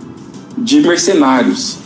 [0.57, 1.77] de mercenários.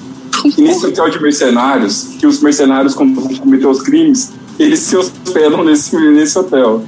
[0.57, 4.95] E nesse hotel de mercenários, que os mercenários, quando vão cometer os crimes, eles se
[4.95, 6.83] hospedam nesse, nesse hotel.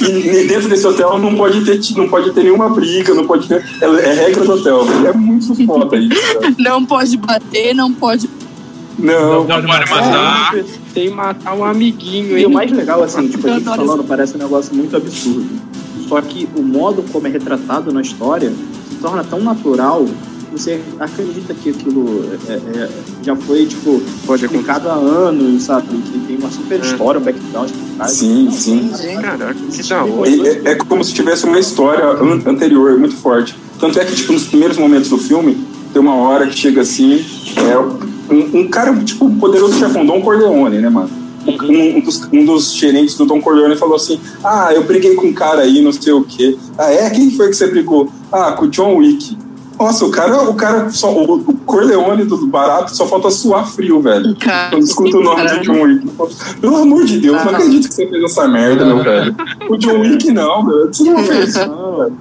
[0.00, 3.64] E dentro desse hotel não pode ter, não pode ter nenhuma briga, não pode ter.
[3.80, 4.86] É, é regra do hotel.
[5.06, 6.10] É muito foda isso.
[6.40, 6.54] cara.
[6.58, 8.28] Não pode bater, não pode.
[8.98, 9.44] Não.
[9.44, 10.54] Não pode matar.
[10.92, 14.38] Sem matar um amiguinho, E o mais legal, assim, tipo, a gente falando, parece um
[14.38, 15.46] negócio muito absurdo.
[16.08, 18.52] Só que o modo como é retratado na história
[18.88, 20.06] se torna tão natural
[20.58, 22.88] você acredita que aquilo é- é-
[23.22, 24.44] já foi, tipo, Pode acontecer.
[24.46, 25.86] explicado há anos, sabe?
[25.88, 26.82] Que tem uma super É.
[26.82, 28.12] história, um background por trás.
[28.12, 28.90] Sim, sim.
[29.20, 30.30] Caraca, que da hora.
[30.30, 33.56] É, é- é como se tivesse uma história an- anterior, muito forte.
[33.78, 35.56] Tanto é que, tipo, nos primeiros momentos do filme,
[35.92, 37.24] tem uma hora que chega assim,
[37.56, 37.78] é,
[38.32, 41.10] um, um cara, tipo, poderoso chefão, Dom Corleone, né, mano?
[41.46, 45.26] Um, um dos, um dos gerentes do Dom Corleone falou assim: Ah, eu briguei com
[45.26, 46.56] um cara aí, não sei o quê.
[46.78, 47.10] Ah, é?
[47.10, 48.08] Quem foi que você brigou?
[48.32, 49.36] Ah, com o John Wick.
[49.78, 54.36] Nossa, o cara, o cara só, o, Corleone do barato só falta suar frio, velho.
[54.38, 56.08] Cara, Quando escuta o nome do John Wick.
[56.60, 57.56] Pelo amor de Deus, não Ah.
[57.56, 59.34] acredito que você fez essa merda, meu velho.
[59.68, 60.88] O John Wick não, velho.
[60.92, 62.16] Você não fez isso, não, velho.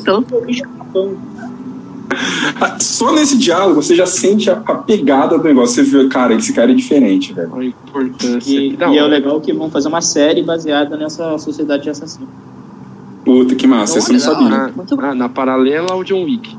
[0.00, 0.24] Então-.
[2.60, 5.84] Ah, Só nesse diálogo você já sente a, a pegada do negócio.
[5.84, 7.54] Você vê, cara, esse cara é diferente, velho.
[7.54, 8.50] A importância.
[8.50, 12.28] E, e é o legal que vão fazer uma série baseada nessa sociedade de assassinos.
[13.26, 14.72] Puta, que massa, isso eu não sabia.
[14.72, 15.00] Bom.
[15.00, 16.56] ah, na paralela ao John Wick.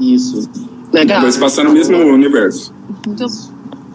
[0.00, 0.50] Isso.
[0.92, 1.22] Legal.
[1.22, 2.74] Vai se passar no mesmo universo.
[3.06, 3.24] Muito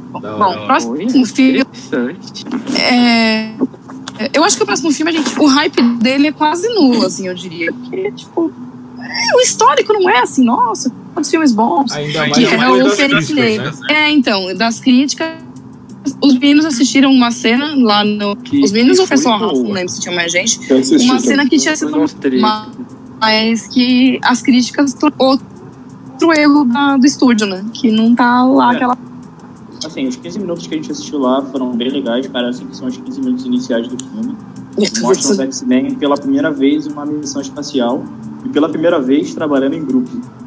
[0.09, 0.65] bom.
[0.65, 1.09] Próximo Oi?
[1.09, 1.59] filme.
[1.59, 2.45] Interessante.
[2.79, 3.51] É...
[4.33, 7.27] Eu acho que o próximo filme, a gente, o hype dele é quase nulo, assim,
[7.27, 7.73] eu diria.
[7.73, 8.49] Porque, tipo,
[8.99, 11.91] é, o histórico não é assim, nossa, quantos filmes bons.
[11.91, 13.71] Ainda mais Que é mais o críticas, Negra.
[13.71, 13.77] né?
[13.89, 15.27] É, então, das críticas.
[16.21, 18.35] Os meninos assistiram uma cena lá no.
[18.35, 19.53] Que- Os meninos ou foi só a Rafa?
[19.53, 20.59] Não lembro se tinha mais gente.
[20.73, 21.95] Assisti Uma cena que tinha sido.
[21.95, 22.67] Uma-
[23.21, 24.95] Mas que as críticas.
[25.17, 27.63] Outro erro da- do estúdio, né?
[27.73, 28.75] Que não tá lá É.
[28.75, 28.97] aquela.
[29.85, 32.87] Assim, os 15 minutos que a gente assistiu lá foram bem legais, parecem que são
[32.87, 34.35] os 15 minutos iniciais do filme.
[35.01, 38.03] Mostram os X-Men pela primeira vez em uma missão espacial
[38.45, 40.09] e pela primeira vez trabalhando em grupo.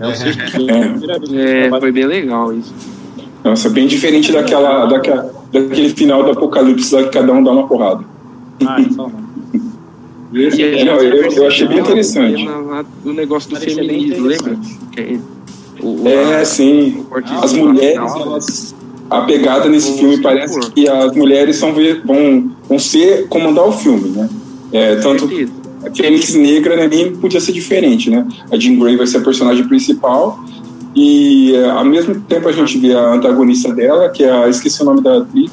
[0.00, 2.74] É o é É, foi bem legal isso.
[3.44, 7.66] Nossa, bem diferente daquela, daquela, daquele final do apocalipse lá que cada um dá uma
[7.68, 8.02] porrada.
[8.66, 8.78] Ah.
[10.32, 12.48] E esse aí, não, eu- eu achei bem interessante.
[13.04, 14.58] O negócio do parecia feminismo, lembra?
[14.96, 15.18] é
[15.80, 17.04] o- É, a- sim.
[17.42, 18.74] As mulheres, elas,
[19.10, 23.72] a pegada nesse filme parece que as mulheres são, ver- vão, vão ser comandar o
[23.72, 24.28] filme, né?
[24.72, 25.28] É, tanto
[25.86, 28.26] a Fênix Negra né, nem podia ser diferente, né?
[28.50, 30.42] A Jean Grey vai ser a personagem principal
[30.94, 34.48] E é, ao mesmo tempo a gente vê a antagonista dela, que é a.
[34.48, 35.50] Esqueci o nome da atriz.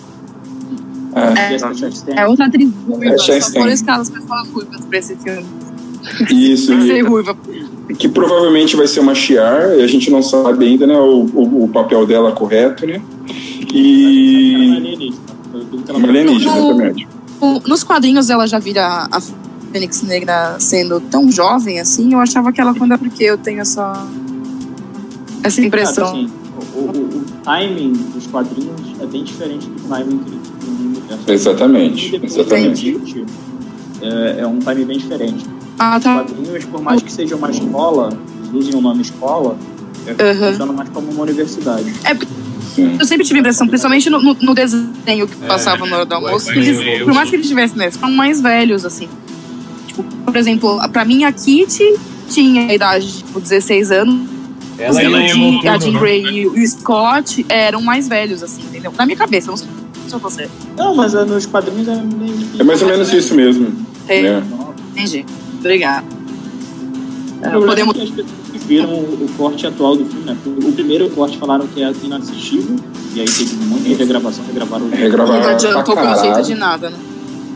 [1.13, 2.15] É, Chastain.
[2.17, 5.45] É outra atriz ruiva, É, só por isso que as pessoas ruivas pra esse filme.
[6.29, 7.35] isso, e- ruiva.
[7.97, 11.63] que provavelmente vai ser uma Shiar, e a gente não sabe ainda né, o, o,
[11.65, 13.01] o papel dela correto, né?
[13.73, 15.13] E.
[15.89, 17.07] Uma alienígena, exatamente.
[17.67, 19.21] Nos quadrinhos ela já vira a
[19.73, 23.61] Fênix Negra sendo tão jovem assim, eu achava que ela quando é porque eu tenho
[23.61, 24.07] essa
[25.43, 26.07] essa impressão.
[26.09, 26.29] Assim,
[26.75, 31.31] o, o- o timing dos quadrinhos é bem diferente do timing que do universo.
[31.31, 32.81] Exatamente, exatamente.
[32.93, 33.25] gente,
[34.01, 35.45] É, é um timing bem diferente.
[35.77, 36.23] Ah, Os tá.
[36.23, 38.09] quadrinhos, por mais que seja uma escola,
[38.39, 39.55] eles usem o nome escola,
[40.07, 40.51] é, Uhum.
[40.51, 41.85] funciona mais como uma universidade.
[42.75, 42.95] Sim.
[42.99, 46.15] Eu sempre tive a impressão, principalmente no, no- no desenho que passava na hora do
[46.15, 49.07] almoço, vai, que eles, por mais que eles estivessem nessa, são mais velhos, assim.
[49.87, 51.95] Tipo, por exemplo, pra mim a Kitty
[52.29, 54.21] tinha a idade de tipo, 16 anos,
[54.81, 55.99] Ela, e ela e é o a Noturno, Jean né?
[55.99, 58.91] Grey e o Scott eram mais velhos, assim, entendeu?
[58.97, 59.67] Na minha cabeça, eu não sei
[60.07, 60.49] se você.
[60.77, 63.73] Não, mas é, nos quadrinhos é meio É mais ou menos isso mesmo.
[64.07, 64.43] Tem- né?
[64.91, 65.25] Entendi.
[65.59, 66.05] Obrigada.
[67.41, 68.11] O É, problema podemos.
[68.11, 70.37] é que as pessoas viram o corte atual do filme, né?
[70.45, 72.75] O primeiro corte falaram que é inassistível,
[73.15, 75.41] e aí teve um monte de regravação, regravaram o Regravaram.
[75.41, 76.15] Não adiantou caralho.
[76.21, 76.97] conceito de nada, né?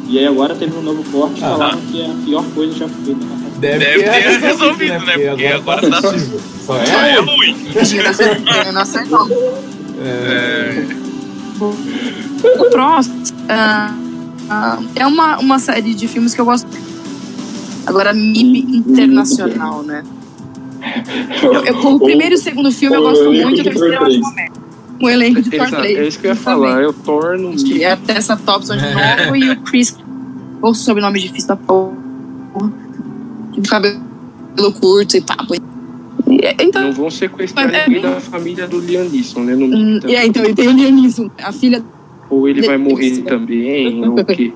[0.08, 1.50] E aí agora teve um novo corte e Ah.
[1.50, 3.45] falaram que é a pior coisa já feita na face.
[3.60, 5.18] Deve, Deve ter resolvido, resolvido, né?
[5.30, 6.40] Porque agora tá- assistível.
[6.66, 7.58] Só Só é é ruim.
[7.72, 9.28] Imagina, você não acertou.
[10.04, 10.86] É,
[12.60, 13.94] O próximo ah,
[14.96, 16.68] é uma, uma série de filmes que eu gosto.
[17.86, 20.04] Agora, MIB internacional, né?
[21.42, 23.98] Eu, eu- o primeiro e o segundo filme eu gosto muito, o de terceiro eu
[24.00, 24.22] Thor acho 3.
[24.22, 24.66] uma merda.
[25.02, 25.98] O elenco de Thor Exato, 3.
[25.98, 26.60] é isso que eu ia também.
[26.70, 26.82] falar.
[26.82, 29.96] Eu torno é a Tessa Thompson de novo e o Chris.
[30.62, 31.94] Ou sobrenome difícil da porra.
[33.62, 34.02] Cabelo
[34.80, 35.56] curto e papo.
[35.56, 35.62] E,
[36.60, 39.56] então, Não vão sequestrar É, ninguém da família do Liam Neeson, né?
[39.56, 41.84] No hum, então, e aí, então, e tem o Liam Neeson, a filha
[42.30, 44.54] Ou ele vai morrer também, ou o quê?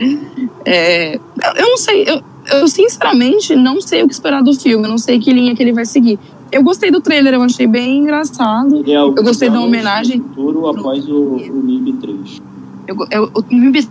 [0.64, 4.90] É, eu não sei, eu, eu sinceramente não sei o que esperar do filme, eu
[4.90, 6.18] não sei que linha que ele vai seguir.
[6.52, 8.76] Eu gostei do trailer, eu achei bem engraçado.
[8.76, 10.20] Ele é alguns gostei da anos homenagem.
[10.20, 12.42] futuro após o, o MIB 3.
[12.86, 13.88] Eu, eu, o MIB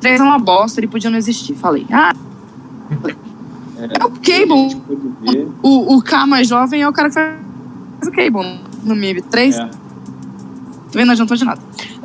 [0.00, 1.54] 3 é uma bosta, ele podia não existir.
[1.54, 2.14] Falei, ah,
[3.78, 5.46] é o Cable.
[5.62, 7.36] O, o K mais jovem é o cara que faz
[8.06, 9.56] o Cable no MIB 3.
[9.56, 9.58] É.
[9.66, 9.70] Tá
[10.92, 11.06] vendo?
[11.06, 11.60] Não adiantou de nada.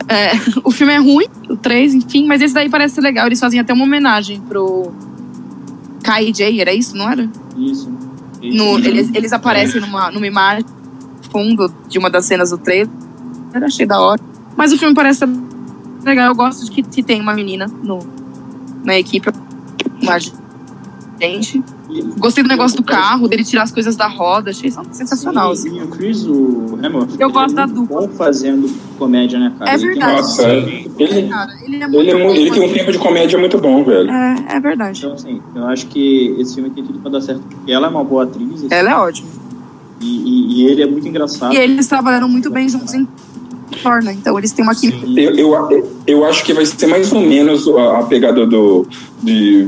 [0.08, 0.32] É,
[0.64, 3.26] o filme é ruim, o 3, enfim, mas esse daí parece ser legal.
[3.28, 4.91] Eles fazem até uma homenagem pro
[6.04, 7.30] KJ, era isso, não era?
[7.58, 7.90] Isso.
[8.41, 10.66] No- eles, eles aparecem numa, numa imagem
[11.32, 12.90] fundo de uma das cenas do trailer.
[13.54, 14.22] Eu achei da hora.
[14.56, 15.24] Mas o filme parece
[16.04, 16.28] legal.
[16.28, 18.00] Eu gosto de que, que tem uma menina no,
[18.84, 19.30] na equipe.
[20.02, 20.18] Uma
[21.22, 21.64] gente.
[22.18, 24.49] Gostei do negócio do carro, dele tirar as coisas da roda.
[24.52, 25.49] Achei sensacional.
[25.52, 25.77] E, assim.
[25.77, 28.02] e o Chris, o Hemsworth, Eu ele gosto da dupla.
[28.02, 29.72] bom fazendo comédia, né, cara?
[29.72, 30.15] É Ele tem verdade.
[30.22, 32.34] Nossa, ele, Cara, ele é muito ele, é bom.
[32.34, 34.10] ele tem um tempo de comédia muito bom, velho.
[34.10, 34.99] É, é verdade.
[34.99, 37.41] Então, assim, eu acho que esse filme tem tudo pra dar certo.
[37.41, 39.27] Porque ela é uma boa atriz assim, Ela é ótima.
[40.02, 41.53] e, e- e ele é muito engraçado.
[41.53, 43.07] E eles trabalharam muito bem juntos em
[43.81, 44.14] Thor, né?
[44.14, 45.06] Então eles têm uma química.
[45.19, 48.85] Eu, eu, eu acho que vai ser mais ou menos a, a pegada do,
[49.22, 49.68] de,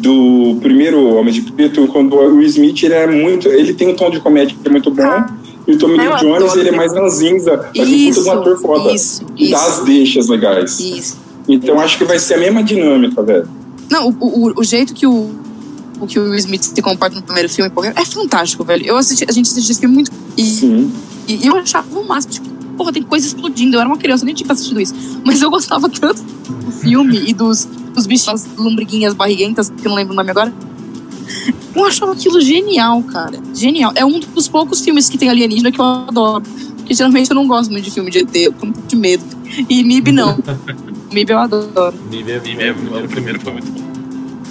[0.00, 3.48] do primeiro Homem de Preto, quando o Will Smith ele é muito.
[3.48, 5.02] Ele tem um tom de comédia que é muito bom.
[5.02, 5.30] Ah,
[5.66, 8.92] e o Tommy Lee Jones ele é mais ranzinza, mas de um ator foda.
[8.92, 10.80] isso, E dá isso, as deixas legais.
[10.80, 11.18] isso.
[11.48, 13.48] Então acho que vai ser a mesma dinâmica, velho.
[13.90, 15.30] Não, o, o, o jeito que o,
[16.00, 18.86] o que o Will Smith se comporta no primeiro filme é fantástico, velho.
[18.86, 20.10] Eu assisti, a gente assistiu esse filme muito.
[20.36, 20.92] E, Sim.
[21.28, 23.76] e eu achava o máximo, tipo, porra, tem coisa explodindo.
[23.76, 24.94] Eu era uma criança, eu nem tinha assistido isso.
[25.24, 29.90] Mas eu gostava tanto do filme e dos, dos bichos, as lombriguinhas barriguentas, que eu
[29.90, 30.52] não lembro o nome agora.
[31.74, 33.38] Eu achava aquilo genial, cara.
[33.54, 33.92] Genial.
[33.94, 36.42] É um dos poucos filmes que tem alienígena que eu adoro.
[36.76, 39.24] Porque geralmente eu não gosto muito de filme de ET, eu tenho um de medo.
[39.68, 40.36] E MIB não.
[41.12, 41.94] MIB eu adoro.
[42.10, 43.90] Nível, e mesmo, o primeiro foi muito bom.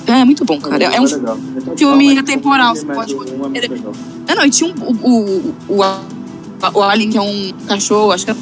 [0.08, 0.84] É, muito bom, cara.
[0.84, 1.38] É um legal.
[1.58, 3.92] Então, filme atemporal, você pode- um é legal.
[4.28, 8.26] Ah, não, e tinha um, o, o, o, o Alien, que é um cachorro, acho
[8.26, 8.36] que é.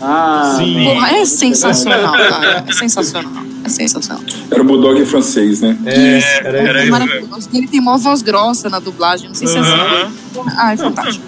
[0.00, 0.84] Ah, Sim.
[0.84, 0.94] não.
[0.94, 2.64] Porra, é sensacional, cara.
[2.66, 3.44] É sensacional.
[3.64, 4.22] É sensacional.
[4.50, 5.76] Era o Bulldog francês, né?
[5.84, 6.26] É, Isso.
[6.44, 7.48] era Era isso maravilhoso.
[7.52, 10.12] Ele tem uma voz grossa na dublagem, não sei se é assim.
[10.56, 11.24] Ah, é fantástico.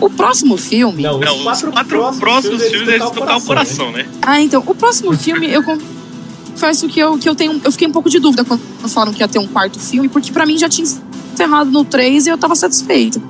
[0.00, 1.02] O próximo filme.
[1.02, 4.06] Não, Não, os os quatro, quatro próximos filmes eles tocar o coração, né?
[4.22, 7.60] Ah, então, o próximo filme, eu confesso que eu, que eu tenho.
[7.64, 10.30] Eu fiquei um pouco de dúvida quando falaram que ia ter um quarto filme, porque
[10.32, 10.86] pra mim já tinha
[11.32, 13.20] encerrado no 3 e eu tava satisfeita.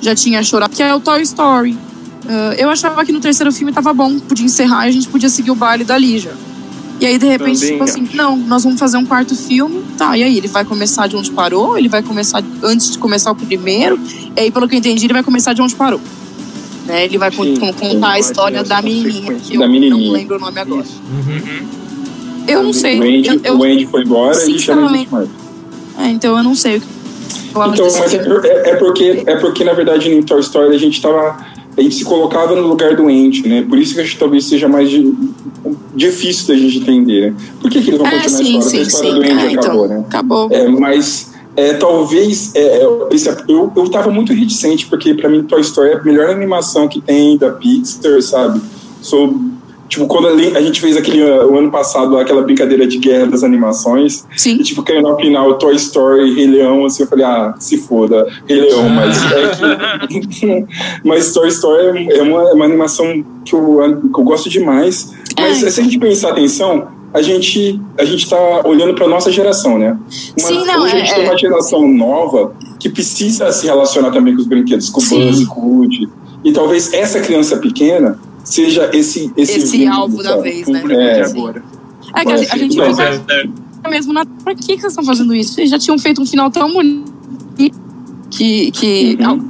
[0.00, 1.78] Já tinha chorado, que é o Toy Story.
[2.28, 5.28] Ah, eu achava que no terceiro filme tava bom, podia encerrar e a gente podia
[5.28, 6.32] seguir o baile da Lígia.
[7.00, 9.82] E aí, de repente, Também tipo assim, não, nós vamos fazer um quarto filme.
[9.98, 10.38] Tá, e aí?
[10.38, 11.76] Ele vai começar de onde parou?
[11.76, 13.98] Ele vai começar antes de começar o primeiro?
[14.36, 16.00] E aí, pelo que eu entendi, ele vai começar de onde parou.
[16.86, 17.04] né?
[17.04, 20.06] Ele vai Sim, con- sim, contar a história da menininha, que eu Da menininha.
[20.06, 20.84] não lembro o nome agora.
[21.10, 21.66] Uhum.
[22.46, 23.00] Eu não sei.
[23.00, 25.28] O Andy, eu, eu- o Andy foi embora e chama Sinceramente, mais.
[25.98, 26.86] é, então eu não sei o que
[27.50, 31.00] Então, mas é, é- é porque, é porque, na verdade, no Toy Story a gente
[31.00, 31.53] tava.
[31.76, 33.62] A gente se colocava no lugar do Andy, né?
[33.68, 35.12] Por isso que acho que talvez seja mais di-
[35.94, 37.36] difícil da gente entender, né?
[37.60, 38.62] Por que, que eles vão É, continuar a sim, história?
[38.70, 39.14] sim, a história sim.
[39.16, 40.04] do Andy É, então, acabou, né?
[40.06, 40.48] acabou.
[40.52, 45.60] É, mas é, talvez é, é, eu, eu tava muito reticente, porque pra mim Toy
[45.62, 48.60] Story é a melhor animação que tem da Pixar, sabe?
[49.00, 49.34] Sou,
[49.94, 53.26] tipo, quando a, a gente fez aquele uh, o ano passado aquela brincadeira de guerra
[53.26, 54.56] das animações, Sim.
[54.56, 58.26] e, tipo, caiu no final Toy Story, Rei Leão, assim, eu falei, ah, se foda,
[58.46, 60.66] Rei Leão, mas é que.
[61.04, 65.12] mas Toy Story é uma, é uma animação que eu, que eu gosto demais.
[65.38, 65.70] Mas É.
[65.70, 69.96] se a gente prestar atenção, a gente, a gente tá olhando pra nossa geração, né?
[70.38, 71.28] Uma, Sim, não, hoje a é- gente tem é.
[71.28, 75.04] uma geração nova que precisa se relacionar também com os brinquedos, com o.
[75.08, 76.08] Buzz, com o Woody.
[76.42, 80.42] E talvez essa criança pequena seja esse esse, Esse vínculo, alvo da sabe?
[80.42, 80.82] vez, né?
[80.90, 81.62] É, de agora.
[82.14, 83.02] É que a, gente- a gente Não, pensa
[83.82, 84.24] É, mesmo na.
[84.24, 85.54] Pra que, que vocês estão fazendo isso?
[85.54, 87.12] Vocês já tinham feito um final tão bonito
[88.30, 89.26] que, que Uhum.
[89.26, 89.40] al-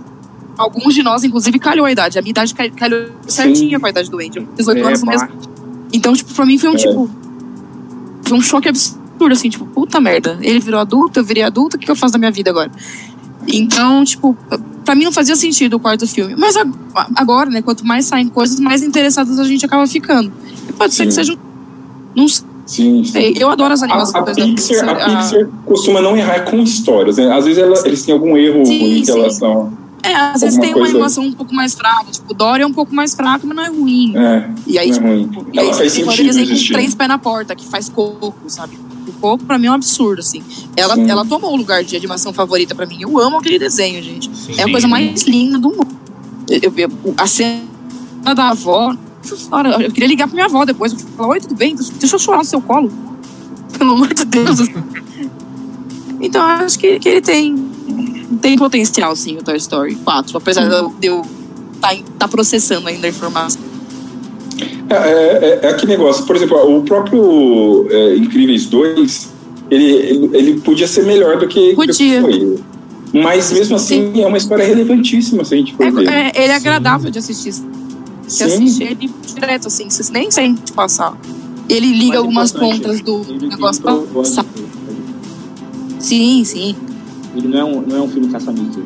[0.67, 2.19] alguns de nós, inclusive, calhou a idade.
[2.19, 4.39] A minha idade calhou certinha com a idade do Andy.
[4.39, 5.29] Eu fiz 18 É, anos no mesmo.
[5.93, 6.77] Então, tipo, pra mim foi um É.
[6.77, 7.11] tipo.
[8.23, 9.01] Foi um choque absurdo,
[9.33, 10.39] assim, tipo, puta merda.
[10.41, 12.71] Ele virou adulto, eu virei adulta, o que que eu faço da minha vida agora?
[13.49, 14.37] Então, tipo,
[14.85, 16.35] pra mim não fazia sentido o quarto filme.
[16.37, 16.73] Mas ag-
[17.17, 20.33] agora, né, quanto mais saem coisas, mais interessadas a gente acaba ficando.
[20.69, 21.09] E pode ser Sim.
[21.09, 21.33] que seja.
[21.35, 21.39] um-
[22.17, 22.47] Não sei.
[22.67, 23.19] Sim, sim.
[23.37, 24.15] Eu adoro as A, animações.
[24.15, 27.31] a por exemplo, Pixar, a a- Pixar costuma não errar com histórias, né?
[27.31, 29.71] Às vezes ela- eles têm algum erro Sim, em relação.
[30.03, 32.07] É, às vezes tem uma animação um pouco mais fraca.
[32.11, 34.17] Tipo, Dory é um pouco mais fraca, mas não é ruim.
[34.17, 35.31] É, E aí, é tipo, ruim.
[35.53, 36.73] e aí Ela faz sentido desenho com existir.
[36.73, 38.79] três pés na porta, que faz coco, sabe?
[39.47, 40.43] Pra mim, é um absurdo, assim.
[40.77, 41.11] Ela, Sim.
[41.11, 42.99] ela tomou o lugar de animação favorita pra mim.
[43.01, 44.31] Eu amo aquele desenho, gente.
[44.37, 44.55] Sim.
[44.59, 45.89] É a coisa mais linda do mundo.
[46.49, 47.63] Eu, eu- a cena
[48.35, 48.95] da avó.
[49.23, 50.93] Senhora, eu queria ligar pra minha avó depois.
[50.93, 51.75] Eu falar, oi, tudo bem?
[51.75, 52.93] Deixa eu chorar no seu colo.
[53.79, 54.59] Pelo amor de Deus.
[56.21, 57.55] Então, eu acho que, que ele tem,
[58.41, 60.39] tem potencial, sim, o Toy Story 4.
[60.39, 60.67] Apesar
[60.99, 61.21] de eu
[61.75, 63.61] estar tá, tá processando ainda a informação.
[64.91, 69.33] É, é, é aquele negócio, por exemplo, o próprio é, Incríveis 2,
[69.71, 72.21] ele, ele, ele podia ser melhor do que, do que Podia.
[72.21, 72.59] foi.
[73.13, 76.09] Mas mesmo assim é uma história relevantíssima se a gente for ver.
[76.09, 76.67] É, é- ele é Sim.
[76.69, 77.53] agradável de assistir.
[78.27, 78.55] Você Sim.
[78.65, 81.17] assiste ele direto, assim, você nem sente passar.
[81.69, 84.45] Ele liga Mais algumas pontas do negócio pra passar.
[85.99, 86.75] Sim, sim.
[87.37, 88.83] Ele não é um, não é um filme caça-níquel.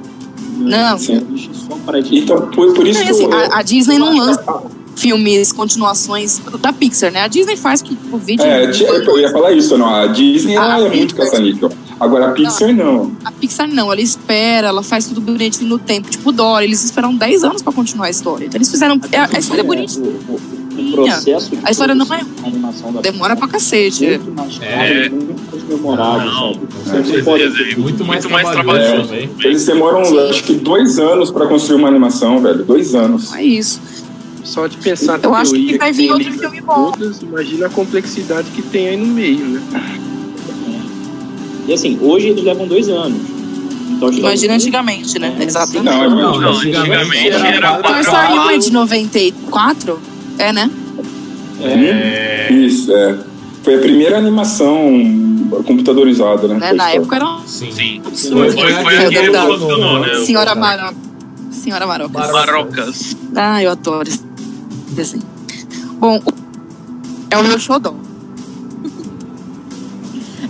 [0.59, 0.97] Não.
[0.97, 2.21] Ele existe só para Disney.
[2.21, 4.63] Então, por, por isso Não, assim, eu- a, a Disney não lança
[4.99, 7.23] filmes, continuações da Pixar, né?
[7.23, 8.45] A Disney faz que o vídeo.
[8.45, 9.89] É, eu ia falar isso, não.
[9.95, 11.71] A Disney ela A é muito caça-níquel.
[12.01, 13.13] Agora a Pixar não.
[13.25, 16.09] A Pixar não, ela espera, ela faz tudo bonitinho no tempo.
[16.11, 18.45] Tipo, o Dory, eles esperaram 10 anos pra continuar a história.
[18.47, 19.01] Então eles fizeram.
[19.13, 20.41] é- A, história é bonita, O, o-
[20.79, 22.21] o processo A história não é-
[23.03, 24.07] demora pra cacete.
[24.07, 25.09] muito mais caro É.
[25.09, 26.67] muito mais memorável, Não, sabe?
[26.67, 29.31] com Você certeza, pode- é Muito mais Muito mais trabalhoso também.
[29.45, 30.19] Eles demoram, Sim.
[30.31, 32.65] acho que dois anos pra construir uma animação, velho.
[32.65, 33.33] Dois anos.
[33.35, 33.81] É isso.
[34.45, 36.91] Só de pensar Eu acho que vai vir outro filme bom.
[36.93, 39.63] todas, imagina a complexidade que tem aí no meio, né?
[41.67, 43.21] E assim, hoje eles levam dois anos.
[43.91, 45.37] Então, Imagina antigamente, né?
[45.41, 45.85] Exatamente.
[45.85, 50.01] Não, é Não, Não, antigamente era Toy Story não é de 94?
[50.39, 50.71] É, né?
[51.61, 53.19] É, Isso, é.
[53.63, 54.89] Foi a primeira animação
[55.67, 56.55] computadorizada, né?
[56.55, 56.73] né?
[56.73, 56.97] Na Story.
[56.99, 57.71] época era um sim.
[57.73, 58.03] Sim.
[58.31, 59.47] Foi, foi, foi É a que verdade.
[59.51, 60.15] revolucionou, né?
[60.25, 60.97] Senhora Maroca.
[61.51, 62.19] Senhora Maroca.
[62.33, 63.17] Marocas.
[63.35, 64.21] Ah, eu adoro esse
[64.99, 65.23] desenho.
[65.99, 66.33] Bom, o-
[67.31, 67.95] é o meu xodó.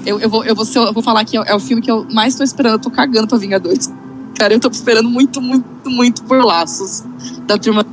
[0.05, 2.07] Eu, eu, vou, eu, vou, eu vou falar que é, é o filme que eu
[2.13, 2.75] mais tô esperando.
[2.75, 3.93] Eu tô cagando pra Vingadores.
[4.37, 7.05] Cara, eu tô esperando muito, muito, muito por laços
[7.47, 7.85] da turma.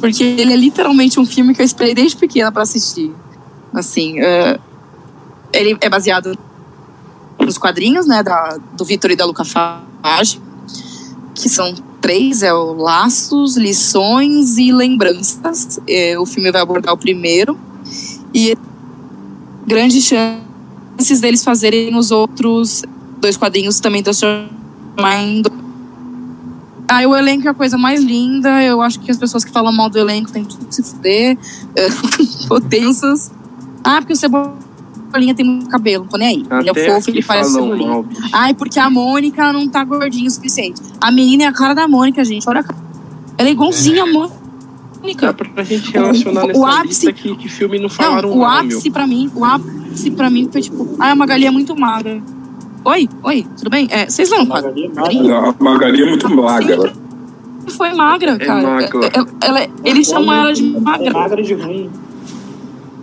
[0.00, 3.12] Porque ele é literalmente um filme que eu esperei desde pequena pra assistir.
[3.74, 4.58] Assim, é,
[5.52, 6.38] ele é baseado
[7.40, 10.40] nos quadrinhos, né, da, do Vitor e da Luca Fage,
[11.34, 11.74] que são
[12.06, 15.80] três, é o Laços, Lições e Lembranças.
[15.88, 17.58] É, o filme vai abordar o primeiro.
[18.32, 18.56] E
[19.66, 22.84] grandes chances deles fazerem os outros
[23.18, 25.42] dois quadrinhos também transformar em...
[25.42, 25.50] do-
[26.86, 28.62] Ah, o elenco é a coisa mais linda.
[28.62, 31.36] Eu acho que as pessoas que falam mal do elenco têm tudo que se fuder.
[32.46, 33.32] Potensas.
[33.82, 34.16] Ah, porque o
[35.06, 36.04] Cebolinha tem muito cabelo.
[36.04, 36.46] Não tô nem aí.
[36.60, 37.90] ele é Até fofo, que ele parece falam Cebolinha.
[37.90, 38.22] mal, bicho.
[38.32, 40.80] Ai, porque a Mônica não tá gordinha o suficiente.
[41.00, 42.48] A menina é a cara da Mônica, gente.
[42.48, 42.78] Olha a cara.
[43.38, 45.32] Ela é igualzinha a Dá Mônica.
[45.34, 48.40] pra gente relacionar O- nessa o ápice- lista que, que filme não falaram Não, o
[48.40, 48.92] mal, ápice meu.
[48.92, 52.20] pra mim, o ápice pra mim foi tipo, ah, a Magali é muito magra.
[52.84, 53.88] Oi, oi, tudo bem?
[53.90, 54.48] É, vocês lembram?
[54.56, 55.34] Magali é quadrinho?
[55.36, 56.74] A Magali é muito magra.
[56.74, 56.92] ela-
[57.68, 58.62] foi magra, É cara.
[58.62, 59.10] magra.
[59.12, 61.12] Ela- ela- eles chamam ela de É magra.
[61.12, 61.90] magra de ruim.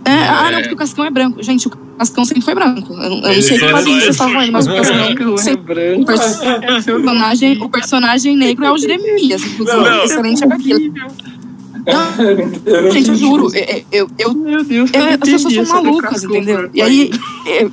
[0.06, 0.60] É, ah, não, É.
[0.60, 1.42] porque o Cascão é branco.
[1.42, 2.92] Gente, o Cascão sempre foi branco.
[2.92, 5.34] Eu, não- eu não sei que só- quadrinho vocês estavam falando, mas o Cascão Não
[5.34, 6.02] é sempre branco.
[6.02, 6.40] O pers-
[6.84, 9.76] personagem, o personagem negro é o Jeremias, inclusive.
[9.78, 10.04] Não, não.
[10.04, 10.92] excelente HQ.
[10.94, 16.70] Não Gente, eu juro, eu, eu, eu, Meu Deus, eu- as pessoas são malucas, entendeu?
[16.72, 17.10] E aí,
[17.46, 17.70] eu,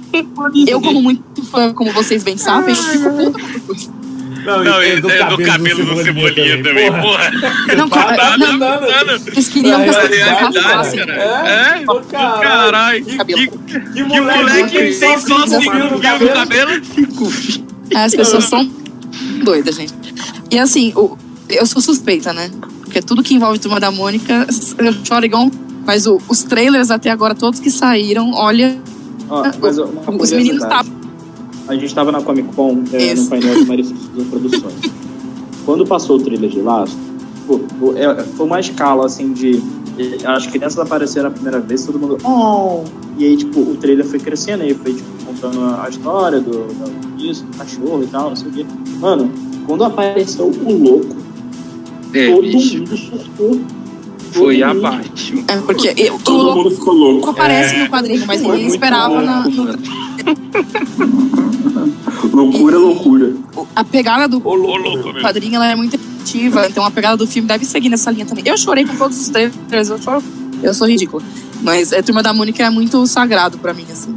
[0.68, 3.40] eu, como muito fã, como vocês bem sabem, eu fico puta.
[4.46, 7.32] Não, Não, e é do cabelo do Cebolinha também, porra.
[7.78, 10.94] Não, cara, Tá não, adaptando eles queriam que É as pessoas.
[10.94, 11.78] É?
[11.78, 11.86] É?
[12.12, 13.06] Caralho.
[13.06, 16.72] Que- que, Que que moleque, tem tem só cinco cinco fios no cabelo.
[17.96, 18.66] As pessoas são
[19.44, 19.94] doidas, gente.
[20.50, 20.94] E assim,
[21.50, 22.50] eu sou suspeita, né?
[22.84, 24.48] Porque tudo que envolve Turma da Mônica,
[24.80, 25.50] eu choro igual.
[25.86, 28.78] Mas o- os trailers até agora, todos que saíram, olha,
[29.30, 29.88] Ó, mas uma
[30.22, 30.90] os meninos curiosidade.
[31.72, 33.94] A gente estava na Comic Con, é, no painel de Marisa
[34.30, 34.74] Produções.
[35.66, 36.60] Quando passou o trailer de
[37.80, 39.62] pô, é- foi uma escala assim de.
[39.96, 42.18] de- As crianças apareceram a primeira vez, todo mundo.
[42.26, 42.84] Oh!
[43.18, 47.24] E aí, tipo, o trailer foi crescendo aí, foi tipo, contando a história do, do,
[47.26, 48.66] isso, do cachorro e tal, não sei o quê.
[49.00, 49.32] Mano,
[49.66, 51.16] quando apareceu o louco,
[52.14, 53.62] É, todo bicho, mundo surtou.
[54.34, 54.86] foi Todo mundo.
[54.88, 55.44] abaixo.
[55.48, 57.30] É, porque eu, o Todo louco mundo ficou louco.
[57.30, 57.84] aparece É.
[57.84, 60.11] no quadrinho, mas ninguém muito esperava louco, na, no-
[62.32, 63.34] Loucura, loucura.
[63.76, 65.22] a pegada do louco, meu.
[65.22, 68.44] quadrinho ela é muito efetiva, então a pegada do filme deve seguir nessa linha também.
[68.48, 70.24] Eu chorei com todos os trailers, eu choro,
[70.62, 71.22] eu sou ridícula.
[71.62, 74.16] Mas a Turma da Mônica é muito sagrado pra mim, assim.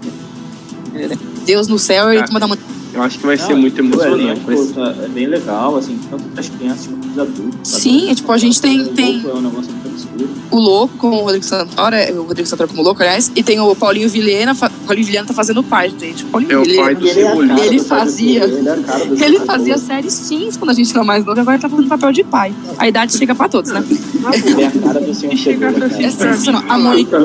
[0.95, 1.11] É,
[1.45, 2.64] Deus no céu e Ah, Turma da Mônica.
[2.95, 4.23] Eu acho que vai Não, ser muito o emocionante.
[4.25, 7.19] elenco, vai ser- tá- é bem legal, assim, tanto para as crianças quanto para os
[7.19, 7.71] adultos.
[7.71, 7.83] sabe?
[7.83, 10.29] Sim, é tipo, a gente tem- O tem- louco É um negócio muito absurdo.
[10.51, 13.59] O Louco com o Rodrigo Santoro, é, o Rodrigo Santoro como louco, aliás, e tem
[13.59, 16.23] o Paulinho Vilhena, fa- o Paulinho Vilhena tá fazendo o pai, gente.
[16.23, 16.83] O Paulinho É o Vilhena.
[16.85, 17.65] pai do Ele é Cebolinha.
[17.65, 19.79] Ele do fazia- Cebolinha, Ele, é Ele fazia Cebolinha.
[19.79, 22.55] séries teens quando a gente era mais novo, agora ele tá fazendo papel de pai.
[22.79, 23.85] A idade chega pra todos, né?
[23.89, 26.63] Ele é a cara do Senhor Chega Cebola, assim, É sensacional.
[26.69, 27.19] A Mônica.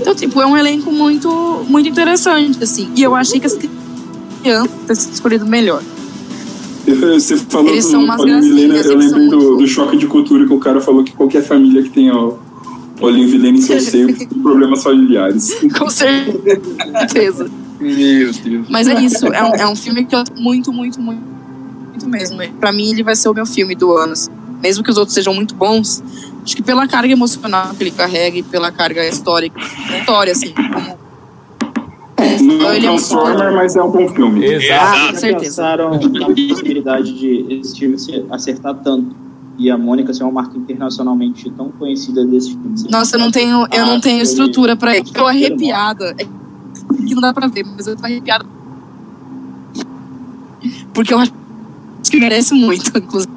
[0.00, 2.90] Então, tipo, é um elenco muito, muito interessante, assim.
[2.96, 3.56] E eu achei que as
[4.42, 5.82] crianças teriam escolhido melhor.
[6.84, 10.44] Você falou Eles do são umas Paulinho Vilhena, eu lembrei do, do choque de cultura
[10.46, 12.38] que o cara falou que qualquer família que tenha o
[12.98, 15.54] Paulinho Vilhena em seu seio tem problemas familiares.
[15.78, 17.48] Com certeza.
[17.80, 18.66] Meu Deus.
[18.68, 19.26] Mas é isso.
[19.26, 21.22] É um, é um filme que eu muito, muito, muito,
[21.88, 22.38] muito mesmo.
[22.58, 24.12] Pra mim, ele vai ser o meu filme do ano.
[24.12, 24.30] assim.
[24.60, 26.02] Mesmo que os outros sejam muito bons,
[26.44, 29.60] acho que pela carga emocional que ele carrega e pela carga histórica,
[29.98, 30.96] história, assim, como
[32.58, 34.44] Não é um é Transformer, mas é um bom filme.
[34.44, 34.90] Exato.
[34.90, 35.38] com Já certeza.
[35.40, 39.14] pensaram na possibilidade de esse filme se acertar tanto
[39.58, 42.84] e a Mônica ser uma marca internacionalmente tão conhecida desses filmes?
[42.84, 45.12] Nossa, eu não tenho, eu não Ah, tenho ele- estrutura pra isso.
[45.12, 46.14] Tô arrepiada.
[46.18, 48.44] É que não dá pra ver, mas eu tô arrepiada.
[50.94, 51.32] Porque eu acho
[52.10, 53.32] que merece muito, inclusive.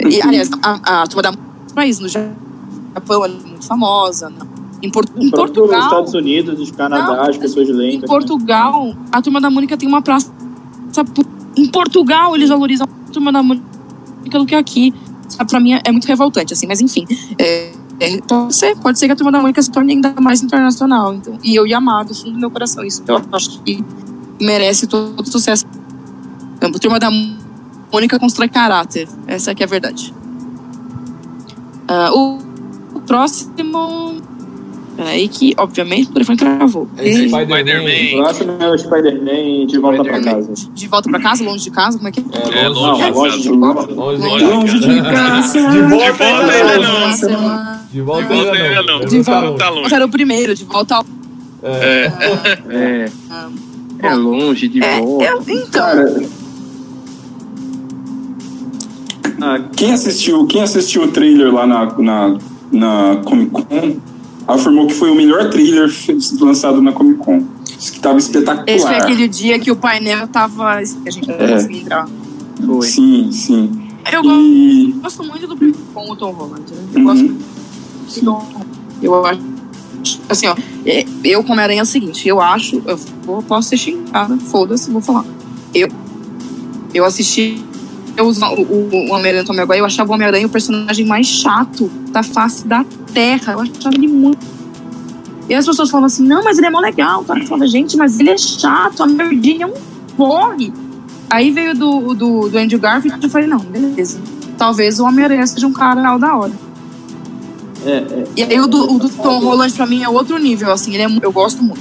[0.00, 1.32] E, aliás, a, a turma da
[1.74, 2.34] país no Japão
[3.10, 4.30] ela é muito famosa.
[4.30, 4.36] né?
[4.82, 8.08] Em, Por- em Portugal, Estados Unidos, os Canadá, Não, as pessoas em lentas.
[8.08, 10.30] Portugal, a turma da Mônica tem uma praça.
[11.14, 11.26] pu-
[11.56, 13.64] Em Portugal, eles valorizam a turma da Mônica
[14.38, 14.94] do que aqui.
[15.28, 17.04] Sabe, pra mim é, é muito revoltante, assim, mas enfim.
[17.38, 20.42] É, é, pode, ser, pode ser que a turma da Mônica se torne ainda mais
[20.42, 21.12] internacional.
[21.14, 22.84] Então, e eu ia amar do fundo do meu coração.
[22.84, 23.84] Isso eu acho que
[24.40, 25.66] merece todo o sucesso.
[26.56, 27.10] Então, a turma da
[27.92, 29.08] Mônica constrói caráter.
[29.26, 30.14] Essa aqui é a verdade.
[32.14, 32.38] O,
[32.94, 34.16] o próximo.
[34.98, 36.88] Peraí, que obviamente o telefone travou.
[36.96, 38.20] É Spider-Man.
[38.22, 40.46] Próximo é o Spider-Man de volta pra Spider-Man.
[40.48, 40.70] casa.
[40.74, 42.64] De volta pra casa, longe de casa, como é que é?
[42.64, 43.38] É, longe Não, de longe casa.
[43.38, 43.94] de casa.
[43.94, 44.92] Longe de Longe casa.
[44.92, 45.58] de casa.
[45.70, 46.82] De De volta volta ainda ainda não.
[46.92, 46.98] não.
[47.06, 47.86] Uma semana.
[47.92, 49.00] De volta De volta ainda não.
[49.00, 49.40] De volta.
[49.46, 49.58] longe.
[49.58, 49.94] Tá longe.
[49.94, 51.06] Era o primeiro, de volta ao.
[51.62, 52.12] É.
[52.68, 53.48] É, Ah,
[54.00, 55.24] é longe de É, volta.
[55.48, 56.22] então, Cara,
[59.40, 62.38] Ah, quem assistiu, quem assistiu o trailer lá na, na,
[62.72, 63.96] na Comic Con
[64.48, 65.90] afirmou que foi o melhor trailer
[66.40, 67.44] lançado na Comic Con.
[67.78, 68.64] Disse que tava espetacular.
[68.68, 70.70] esse foi aquele dia que o painel tava.
[70.76, 71.52] A gente não É.
[71.54, 72.08] conseguia entrar.
[72.66, 72.86] Foi.
[72.86, 73.70] Sim, sim.
[74.10, 74.92] Eu gosto, E.
[75.02, 76.62] gosto muito do primeiro com o Tom Holland.
[76.72, 76.78] Né?
[76.94, 77.26] Eu gosto Uhum.
[77.28, 78.66] muito do Tom Holland.
[79.02, 79.40] Eu acho.
[80.28, 80.56] Assim, ó,
[81.24, 85.02] eu como aranha é o seguinte, eu acho, eu vou, posso ser xingada, foda-se, vou
[85.02, 85.24] falar.
[85.74, 85.88] Eu,
[86.94, 87.62] eu assisti
[88.18, 91.26] eu, uso o, o, o Homem-Aranha Tom Maguire, eu achava o Homem-Aranha o personagem mais
[91.26, 92.84] chato da face da
[93.14, 93.52] Terra.
[93.54, 94.44] Eu achava ele muito.
[95.48, 97.24] E as pessoas falavam assim, não, mas ele é mó legal.
[97.24, 97.38] Tá?
[97.38, 99.74] Eu falava, gente, mas ele é chato, a merdinha é um
[100.16, 100.72] porre.
[101.30, 104.20] Aí veio do, do, do Andrew Garfield e eu falei, não, beleza.
[104.58, 106.52] Talvez o Homem-Aranha seja um cara legal da hora.
[107.86, 110.72] é, é, E aí o do, o do Tom Holland pra mim é outro nível,
[110.72, 111.80] assim, ele é, eu gosto muito.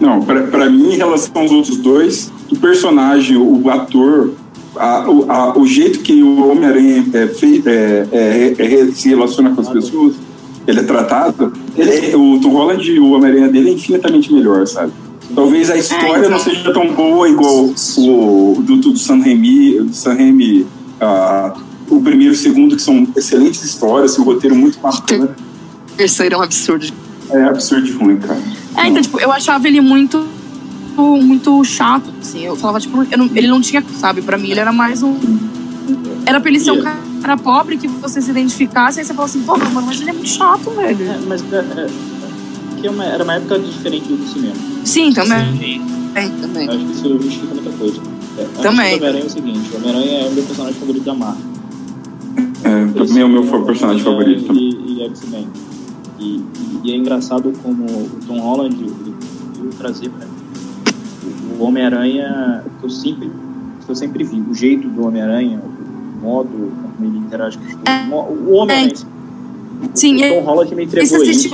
[0.00, 4.32] Não, pra, pra mim, em relação aos outros dois, o personagem, o ator,
[4.76, 9.60] a, o, a, o jeito que o Homem-Aranha é, é, é, é, se relaciona com
[9.60, 10.14] as pessoas,
[10.66, 14.92] ele é tratado, ele, o Tom Holland e o Homem-Aranha dele é infinitamente melhor, sabe?
[15.34, 20.14] Talvez a história não seja tão boa igual o do, do San Remi, do San
[20.14, 20.62] Remi
[21.00, 25.34] uh, o primeiro e o segundo, que são excelentes histórias, o roteiro muito bacana.
[25.92, 26.86] O terceiro é um absurdo.
[27.30, 28.40] É absurdo de ruim, cara.
[28.76, 30.26] É, então, tipo, eu achava ele muito
[31.02, 32.44] muito chato, assim.
[32.44, 35.16] Eu falava, tipo, eu não, ele não tinha, sabe, pra mim ele era mais um.
[36.26, 36.82] Era pra ele ser um
[37.20, 40.12] cara pobre que você se identificasse, aí você fala assim, pô, mano, mas ele é
[40.12, 41.10] muito chato, velho.
[41.10, 41.86] É, mas é, é,
[42.80, 44.54] que uma, era uma época diferente do cinema.
[44.84, 45.58] Sim, também.
[45.58, 45.82] Sim.
[46.14, 46.68] É, também.
[46.68, 48.00] Acho que isso justifica muita coisa.
[48.38, 48.94] É, também.
[48.94, 51.54] O Homem-Aranha é o seguinte, o Homem-Aranha é o meu personagem favorito da Marvel.
[52.64, 54.52] É, também é o meu personagem favorito.
[54.52, 55.48] E, e X-Men.
[56.18, 59.14] E, e, e, é engraçado como o Tom Holland ele
[59.78, 60.26] trazer pra
[61.58, 63.30] o Homem-Aranha que eu sempre
[63.84, 66.48] que eu sempre vi, o jeito do Homem-Aranha, o modo
[66.98, 68.92] como ele interage com os o Homem-Aranha.
[68.92, 69.88] É.
[69.92, 71.50] Sim, o Tom Holland me entregou isso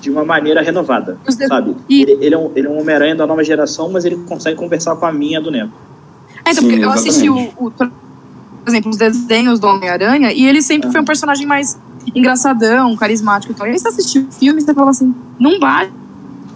[0.00, 1.18] de uma maneira renovada,
[1.48, 1.74] sabe?
[1.88, 4.94] Ele, ele, é um, ele é um Homem-Aranha da nova geração, mas ele consegue conversar
[4.96, 5.72] com a minha do Neto.
[6.44, 7.90] É, então, Sim, eu assisti o, o, por
[8.66, 10.92] exemplo, os desenhos do Homem-Aranha e ele sempre é.
[10.92, 11.78] foi um personagem mais
[12.14, 13.66] engraçadão, carismático e tal.
[13.66, 15.90] E aí você assistiu o filme e você fala assim, não vai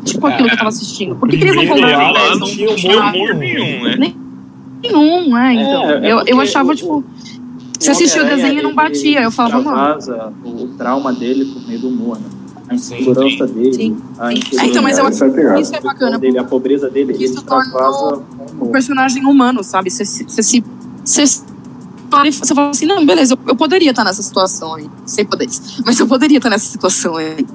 [0.08, 1.16] tipo aquilo que eu tava assistindo.
[1.16, 4.14] Por que, que eles não colocaram Não tinha humor nenhum, né?
[4.82, 5.90] Nenhum, é, então.
[5.90, 7.04] É, é eu, eu achava, tipo.
[7.78, 9.22] Você assistiu o desenho e não batia.
[9.22, 9.98] Eu falava, mano.
[10.44, 12.26] O trauma dele por meio do humor, né?
[12.68, 13.72] A insegurança dele.
[13.72, 13.96] Sim.
[14.18, 16.18] A insegurança é, então, mas eu acho que isso é bacana.
[16.18, 17.16] Dele, a pobreza dele.
[17.18, 18.22] Isso torna
[18.60, 19.90] o personagem humano, sabe?
[19.90, 20.24] Você se.
[21.04, 21.42] Você
[22.10, 26.00] você fala assim, não, beleza, eu, eu poderia estar nessa situação aí, sem poderes, mas
[26.00, 27.46] eu poderia estar nessa situação aí.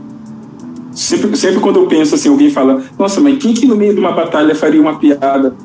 [0.94, 4.00] Sempre, sempre quando eu penso assim, alguém fala, nossa, mas quem que no meio de
[4.00, 5.56] uma batalha faria uma piada?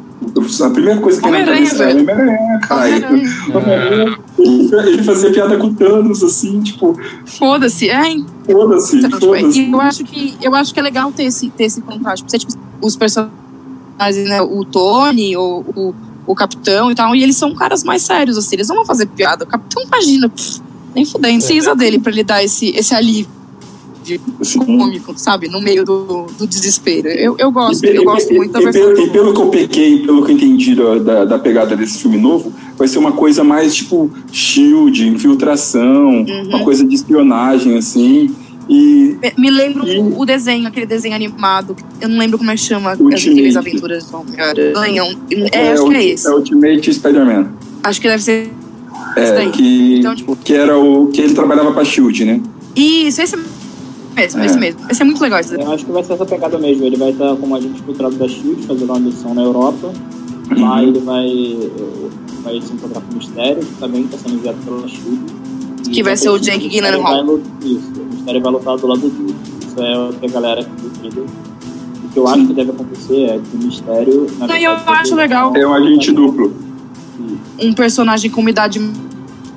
[0.60, 1.94] A primeira coisa que vem na cabeça é
[3.54, 4.18] Homem-Aranha.
[4.38, 6.98] Ele fazia piada com Thanos, assim, tipo.
[7.24, 8.16] Foda-se, é.
[8.44, 8.98] Foda-se.
[8.98, 11.80] Então, tipo, foda eu, acho que, eu acho que é legal ter esse, ter esse
[11.80, 12.24] contraste.
[12.24, 12.52] Porque, tipo,
[12.82, 15.94] os personagens, né, o Tony, o, o,
[16.26, 19.06] o Capitão e tal, e eles são caras mais sérios, assim, eles não vão fazer
[19.06, 19.44] piada.
[19.44, 20.60] O Capitão, imagina, pff,
[20.94, 21.76] nem fudendo, precisa é.
[21.76, 23.37] dele pra ele dar esse, esse alívio
[24.16, 25.48] de cômico, sabe?
[25.48, 27.08] No meio do, do desespero.
[27.08, 28.96] Eu, eu gosto, e, eu gosto muito da versão.
[28.96, 32.52] E, pelo que eu peguei, pelo que eu entendi da, da pegada desse filme novo,
[32.76, 36.48] vai ser uma coisa mais tipo shield, infiltração, uhum.
[36.48, 38.34] uma coisa de espionagem, assim.
[38.68, 39.98] E, Me lembro e...
[39.98, 43.46] o desenho, aquele desenho animado, eu não lembro como é que chama, Ultimate.
[43.46, 45.02] as aventuras do Homem-Aranha.
[45.52, 46.26] É, é, acho que é esse.
[46.26, 47.48] É Ultimate Spider-Man.
[47.82, 48.50] Acho que deve ser.
[49.16, 50.36] É, que, então, tipo...
[50.36, 52.40] que era o que ele trabalhava pra Shield, né?
[52.76, 53.36] Isso, esse
[54.18, 54.46] mesmo, é.
[54.46, 54.80] esse mesmo.
[54.90, 55.40] Esse é muito legal.
[55.40, 56.84] Esse eu acho que vai ser essa pegada mesmo.
[56.84, 59.92] Ele vai estar como agente filtrado da SHIELD, fazendo uma missão na Europa.
[60.50, 60.60] Uhum.
[60.60, 61.70] Lá ele vai,
[62.42, 65.48] vai se encontrar com o Mistério, que também está sendo enviado pela SHIELD.
[65.92, 67.40] Que vai ser o Jake Gyllenhaal.
[67.62, 69.34] Isso, o Mistério vai lutar do lado dele.
[69.66, 73.38] Isso é o que a galera que O que eu acho que deve acontecer é
[73.38, 74.26] que o Mistério...
[74.38, 75.56] Não, eu acho legal.
[75.56, 76.52] É um agente duplo.
[77.60, 78.80] Um personagem com uma idade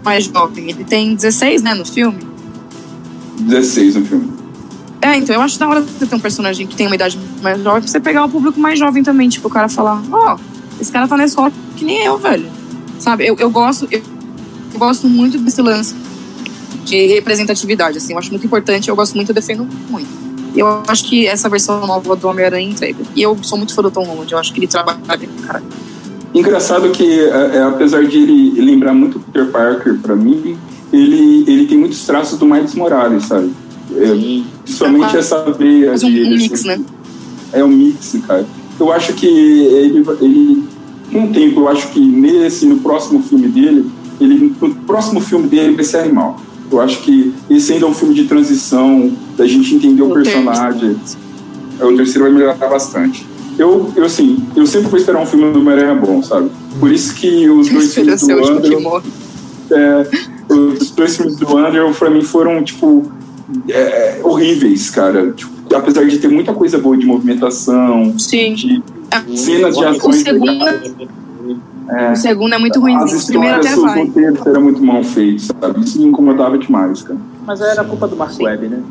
[0.04, 0.70] mais jovem.
[0.70, 2.20] Ele tem 16, né, no filme?
[3.40, 4.31] 16 no filme.
[5.02, 7.58] É, então eu acho da hora você ter um personagem que tem uma idade mais
[7.62, 10.80] jovem, pra você pegar um público mais jovem também, tipo, o cara falar, ó, oh,
[10.80, 12.48] esse cara tá na escola que nem eu, velho.
[13.00, 14.02] Sabe, eu, eu gosto, eu,
[14.74, 15.96] eu gosto muito desse lance
[16.86, 20.10] de representatividade, assim, eu acho muito importante, eu gosto muito, eu defendo muito.
[20.56, 23.00] Eu acho que essa versão nova do Homem-Aranha entrega.
[23.16, 25.00] E eu sou muito fã do Tom Holland, eu acho que ele trabalha
[25.48, 25.64] cara.
[26.34, 30.58] Engraçado que, é, é, apesar de ele lembrar muito Peter Parker pra mim,
[30.92, 33.52] ele, ele tem muitos traços do Miles Morales, sabe?
[33.96, 35.92] É, principalmente essa veia.
[35.92, 36.82] Mas um, um mix, né?
[37.52, 38.46] É um mix, cara.
[38.80, 40.64] Eu acho que ele, ele
[41.12, 45.48] com o tempo, eu acho que nesse, no próximo filme dele, ele, no próximo filme
[45.48, 46.40] dele vai ser animal.
[46.72, 50.14] Eu acho que esse ainda é um filme de transição, da gente entender o, o
[50.14, 50.96] personagem.
[51.80, 53.28] É, o terceiro vai melhorar bastante.
[53.60, 56.50] Eu, eu, assim, eu sempre vou esperar um filme do Homem-Aranha bom, sabe?
[56.80, 59.04] Por isso que os dois filmes do Andrew...
[59.70, 60.08] É,
[60.50, 63.12] os dois filmes do Andrew, pra mim, foram, tipo,
[63.70, 65.32] é, horríveis, cara.
[65.32, 68.54] Tipo, apesar de ter muita coisa boa de movimentação, Sim.
[68.54, 68.84] de
[69.36, 70.22] cenas de ações.
[70.22, 70.66] O segundo,
[71.90, 72.96] é, o segundo é muito ruim.
[72.96, 75.82] As histórias, os roteiros eram muito mal feitos, sabe?
[75.82, 77.20] Isso me incomodava demais, cara.
[77.46, 78.46] Mas era culpa do Mark Sim.
[78.46, 78.82] Webb, né?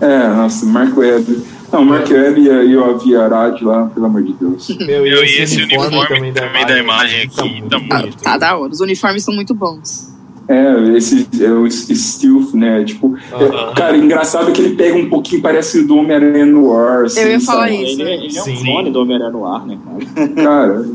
[0.00, 1.42] É, nossa, Mark Webb.
[1.72, 4.68] Não, Mark Webb e o Avi Arad lá, pelo amor de Deus.
[4.78, 8.16] Meu, e esse, uniforme, uniforme também, também da imagem aqui tá, tá muito.
[8.18, 8.72] Tá, tá da hora.
[8.72, 10.13] Os uniformes são muito bons.
[10.46, 12.84] É, esse é o stealth, né?
[12.84, 17.04] Tipo, é, cara, engraçado que ele pega um pouquinho, parece o do Homem-Aranha no Ar.
[17.04, 17.82] Assim, Eu ia falar sabe?
[17.82, 18.02] isso.
[18.02, 20.28] Ele, ele é um clone do Homem-Aranha no Ar, né, cara?
[20.34, 20.86] Cara,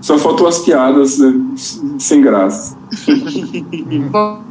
[0.00, 1.34] Só faltou as piadas né,
[1.98, 2.76] sem graça.
[4.10, 4.42] Bom,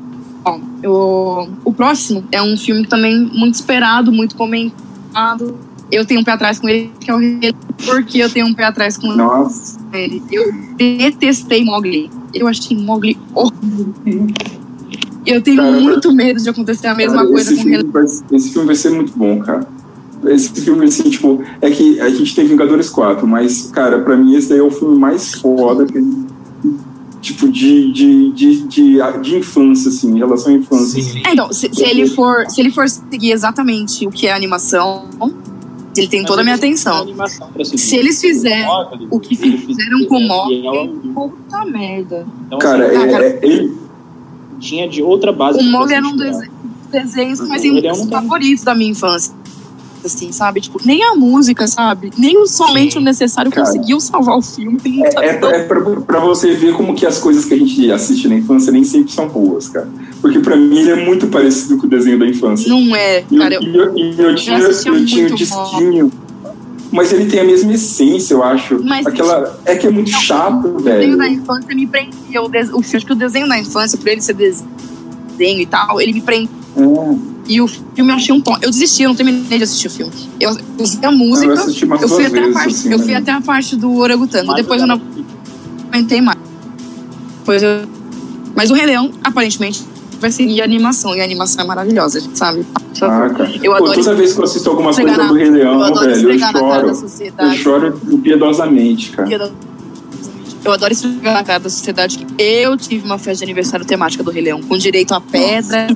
[0.85, 5.57] o, o próximo é um filme também muito esperado, muito comentado.
[5.91, 7.53] Eu tenho um pé atrás com ele, que é o Rei
[7.85, 9.79] porque eu tenho um pé atrás com Nossa.
[9.93, 10.21] ele.
[10.31, 12.09] Eu detestei Mogli.
[12.33, 14.27] Eu achei Mogli horrível.
[15.25, 18.03] Eu tenho Cara, muito medo de acontecer a mesma Cara, coisa esse com filme, vai,
[18.03, 19.65] esse filme vai ser muito bom, cara.
[20.25, 24.35] Esse filme, assim, tipo, é que a gente tem Vingadores 4, mas, cara, pra mim
[24.35, 25.99] esse daí é o filme mais foda que
[27.23, 31.01] tipo, de, de, de, de, de infância, assim, em relação à infância.
[31.01, 31.21] Sim.
[31.25, 35.09] É, então, se, se ele for, se ele for seguir exatamente o que é animação,
[36.01, 37.05] ele tem toda a minha atenção.
[37.63, 38.65] Se eles fizerem
[39.09, 40.63] o que fizeram com o Mogli,
[41.13, 42.25] puta merda.
[42.47, 43.77] Então, Cara, assim, é, é- ele,
[44.59, 45.59] tinha de outra base.
[45.59, 46.31] O Mogli era um inspirar.
[46.31, 46.47] dos
[46.89, 49.33] desenhos mais é favoritos da minha infância.
[50.05, 50.59] Assim, sabe?
[50.59, 52.11] Tipo, nem a música, sabe?
[52.17, 53.65] Nem o somente o necessário Cara.
[53.65, 54.77] conseguiu salvar o filme.
[54.77, 57.89] Tem é, pra- é pra, pra você ver como que as coisas que a gente
[57.91, 59.87] assiste na infância nem sempre são boas, cara.
[60.21, 62.67] Porque pra mim ele é muito parecido com o desenho da infância.
[62.69, 63.55] Não é, eu, cara.
[63.55, 66.11] Eu, eu, e eu tinha, eu tinha o disquinho.
[66.91, 68.79] Mas ele tem a mesma essência, eu acho.
[68.83, 71.17] Mas Aquela, é que é muito chato, o desenho velho.
[71.17, 72.41] da infância me prendia.
[72.41, 72.69] O, des...
[72.71, 76.21] o acho que o desenho da infância, por ele ser desenho e tal, ele me
[76.21, 76.49] prendia.
[76.77, 77.32] É.
[77.47, 78.55] E o filme eu achei um tom.
[78.61, 80.11] Eu desisti, eu não terminei de assistir o filme.
[80.39, 82.97] Eu eu vi a Eu música, assisti umas eu fui, até a, parte, assim, eu
[82.97, 83.03] né?
[83.03, 84.53] fui até a parte do orangotango.
[84.53, 85.01] Depois eu não
[85.91, 86.39] aguentei mais.
[87.39, 87.81] Depois eu...
[88.55, 89.83] Mas o Rei Leão, aparentemente,
[90.21, 91.13] vai seguir a animação.
[91.15, 92.65] E a animação é maravilhosa, a gente sabe.
[93.01, 93.51] Ah, cara.
[93.61, 95.95] Eu Pô, adoro toda vez que eu assisto alguma coisa na- do Rei Leão, eu
[95.95, 97.07] velho, eu choro.
[97.39, 99.51] Eu choro impiedosamente, cara.
[100.63, 104.23] Eu adoro esfregar na cara da sociedade que eu tive uma festa de aniversário temática
[104.23, 105.87] do Rei Leão, com direito a pedra,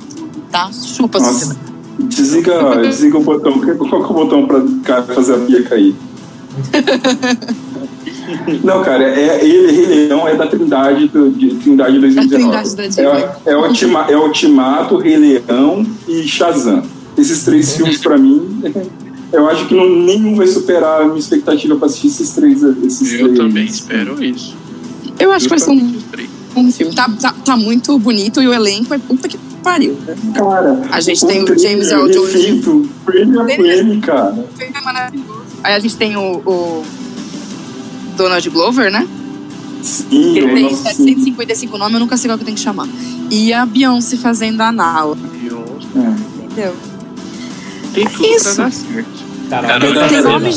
[0.50, 0.70] tá?
[0.72, 1.60] Chupa Nossa, sociedade.
[1.98, 3.52] desliga, desliga o botão.
[3.60, 5.94] Qual que é o botão pra fazer a pia cair?
[8.62, 12.76] Não, cara, é, ele, Rei Leão é da Trindade, do, de, Trindade 2019.
[12.76, 13.00] Trindade.
[13.00, 16.82] É, é, ultima, é Ultimato, Rei Leão e Shazam.
[17.16, 18.62] Esses três filmes, pra mim,
[19.32, 22.62] eu acho que não, nenhum vai superar a minha expectativa pra assistir esses três.
[22.62, 23.38] Esses Eu três.
[23.38, 24.54] também espero isso.
[25.18, 25.96] Eu acho que vai ser um,
[26.56, 26.94] um filme.
[26.94, 29.38] Tá, tá, tá muito bonito e o elenco é puta que
[29.70, 29.96] pariu.
[30.06, 30.16] né?
[30.34, 32.32] Cara, A gente tem o James Earl Jones.
[32.32, 34.48] refeito, frame a frame, cara.
[34.58, 34.68] É.
[35.64, 36.84] Aí a gente tem o, o
[38.16, 39.06] Donald Glover, né?
[39.82, 41.06] Sim, Que ele tem nossa, sim.
[41.06, 42.88] 755 nomes, eu nunca sei qual que eu tenho que chamar.
[43.30, 46.44] E a Beyoncé fazendo a Nala, É.
[46.44, 46.74] entendeu?
[47.94, 48.54] Tem tudo Isso.
[48.54, 49.28] pra dar certo.
[49.48, 50.56] Cara, Cara, eu tá Tem fazendo nomes.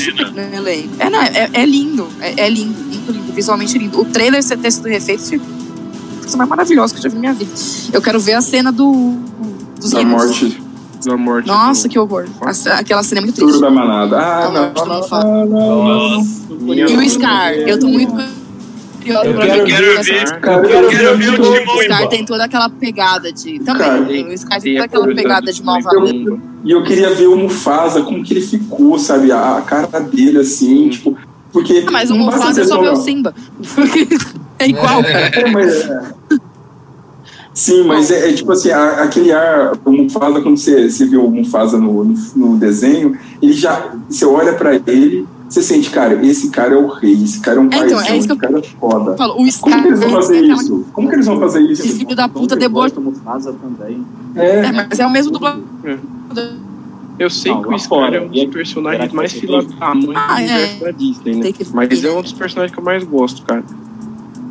[1.00, 4.00] É, é, é lindo, é, é lindo, lindo, lindo, visualmente lindo.
[4.02, 5.22] O trailer ser ter sido refeito
[6.32, 7.52] coisa mais maravilhosa que eu já vi na minha vida.
[7.94, 9.16] Eu quero ver a cena do
[9.80, 10.62] dos Da morte,
[11.06, 11.48] Da morte.
[11.48, 12.26] Nossa, do- que horror.
[12.42, 13.62] A- aquela cena é muito tudo triste.
[13.62, 14.18] da manada.
[14.20, 16.18] Ah, não, morte do não, não, não, não.
[16.18, 16.42] Nossa.
[16.92, 18.14] E o Scar, eu tô muito
[19.02, 21.76] curiosa Eu pra quero ver ver- essa- ver- Cara, quero eu ver quero o Timão
[21.78, 23.60] o Scar tem toda aquela pegada de.
[23.60, 23.88] Também.
[24.24, 26.40] Cara, o Scar tem toda a aquela pegada de do malvadão.
[26.64, 29.32] E eu queria ver o Mufasa, como que ele ficou, sabe?
[29.32, 31.18] A, cara dele, assim, tipo.
[31.52, 31.84] Porque.
[31.88, 33.34] Ah, mas o Mufasa é só ver o Simba.
[34.64, 35.20] é igual, cara.
[35.34, 36.02] É, mas é.
[37.54, 41.18] Sim, mas é, é tipo assim, a- aquele ar, o Mufasa, quando você, você vê
[41.18, 43.94] o Mufasa no, no, no desenho, ele já.
[44.10, 47.60] Você olha pra ele, você sente, cara, esse cara é o rei, esse cara é
[47.62, 49.18] um então, paizão, é esse cara é foda.
[49.18, 50.86] Falo, o Scar Como que eles vão é fazer aquela- isso?
[50.94, 51.82] Como que eles vão fazer isso?
[51.86, 54.06] Esse filho da puta também.
[54.36, 55.62] É, É, mas é o mesmo dublador.
[57.20, 59.94] Eu sei Não, que o Scar é um dos personagens será que mais ser da
[59.94, 60.46] mãe do Ah, é.
[60.46, 61.52] universo da Disney, né?
[61.74, 63.64] Mas é um dos personagens que eu mais gosto, cara.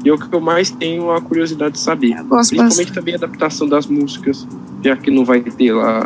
[0.04, 2.14] E é o que eu mais tenho a curiosidade de saber.
[2.24, 2.92] Principalmente bastante.
[2.92, 4.46] também a adaptação das músicas,
[4.82, 5.98] já que não vai ter lá.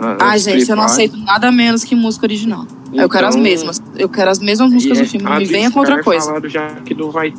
[0.00, 0.04] É.
[0.04, 2.66] a- Ai, as gente, eu não aceito nada menos que música original.
[2.94, 3.82] eu quero as Então, mesmas.
[3.96, 5.24] Eu quero as mesmas músicas e do é- filme.
[5.26, 6.26] Não me venha com outra coisa.
[6.26, 7.32] falaram já que não vai.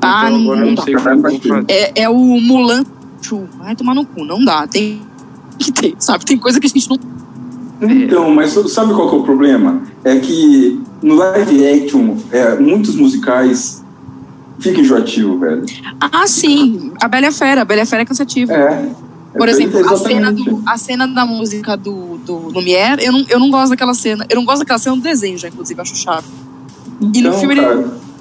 [0.00, 0.84] Ah, então não- não não dá.
[0.84, 1.64] vão fazer.
[1.68, 2.84] É, é o Mulan
[3.20, 3.44] Chu.
[3.58, 4.24] Vai tomar no cu.
[4.24, 4.66] Não dá.
[4.66, 5.02] Tem
[5.58, 6.24] que ter, sabe?
[6.24, 6.98] Tem coisa que a gente não.
[7.80, 9.82] Então, mas sabe qual que é o problema?
[10.04, 13.84] É que no live action, é, muitos musicais
[14.58, 15.64] ficam enjoativos, velho.
[16.00, 16.92] Ah, sim.
[17.02, 17.62] A Bela a Fera.
[17.62, 18.52] A Bela a Fera é cansativa.
[18.52, 18.90] É.
[19.36, 23.24] Por É, exemplo, a cena, do, a cena da música do, do Lumière, eu não,
[23.28, 24.26] eu não gosto daquela cena.
[24.28, 26.24] Eu não gosto daquela cena do desenho, já, inclusive, acho chato.
[27.00, 27.74] E no Então, filme cara,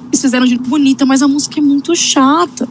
[0.09, 2.67] eles fizeram de bonita, mas a música é muito chata.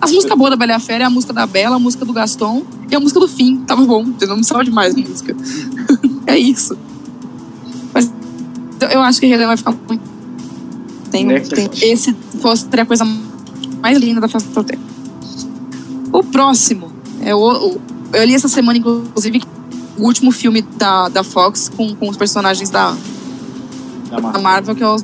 [0.00, 2.04] As músicas boas da Bela e a Fera é a música da Bela, a música
[2.04, 3.56] do Gaston e a música do Fim.
[3.66, 4.04] Tava bom?
[4.04, 5.34] Não precisava de mais música.
[6.26, 6.78] é isso.
[7.92, 8.12] Mas
[8.92, 10.02] eu- acho que Rei Leão vai ficar muito.
[11.10, 13.04] Tem, tem, esse fosse seria a coisa
[13.80, 14.82] mais linda da festa do tempo.
[16.12, 16.90] O próximo
[17.22, 17.80] é o, o-
[18.12, 19.42] Eu li essa semana, inclusive,
[19.98, 22.90] o último filme da, da Fox com, com os personagens da,
[24.10, 24.42] Da da Marvel.
[24.42, 25.02] Marvel, que é os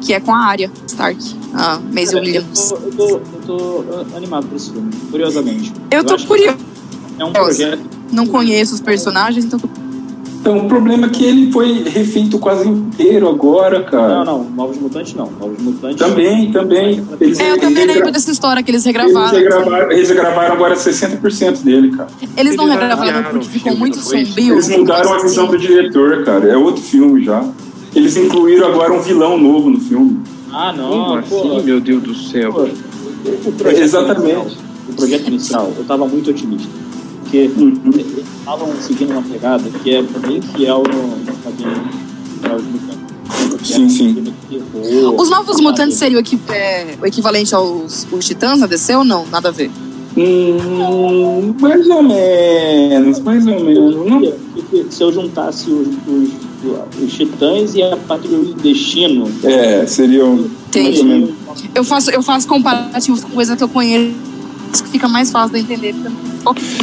[0.00, 1.18] que é com a Arya Stark,
[1.52, 2.70] a Maisie Cara, Williams.
[2.70, 5.72] Eu tô, eu, tô, eu tô animado por esse filme, curiosamente.
[5.90, 6.58] Eu tô acho que curiosa.
[7.18, 7.82] É um projeto.
[8.10, 9.68] Não conheço os personagens, então tô
[10.48, 14.24] Então, o problema é que ele foi refeito quase inteiro agora, cara.
[14.24, 15.30] Não, não, Novos Mutantes não.
[15.38, 15.98] Novos Mutantes.
[15.98, 17.04] Também, também.
[17.20, 19.36] Eles, É, eu também eles, lembro dessa história que eles eles, regravaram.
[19.36, 22.08] regravaram, eles regravaram agora 60% dele, cara.
[22.34, 24.54] Eles não Eles regravaram porque ficou muito sombrio.
[24.54, 26.48] Eles mudaram a visão do diretor, cara.
[26.48, 27.44] É outro filme já.
[27.94, 30.18] Eles incluíram agora um vilão novo no filme.
[30.50, 32.54] Ah, não, assim, meu Deus do céu?
[32.54, 32.62] pô,
[33.50, 34.32] o projeto Exatamente.
[34.32, 34.46] Inicial,
[34.88, 36.87] o projeto inicial, eu tava muito otimista.
[37.28, 37.78] Porque Uhum.
[37.92, 38.06] eles
[38.38, 41.84] estavam seguindo uma pegada que é bem fiel no, quadrinho
[42.42, 43.68] Novos Mutantes.
[43.68, 44.24] Sim, sim.
[45.18, 45.60] Os Novos?
[45.60, 49.26] Mutantes seriam o, é, o equivalente aos os Titãs na DC ou não?
[49.26, 49.70] Nada a ver.
[50.16, 53.94] Hum, mais ou menos, mais ou menos.
[53.94, 54.32] Não,
[54.90, 60.50] Se eu juntasse os, os, os Titãs e a Patrulha do Destino, é, seriam mais
[60.68, 60.98] Entendi.
[61.00, 61.30] ou menos.
[61.74, 64.14] Eu faço, eu faço comparativos com coisa que eu conheço
[64.70, 65.94] que fica mais fácil de entender.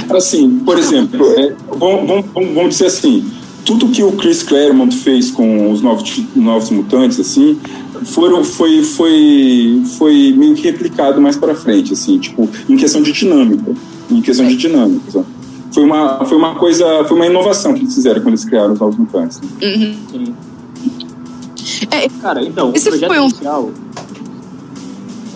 [0.09, 3.25] Assim, por exemplo, é, vamos, vamos- vamos- dizer assim,
[3.63, 7.57] tudo que o Chris Claremont fez com os novos, novos mutantes, assim,
[8.03, 13.11] foram, foi, foi, foi meio que replicado mais para frente, assim, tipo, em questão de
[13.11, 13.73] dinâmica,
[14.11, 15.25] em questão de dinâmica.
[15.71, 18.79] Foi uma, foi uma coisa, foi uma inovação que eles fizeram quando eles criaram os
[18.79, 19.41] novos mutantes.
[19.41, 19.47] né?
[19.63, 19.95] Uhum.
[20.11, 21.85] Sim.
[21.91, 23.71] É, Cara, então, esse o projeto foi um- inicial.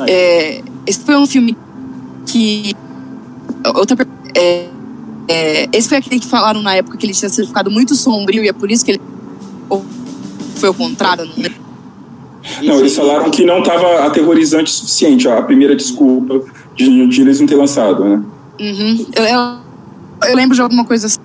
[0.08, 1.58] É, esse foi um filme
[2.32, 2.74] que.
[3.76, 4.68] Outra per- é,
[5.28, 8.48] é, esse foi aquele que falaram na época que ele tinha ficado muito sombrio e
[8.48, 9.02] é por isso que ele.
[9.70, 9.86] Ou
[10.56, 11.70] foi o contrário, não lembro.
[12.64, 16.42] Não, eles falaram que não estava aterrorizante o suficiente, a primeira desculpa
[16.76, 18.24] de, de eles não ter lançado, né?
[18.60, 19.06] Uhum.
[19.14, 21.20] Eu, eu, eu lembro de alguma coisa assim.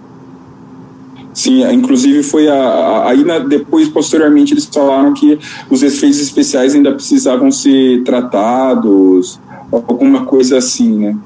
[1.33, 6.75] Sim, inclusive foi a, a- aí na- depois posteriormente eles falaram que os efeitos especiais
[6.75, 9.41] ainda precisavam ser tratados,
[9.87, 11.17] alguma coisa assim, né?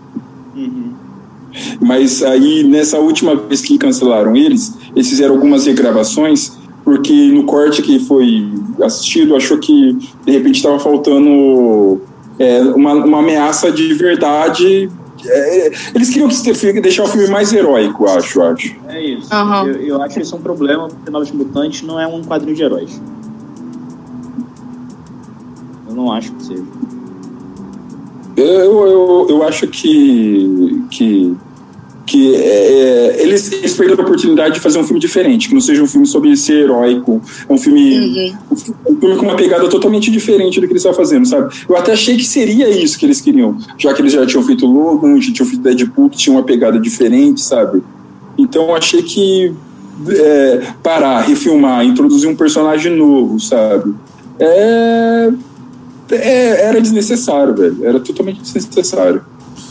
[0.57, 0.93] Uhum.
[1.81, 7.83] Mas aí nessa última vez que cancelaram eles, eles fizeram algumas regravações porque no corte
[7.83, 8.49] que foi
[8.83, 9.93] assistido achou que
[10.25, 12.01] de repente estava faltando
[12.39, 14.91] é, uma, uma ameaça de verdade.
[15.27, 18.75] É, eles queriam que se- deixar o filme mais heróico, acho, acho.
[18.89, 19.29] É isso.
[19.35, 19.66] Aham.
[19.66, 23.03] Eu, eu acho isso um problema, porque Novos Mutantes não é um quadrinho de heróis.
[25.89, 26.62] Eu não acho que seja.
[28.39, 31.35] Eu, eu, eu acho que, que,
[32.06, 35.82] que é, eles, eles perderam a oportunidade de fazer um filme diferente, que não seja
[35.82, 38.36] um filme sobre ser heróico, é um filme, Uhum.
[38.52, 41.52] um filme com uma pegada totalmente diferente do que eles estavam fazendo, sabe?
[41.69, 44.66] Eu até achei que seria isso que eles queriam, já que eles já tinham feito
[44.66, 47.82] Logan, já tinham feito Deadpool, que tinha uma pegada diferente, sabe?
[48.39, 49.52] Então eu achei que
[50.10, 53.94] é, parar, refilmar, introduzir um personagem novo, sabe?
[54.39, 55.32] É,
[56.10, 57.85] é, era desnecessário, velho.
[57.85, 59.22] Era totalmente desnecessário.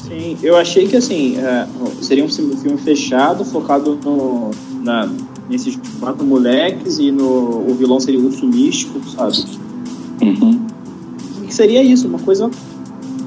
[0.07, 1.67] Sim, eu achei que assim, é,
[2.01, 4.51] seria um filme fechado, focado no,
[4.83, 5.09] na,
[5.49, 9.43] nesses quatro moleques e no, o vilão seria o urso místico, sabe?
[10.21, 10.65] Uhum.
[11.47, 12.49] E seria isso, uma coisa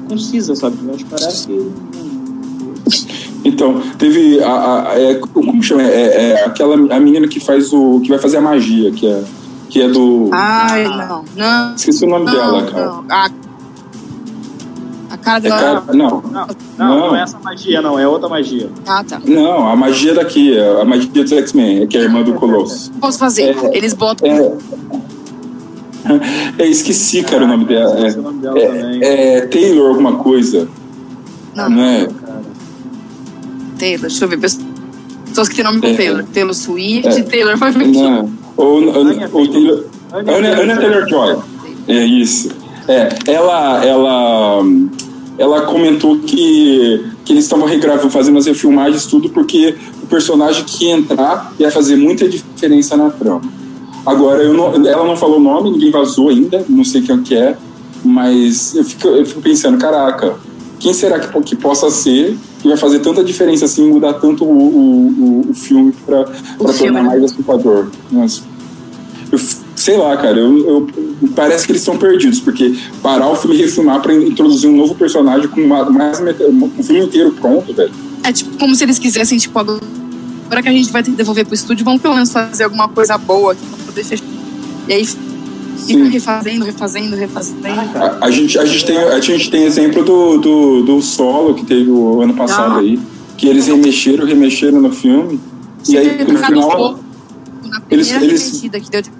[0.09, 0.77] concisa, sabe?
[0.83, 1.71] Mas parece que.
[3.43, 5.83] Então, teve a, a- é, como chama?
[5.83, 9.23] É, é aquela a menina que faz o que vai fazer a magia, que é
[9.71, 11.23] que é do Ai, não.
[11.35, 11.75] Não.
[11.75, 12.85] esqueci o nome Não, dela, cara.
[12.87, 13.05] não.
[13.09, 13.29] A,
[15.11, 15.59] a cara É dela.
[15.81, 16.99] cara, não, Não, não, Não.
[17.07, 18.69] não, é essa magia, não, é outra magia.
[18.85, 19.21] Ah, tá.
[19.25, 22.91] não, a magia daqui, a magia dos X-Men, que é a irmã do Colosso.
[22.99, 23.55] Posso fazer.
[23.57, 23.77] É.
[23.77, 24.27] Eles botam.
[24.27, 24.51] É,
[26.63, 27.95] é esqueci, cara, o nome dela.
[27.95, 29.03] Esqueci o nome dela É, também.
[29.03, 30.67] é, é Taylor alguma coisa,
[31.55, 32.07] Não, não é?
[32.07, 32.41] Cara.
[33.79, 34.01] Taylor.
[34.01, 34.37] Deixa eu ver.
[34.37, 35.93] Pessoas que têm nome com É.
[35.93, 36.23] Taylor.
[36.25, 37.23] Taylor Swift, É.
[37.23, 37.55] Taylor.
[37.57, 38.40] Não.
[38.57, 39.83] Ou, Anya ou Taylor,
[40.13, 41.37] Anya Ana, Ana Taylor-Joy.
[41.87, 42.49] É isso.
[42.87, 44.61] É, ela, ela,
[45.37, 50.85] ela comentou que, que eles estavam regravando, fazendo as refilmagens, tudo porque o personagem que
[50.85, 53.41] ia entrar ia fazer muita diferença na trama.
[54.05, 57.35] Agora, eu não, ela não falou o nome, ninguém vazou ainda, não sei quem que
[57.35, 57.55] é,
[58.03, 60.35] mas eu fico, eu fico pensando, caraca,
[60.81, 64.49] quem será que, que possa ser que vai fazer tanta diferença assim, mudar tanto o,
[64.51, 66.25] o, o- filme para
[66.57, 67.01] tornar né?
[67.01, 67.87] mais assustador?
[68.11, 68.41] Nossa.
[69.31, 69.39] Eu,
[69.75, 70.87] sei lá, cara, eu, eu-
[71.35, 74.95] parece que eles estão perdidos, porque parar o filme e refilmar para introduzir um novo
[74.95, 77.91] personagem com uma, mais um filme inteiro pronto, velho.
[78.23, 81.45] É tipo como se eles quisessem, tipo, agora que a gente vai ter que devolver
[81.45, 84.25] pro estúdio, vamos pelo menos fazer alguma coisa boa aqui pra poder fechar.
[84.87, 85.07] E aí
[85.85, 87.67] fica refazendo, refazendo, refazendo.
[87.95, 91.65] A, a gente, a, gente tem, a gente tem exemplo do, do, do solo que
[91.65, 92.79] teve o ano passado Ah.
[92.79, 92.99] aí,
[93.37, 95.39] que eles remexeram, remexeram no filme,
[95.89, 96.99] e aí no final.
[97.89, 99.11] eles- primeira eles- repetida que deu de...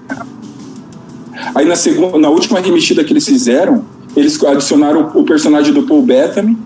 [1.56, 3.84] Aí na, segunda, na última remexida que eles fizeram,
[4.16, 6.58] eles adicionaram o, o personagem do Paul Bettany,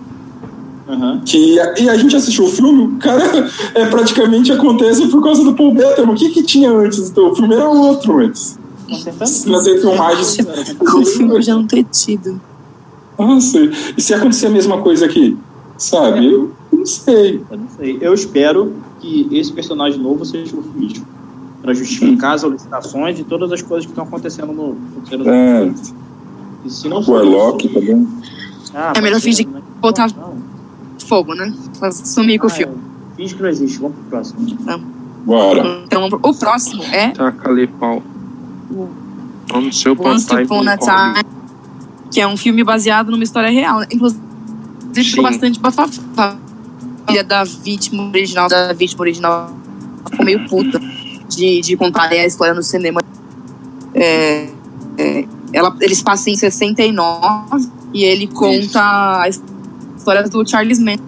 [0.88, 1.20] Uhum.
[1.26, 3.24] que e a gente assistiu o filme, o cara
[3.74, 6.12] é, praticamente acontece por causa do Paul Bettany.
[6.12, 7.10] O que que tinha antes?
[7.10, 8.60] Então, o filme era outro antes.
[8.88, 10.38] Nas filmagens.
[10.96, 12.40] O filme já não ter tido.
[13.18, 13.60] Nossa,
[13.98, 15.38] e se acontecer a mesma coisa aqui?
[15.78, 16.32] Sabe?
[16.32, 17.42] Eu não sei.
[17.50, 17.98] Eu não sei.
[18.02, 21.04] Eu espero que esse personagem novo seja o Fisk.
[21.62, 24.78] Pra justificar as solicitações e todas as coisas que estão acontecendo no.
[25.32, 25.72] É,
[26.66, 28.08] E se não o for Warlock isso- também.
[28.74, 30.36] Ah, É melhor fingir não- botar- não.
[31.08, 31.54] Fogo, né?
[31.80, 32.74] Faz- Sumir com o Ah, filme.
[33.14, 33.16] é.
[33.16, 33.80] Finge que não existe.
[33.80, 34.40] Vamos pro próximo.
[35.26, 35.82] Bora.
[35.86, 38.04] Então, o próximo é Taca-lhe pau.
[39.72, 40.34] Seu Once.
[40.34, 41.24] Upon a Time,
[42.12, 43.80] que é um filme baseado numa história real.
[43.80, 43.88] né?
[43.92, 44.22] Inclusive,
[44.94, 46.38] ficou bastante bafafá.
[47.04, 49.54] A família da vítima original, da vítima original,
[50.10, 50.80] ficou meio puta
[51.30, 53.02] de, de contar a história no cinema.
[53.94, 54.50] É,
[54.98, 61.04] é, ela, eles passam em 69 e ele conta a história do Charles Manson.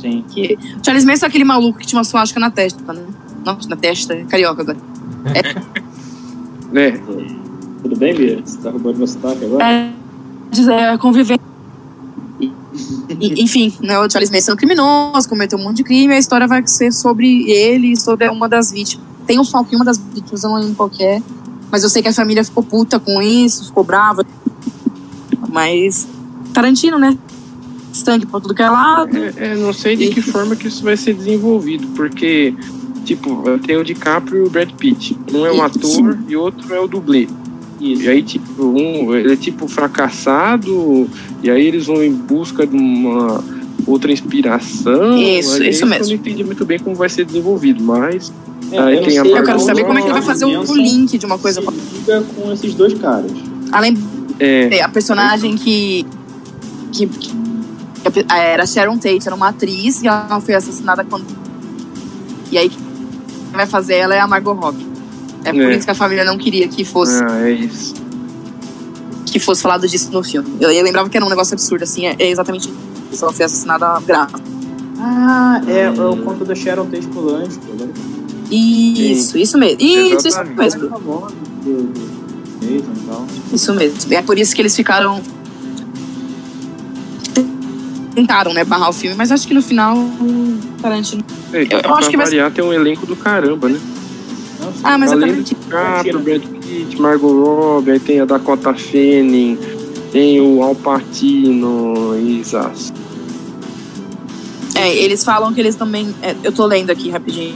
[0.00, 0.24] Sim.
[0.30, 3.04] Que, o Charles Manson é aquele maluco que tinha uma suástica na testa, né?
[3.44, 4.78] Não, na testa, é carioca agora.
[5.34, 5.80] É,
[7.82, 8.42] Tudo bem, Bia?
[8.44, 9.64] Você tá roubando meu sotaque agora?
[9.64, 9.92] é,
[10.94, 11.38] é, conviver.
[13.20, 16.46] Enfim, né, o Charles Manson é um criminoso, cometeu um monte de crime, a história
[16.46, 19.06] vai ser sobre ele e sobre uma das vítimas.
[19.26, 21.22] Tem um foco em uma das vítimas, eu não lembro qual que é,
[21.70, 24.24] mas eu sei que a família ficou puta com isso, ficou brava.
[25.48, 26.06] Mas
[26.52, 27.16] Tarantino, né?
[27.92, 29.16] Sangue pra tudo que é lado.
[29.16, 32.54] é, é, não sei de que forma que isso vai ser desenvolvido, porque,
[33.06, 35.16] tipo, tem o DiCaprio e o Brad Pitt.
[35.32, 37.28] Um é o ator e outro é o dublê.
[37.80, 38.02] Isso.
[38.02, 41.08] E aí, tipo, um, ele é tipo fracassado,
[41.42, 43.42] e aí eles vão em busca de uma
[43.86, 45.16] outra inspiração.
[45.16, 46.06] Isso, Aí isso Eu mesmo.
[46.06, 48.32] não entendi muito bem como vai ser desenvolvido, mas
[48.72, 50.52] É, Aí eu tem a Eu quero saber como é que ele vai fazer o
[50.52, 53.30] Manson link de uma coisa se liga com esses dois caras.
[53.70, 53.96] Além
[54.40, 56.04] é, a personagem que,
[56.92, 57.30] que, que
[58.28, 61.24] era Sharon Tate, era uma atriz e ela foi assassinada quando.
[62.50, 62.70] E aí
[63.56, 64.86] vai fazer ela é a Margot Robbie.
[65.44, 65.76] É por É.
[65.76, 67.94] isso que a família não queria que fosse, ah, é isso.
[69.26, 70.48] que fosse falado disso no filme.
[70.60, 72.70] Eu, eu lembrava que era um negócio absurdo, assim, é, é exatamente
[73.12, 73.24] isso.
[73.24, 74.40] Ela foi assassinada grávida.
[74.98, 77.60] Ah, é, é o conto da Sharon Tate Polanski.
[77.72, 77.90] Agora
[78.50, 79.80] Isso, isso mesmo.
[79.80, 80.88] Isso, isso mesmo.
[83.06, 83.26] tal.
[83.52, 84.14] Isso mesmo.
[84.14, 85.20] É por isso que eles ficaram.
[88.16, 89.94] Tentaram, né, barrar o filme, mas acho que no final.
[90.80, 91.22] Tarantino.
[91.52, 93.78] É, Eu pra acho que vai- variar, tem um elenco do caramba, né?
[94.58, 94.80] Não sei.
[94.82, 99.58] Ah, mas Além do DiCaprio, Brad Pitt, Margot Robbie, aí tem a Dakota Fanning,
[100.10, 102.90] tem o Al Pacino, Isas.
[104.74, 106.14] É, eles falam que eles também.
[106.22, 107.54] é, eu tô lendo aqui rapidinho,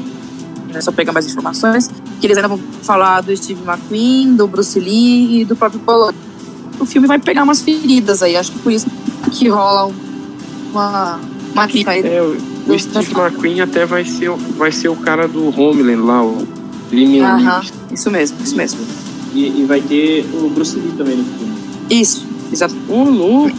[0.72, 1.90] né, só pegar mais informações.
[2.20, 6.12] Que eles ainda vão falar do Steve McQueen, do Bruce Lee e do próprio Paulo.
[6.78, 8.86] O filme vai pegar umas feridas aí, acho que por isso
[9.32, 9.90] que rola
[10.70, 11.20] uma,
[11.52, 12.00] uma crítica aí.
[12.06, 12.36] É, o,
[12.72, 16.46] o Steve McQueen até vai ser, o- vai ser o cara do Homeland lá, o
[16.90, 17.60] Limin Aham,
[17.92, 18.80] isso mesmo, isso mesmo.
[19.34, 21.52] E, e vai ter o Bruce Lee também no filme.
[21.88, 22.74] Isso, exato.
[22.88, 23.50] Ô, louco!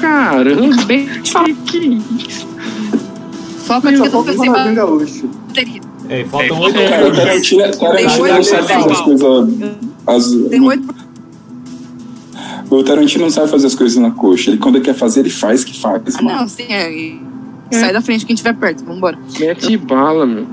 [0.00, 1.78] Caramba, que, que
[2.28, 2.46] isso?
[3.66, 5.30] Só que falta o Ronaldinho Gaúcho.
[6.08, 7.12] É, faltam É, oito Cara, o
[8.34, 9.48] não sabe as coisas.
[10.06, 10.99] as- Tem oito.
[12.70, 14.50] O Tarantino não sabe fazer as coisas na coxa.
[14.50, 16.02] Ele, quando ele quer fazer, ele faz que faz.
[16.16, 16.92] Ah, não, sim, é.
[16.92, 17.20] e-
[17.72, 19.16] Sai da frente quem tiver perto, vambora.
[19.38, 20.46] Mete bala, meu.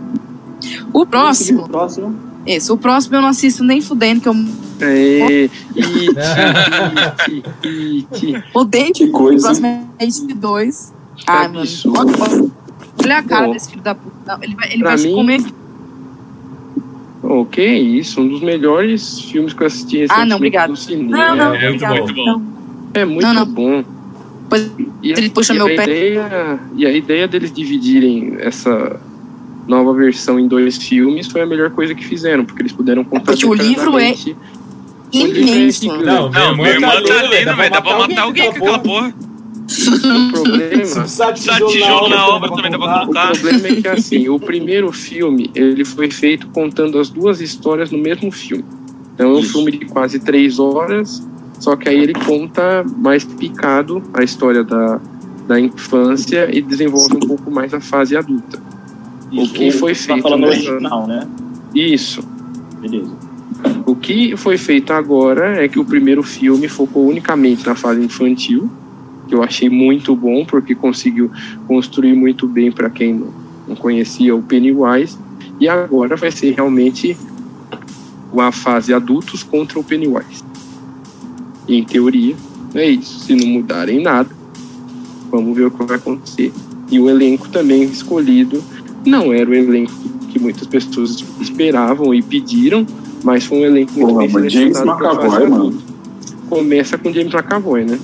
[0.94, 2.16] O O próximo, próximo.
[2.46, 4.36] esse, o próximo eu não assisto nem fudendo, que eu
[4.80, 8.44] É, It, It, It.
[8.54, 8.94] odeio.
[8.94, 9.48] Que O coisa.
[9.48, 10.94] próximo é It 2.
[11.16, 11.68] Que Ai, mano.
[11.98, 12.50] Olha,
[13.04, 13.54] olha a cara Pô.
[13.54, 14.38] desse filho da puta.
[14.42, 15.42] Ele vai, ele Pra vai mim, comer.
[17.52, 20.70] Que isso, um dos melhores filmes que eu assisti recentemente Ah, não, obrigado.
[20.70, 21.18] no cinema.
[21.18, 22.14] Não, não, É muito obrigado.
[22.14, 22.26] bom.
[22.26, 22.44] Não.
[22.94, 23.46] É muito Não, não.
[23.46, 23.84] bom.
[24.50, 24.72] Pois
[25.04, 25.84] E, ele puxa e meu a pé.
[25.84, 29.00] Ideia, e a ideia deles dividirem essa
[29.68, 33.32] nova versão em dois filmes foi a melhor coisa que fizeram, porque eles puderam contar
[33.34, 35.88] porque o livro é o livro é imenso.
[36.04, 37.72] Não, Não, minha irmã tá doida, lendo, velho.
[37.72, 39.14] Dá pra matar alguém com aquela porra.
[39.68, 43.32] O problema, Se precisar de tijolo na obra também dá pra o colocar.
[43.32, 47.98] problema é que assim, o primeiro filme ele foi feito contando as duas histórias no
[47.98, 48.64] mesmo filme.
[49.14, 49.54] Então é um Isso.
[49.54, 51.28] filme de quase três horas,
[51.60, 55.02] só que aí ele conta mais picado a história da,
[55.48, 58.62] da infância e desenvolve um pouco mais a fase adulta.
[59.34, 61.28] O que foi Tá feito falando nessa- original, né?
[61.76, 62.22] Isso.
[62.80, 63.12] Beleza.
[63.86, 68.70] O que foi feito agora é que o primeiro filme focou unicamente na fase infantil,
[69.28, 71.30] que eu achei muito bom, porque conseguiu
[71.68, 75.18] construir muito bem para quem não- conhecia o Pennywise.
[75.60, 77.18] E agora vai ser realmente
[78.32, 80.44] o, a fase adultos contra o Pennywise.
[81.68, 82.36] Em teoria,
[82.74, 83.20] é isso.
[83.20, 84.30] Se não mudarem nada,
[85.30, 86.54] vamos ver o que vai acontecer.
[86.90, 88.64] E o elenco também escolhido
[89.06, 89.92] não era o elenco
[90.30, 92.86] que muitas pessoas esperavam e pediram,
[93.24, 95.78] mas foi um elenco muito Porra, bem James McAvoy, mano.
[96.50, 98.00] Começa com James McAvoy, né?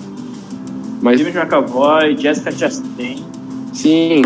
[1.03, 3.23] Mas James McAvoy, Jessica Chastain.
[3.73, 4.21] sim,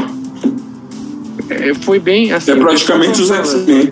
[1.50, 2.52] é, foi bem assim.
[2.52, 3.92] É praticamente os X-Men.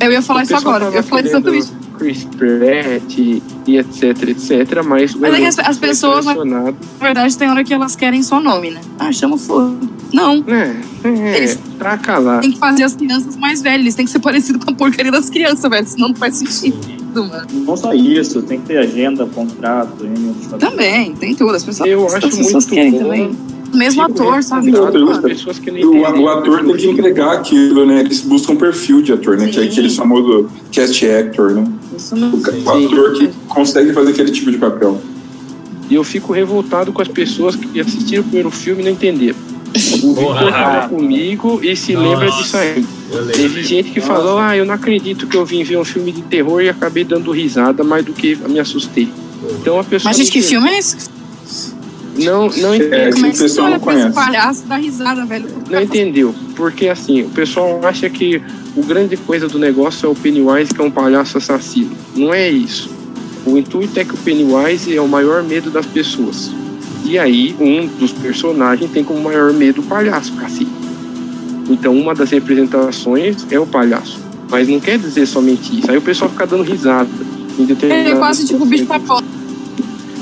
[0.00, 0.84] É, Eu ia falar isso agora.
[0.86, 1.68] Eu ia falar exatamente.
[1.98, 6.24] Chris Pratt e, e etc, etc, mas Mas é que as- as pessoas-.
[6.26, 8.80] Na verdade, tem hora que elas querem só nome, né?
[9.00, 9.74] Ah, chama foda.
[10.12, 10.44] Não.
[10.46, 12.40] É, é, Eles- pra calar.
[12.40, 13.80] Tem que fazer as crianças mais velhas.
[13.80, 15.86] Eles têm que ser parecidos com a porcaria das crianças, velho.
[15.88, 16.76] Senão não faz sentido,
[17.26, 17.46] mano.
[17.52, 20.06] Não só isso, tem que ter agenda, contrato.
[20.58, 21.54] Também, tem tudo.
[21.54, 22.98] As pessoas, Eu as acho pessoas muito querem bom.
[22.98, 23.36] também.
[23.72, 24.72] O mesmo ator, sabe?
[25.22, 26.22] Pessoas que O, entendem.
[26.22, 28.00] o ator tem que entregar aquilo, né?
[28.00, 29.48] Eles buscam perfil de ator, né?
[29.48, 29.68] Que é Sim.
[29.68, 31.66] aquele famoso cast actor, né?
[31.96, 32.30] Isso não.
[32.32, 34.98] O ator que consegue fazer aquele tipo de papel.
[35.90, 39.36] E eu fico revoltado com as pessoas que assistiram o primeiro filme e não entenderam.
[40.02, 40.14] O.
[40.14, 42.08] Victor tava comigo e se Nossa.
[42.08, 42.84] lembra disso aí.
[43.32, 46.22] Teve gente que falou, ah, eu não acredito que eu vim ver um filme de
[46.22, 49.08] terror e acabei dando risada mais do que me assustei.
[49.60, 50.10] Então a pessoa.
[50.10, 50.96] Mas, gente, que não- filme é esse?
[52.18, 53.12] Não, não É, entendeu.
[53.12, 54.14] Como é o que você pessoal olha não pra esse conhece.
[54.32, 55.48] palhaço e dá risada, velho?
[55.70, 56.34] Não entendeu.
[56.56, 58.42] Porque assim, o pessoal acha que
[58.76, 61.92] o grande coisa do negócio é o Pennywise, que é um palhaço assassino.
[62.16, 62.90] Não é isso.
[63.46, 66.50] O intuito é que o Pennywise é o maior medo das pessoas.
[67.08, 70.68] E aí, um dos personagens tem como maior medo o palhaço, cacete.
[71.70, 74.20] Então, uma das representações é o palhaço.
[74.50, 75.90] Mas não quer dizer somente isso.
[75.90, 77.08] Aí o pessoal fica dando risada.
[77.88, 79.22] É quase tipo bicho papão.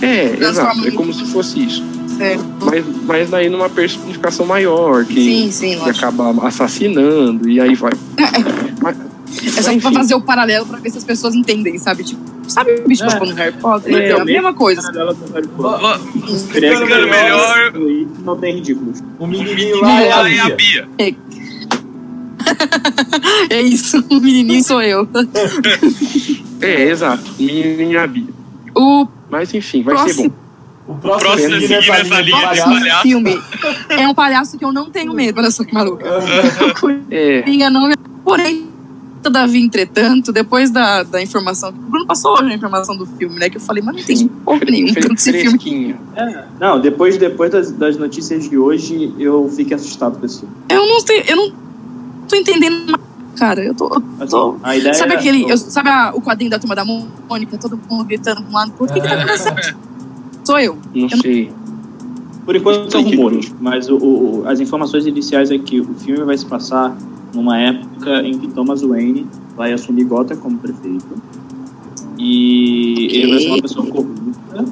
[0.01, 0.87] É, exato.
[0.87, 1.85] É como se fosse isso.
[2.17, 2.45] Certo.
[2.61, 7.93] Mas, mas daí numa personificação maior, que Sim, sim, que acaba assassinando e aí vai.
[8.81, 8.97] Mas,
[9.57, 12.05] É só pra fazer o paralelo pra ver se as pessoas entendem, sabe?
[12.05, 13.07] Tipo, sabe o bicho É.
[13.09, 13.95] papão no Harry Potter?
[13.95, 14.81] É, É, a mesma coisa.
[14.93, 15.01] Do
[17.09, 17.73] melhor.
[17.77, 19.03] e Não tem ridículos.
[19.19, 20.89] O menininho lá é a Lá é a Bia.
[20.97, 21.17] Bia.
[23.51, 25.09] É isso, o menininho sou eu.
[26.61, 27.25] é, exato.
[27.39, 28.29] Menininha Bia.
[28.75, 30.29] O Mas enfim, vai ser Próximo.
[30.31, 30.47] bom.
[30.89, 31.61] O próximo Próximo a a
[31.99, 32.71] nessa linha de palhaço.
[32.71, 33.03] palhaço.
[33.03, 33.43] filme
[33.89, 36.05] é um palhaço que eu não tenho medo, olha só que maluca.
[37.11, 37.91] É, Coringa não,
[38.25, 38.66] porém,
[39.27, 43.51] todavia, entretanto, depois da, da informação, o Bruno passou hoje a informação do filme, né?
[43.51, 45.49] Que eu falei, mas não entendi porra nenhuma fre- tanto esse filme.
[45.51, 45.99] fresquinho.
[46.61, 50.55] Não, depois, depois das, das notícias de hoje, eu fiquei assustado com esse filme.
[50.69, 51.53] Eu não sei, eu não
[52.29, 53.03] tô entendendo nada,
[53.37, 53.65] cara.
[53.65, 53.87] Eu tô.
[53.89, 55.51] eu Assim, tô- a ideia Sabe é- aquele.
[55.51, 58.73] eu- sabe a- o quadrinho da turma da Mônica, todo mundo gritando pra um lado,
[58.73, 59.77] por que, que tá acontecendo?
[60.45, 60.79] Sou eu.
[60.95, 61.51] Não sei.
[62.45, 66.39] Por enquanto são rumores, mas o, o- as informações iniciais é que o filme vai
[66.39, 66.97] se passar
[67.37, 69.27] numa época em que Thomas Wayne
[69.57, 71.07] vai assumir Gotham como prefeito.
[72.19, 74.65] E ele vai ser uma pessoa corrupta,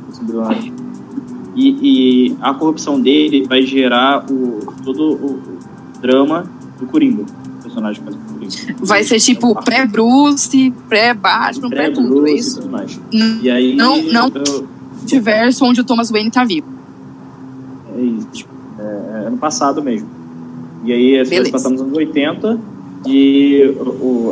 [1.54, 5.58] e, e a corrupção dele vai gerar o, todo o, o
[6.00, 6.50] drama
[6.80, 7.24] do Coringa,
[7.62, 8.76] personagem que faz o Coringa.
[8.84, 12.68] Vai ser tipo pré-Bruce, pré-Batman, pré-tudo, é Pré-Bruce e isso?
[12.70, 13.00] mais.
[13.12, 14.28] Não E aí, Não, não.
[14.34, 14.68] eu-
[15.02, 16.66] universo onde o Thomas Wayne tá vivo.
[17.94, 18.28] É isso.
[18.32, 20.08] tipo, É, é ano passado mesmo.
[20.84, 21.44] E aí, vai Beleza.
[21.46, 22.58] se passar nos anos 80.
[23.06, 23.82] E o,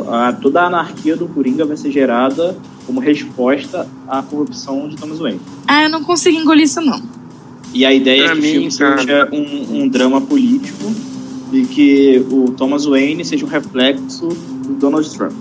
[0.03, 2.57] o- a- toda a anarquia do Coringa vai ser gerada
[2.87, 5.39] como resposta à corrupção de Thomas Wayne.
[5.67, 6.99] Ah, eu não consigo engolir isso, não.
[7.73, 8.97] E a ideia Pra é que o mim, filme cara.
[9.01, 10.91] seja um, um drama político
[11.51, 15.33] e que o Thomas Wayne seja um reflexo do Donald Trump.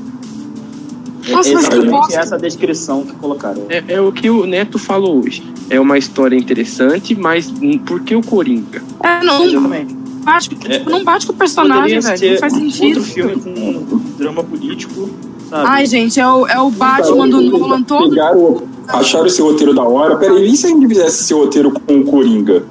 [1.26, 3.62] É Nossa, que exatamente essa descrição que colocaram.
[3.68, 5.42] É, é o que o Neto falou hoje.
[5.70, 7.52] É uma história interessante, mas
[7.86, 8.82] por que o Coringa?
[9.02, 9.96] É, não, não Exatamente.
[10.22, 12.32] Bate, É, tipo, não bate com o personagem, velho.
[12.32, 12.98] Não faz sentido.
[12.98, 15.10] outro filme com um drama político,
[15.50, 15.64] sabe?
[15.68, 18.10] Ai, gente, é o, é o Batman do Nolan todo.
[18.10, 20.16] Pegaram, o- acharam esse roteiro da hora.
[20.16, 22.64] Peraí, e se a gente fizesse esse roteiro com o Coringa?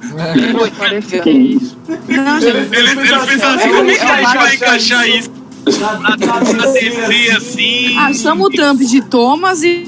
[0.78, 1.78] Parece que é isso.
[2.08, 4.56] Não, gente, Eles, eles pensaram assim, É o- como é que é a gente vai
[4.56, 5.30] encaixar isso
[5.80, 7.98] na, na, na DC assim?
[7.98, 9.88] ah, chama o Trump de Thomas e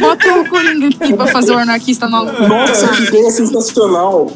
[0.00, 2.42] bota o Coringa aqui pra fazer o anarquista maluco.
[2.46, 4.30] Nossa, que ideia sensacional!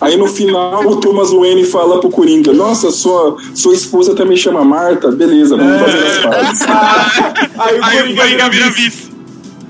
[0.00, 4.64] Aí no final o Thomas Wayne fala pro Coringa: Nossa, sua, sua esposa também chama
[4.64, 5.10] Marta?
[5.10, 6.62] Beleza, vamos fazer as pazes.
[7.58, 9.10] Aí o Aí o Coringa Coringa vira vice.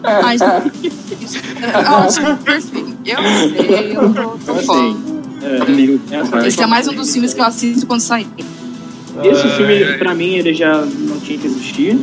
[0.03, 0.93] Ai, gente.
[2.07, 2.97] Ótimo, perfeito.
[3.05, 3.17] Eu
[3.67, 4.97] sei, eu tô, tô Assim, fã.
[5.43, 8.27] é, essa- Esse é mais um dos filmes que eu assisto quando sair.
[9.23, 9.99] Esse filme, é.
[9.99, 11.99] pra mim, ele já não tinha que existir.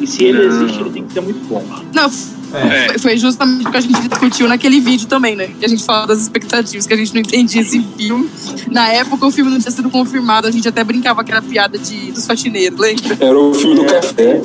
[0.00, 0.56] E se ele Não.
[0.62, 1.62] existe, ele tem que ser muito bom.
[1.94, 2.10] Não,
[2.54, 2.88] É.
[2.90, 5.48] foi- foi justamente o que a gente discutiu naquele vídeo também, né?
[5.58, 8.28] Que a gente fala das expectativas, que a gente não entendia esse filme.
[8.70, 11.78] Na época o filme não tinha sido confirmado, a gente até brincava que era piada
[11.78, 13.16] de, dos faxineiros, lembra?
[13.20, 14.42] Era o filme do café.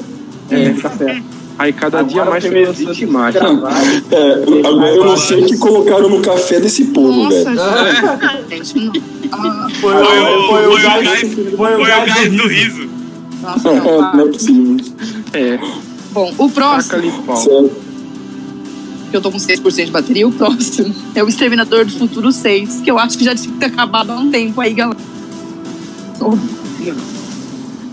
[0.49, 0.73] É.
[0.73, 1.21] café.
[1.59, 3.41] Aí cada dia Agora mais o foi lançando existe imagem.
[3.41, 7.61] É, agora eu não sei o que colocaram no café desse povo, Nossa, velho.
[7.61, 8.19] ah,
[9.79, 12.89] Foi, Foi o, o gás, gás- foi o Foi o gás gás do do riso.
[13.41, 13.83] nossa, não,
[14.13, 14.27] Não é ah.
[14.31, 14.77] possível.
[15.33, 15.59] É,
[16.13, 17.11] Bom, o próximo,
[19.11, 22.81] que eu tô com 6% de bateria, o próximo é o Exterminador do Futuro 6,
[22.81, 24.97] que eu acho que já tinha que ter acabado há um tempo aí, galera.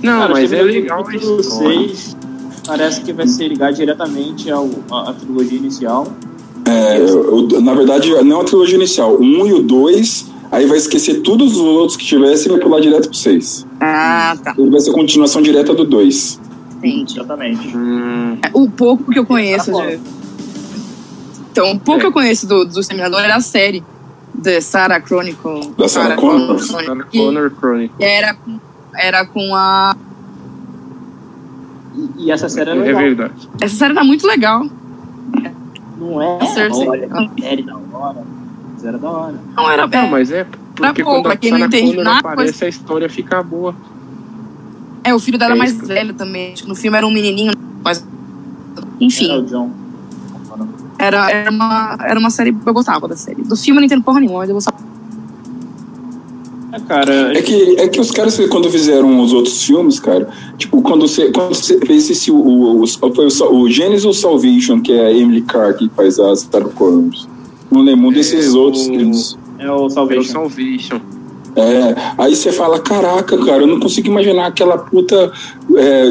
[0.02, 1.88] Não, Cara, mas é legal Futuro história.
[1.88, 2.16] 6
[2.66, 6.06] parece que vai ser ligado diretamente ao, à, à trilogia inicial.
[6.66, 9.14] É, eu- na verdade, não a trilogia inicial.
[9.14, 12.60] O 1 e o 2, aí vai esquecer todos os outros que tivesse e vai
[12.60, 13.66] pular direto pro 6.
[13.80, 14.54] Ah, tá.
[14.56, 16.38] Ele vai ser a continuação direta do 2.
[16.76, 17.14] Entendi.
[17.18, 17.74] Exatamente.
[17.76, 19.98] Hum, O pouco que eu conheço Tá de...
[21.50, 22.00] Então, o pouco É.
[22.02, 23.82] que eu conheço do, do Exterminador era a série
[24.34, 25.72] de Sarah Chronicle.
[25.76, 26.58] Da Sarah Connor?
[26.60, 28.04] Sarah Connor Chronicle.
[28.04, 28.60] era, com-
[28.94, 29.96] era com a...
[32.16, 33.00] E, e essa série é É legal.
[33.02, 33.48] verdade.
[33.60, 34.64] Essa série era muito legal.
[35.98, 36.46] Não é?
[36.46, 36.88] Cersei.
[36.88, 38.24] Olha, que série da hora.
[38.74, 39.34] Mas era da hora.
[39.56, 39.86] Não, era...
[39.86, 40.46] Não, mas é
[40.76, 43.42] porque bom, quando pra a quem não Sarah entende Connor nada, aparece, a história fica
[43.42, 43.74] boa.
[45.02, 46.52] É, o filho dela É mais velho também.
[46.52, 47.52] Acho que no filme era um menininho,
[47.82, 48.06] mas...
[48.76, 49.70] Era Enfim, o John.
[50.98, 52.56] Era, era, uma, era uma série...
[52.66, 53.42] Eu gostava da série.
[53.42, 54.76] Do filme eu não entendo porra nenhuma, mas eu gostava.
[56.70, 60.82] É, cara, É que, é que os caras, quando fizeram os outros filmes, cara, tipo,
[60.82, 65.06] quando você, quando você fez esse, o, o, o, o, Genesis ou Salvation, que é
[65.06, 67.26] a Emily Carr que faz as Sarah Connors.
[67.70, 68.82] Não lembro um desses É, outros.
[68.86, 69.38] o- filmes.
[69.58, 71.00] é o É o Salvation.
[71.60, 75.32] É, aí você fala, caraca, cara, eu não consigo imaginar aquela puta
[75.76, 76.10] é,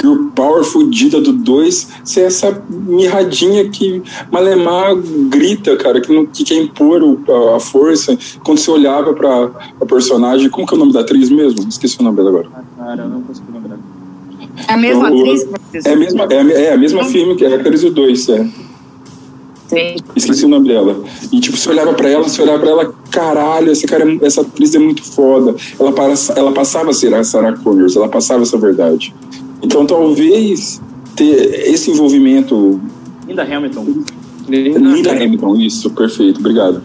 [0.00, 4.94] girl power fudida do 2 ser essa mirradinha que Malemar
[5.28, 7.20] grita, cara, que, não, que quer impor o-
[7.52, 8.16] a, a força.
[8.44, 11.66] Quando você olhava pra, pra personagem, como que é o nome da atriz mesmo?
[11.68, 12.48] Esqueci o nome dela agora.
[12.54, 13.78] Ah, cara, eu não consigo lembrar.
[14.68, 15.46] É a mesma O- atriz?
[15.84, 18.28] É a mesma, é, a- é a mesma filme que é a atriz do 2,
[18.28, 18.46] é.
[19.72, 19.96] Sim.
[20.14, 21.02] Esqueci o nome dela.
[21.32, 24.74] E tipo, você olhava pra ela, você olhava pra ela, caralho, esse cara, essa atriz
[24.74, 25.54] é muito foda.
[25.80, 25.94] Ela,
[26.36, 29.14] ela passava a ser a Sarah Connors, ela passava essa verdade.
[29.62, 30.80] Então talvez
[31.16, 32.80] ter esse envolvimento.
[33.26, 33.86] Linda Hamilton.
[34.46, 36.82] Linda Hamilton, isso, perfeito, obrigado.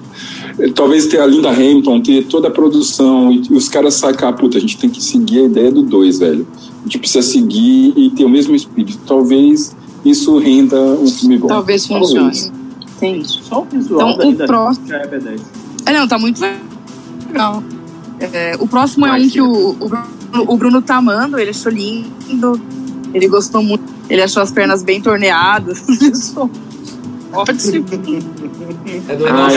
[0.73, 4.57] Talvez ter a Linda Hamilton, ter toda a produção e, e os caras sacar, puta,
[4.57, 6.47] a gente tem que seguir a ideia do 2, velho.
[6.79, 8.99] A gente precisa seguir e ter o mesmo espírito.
[9.05, 11.47] Talvez isso renda um filme bom.
[11.47, 12.31] Talvez funcione.
[12.97, 13.27] Entendi.
[13.43, 15.41] Só o visual Então, da o próximo- já é B10.
[15.85, 17.63] É, não, tá muito legal.
[18.19, 20.07] É, o próximo é um que o, o, Bruno,
[20.47, 22.59] o Bruno tá amando, ele achou lindo,
[23.13, 25.85] ele gostou muito, ele achou as pernas bem torneadas.
[27.33, 27.85] Ótimo.
[29.09, 29.51] É do Ah,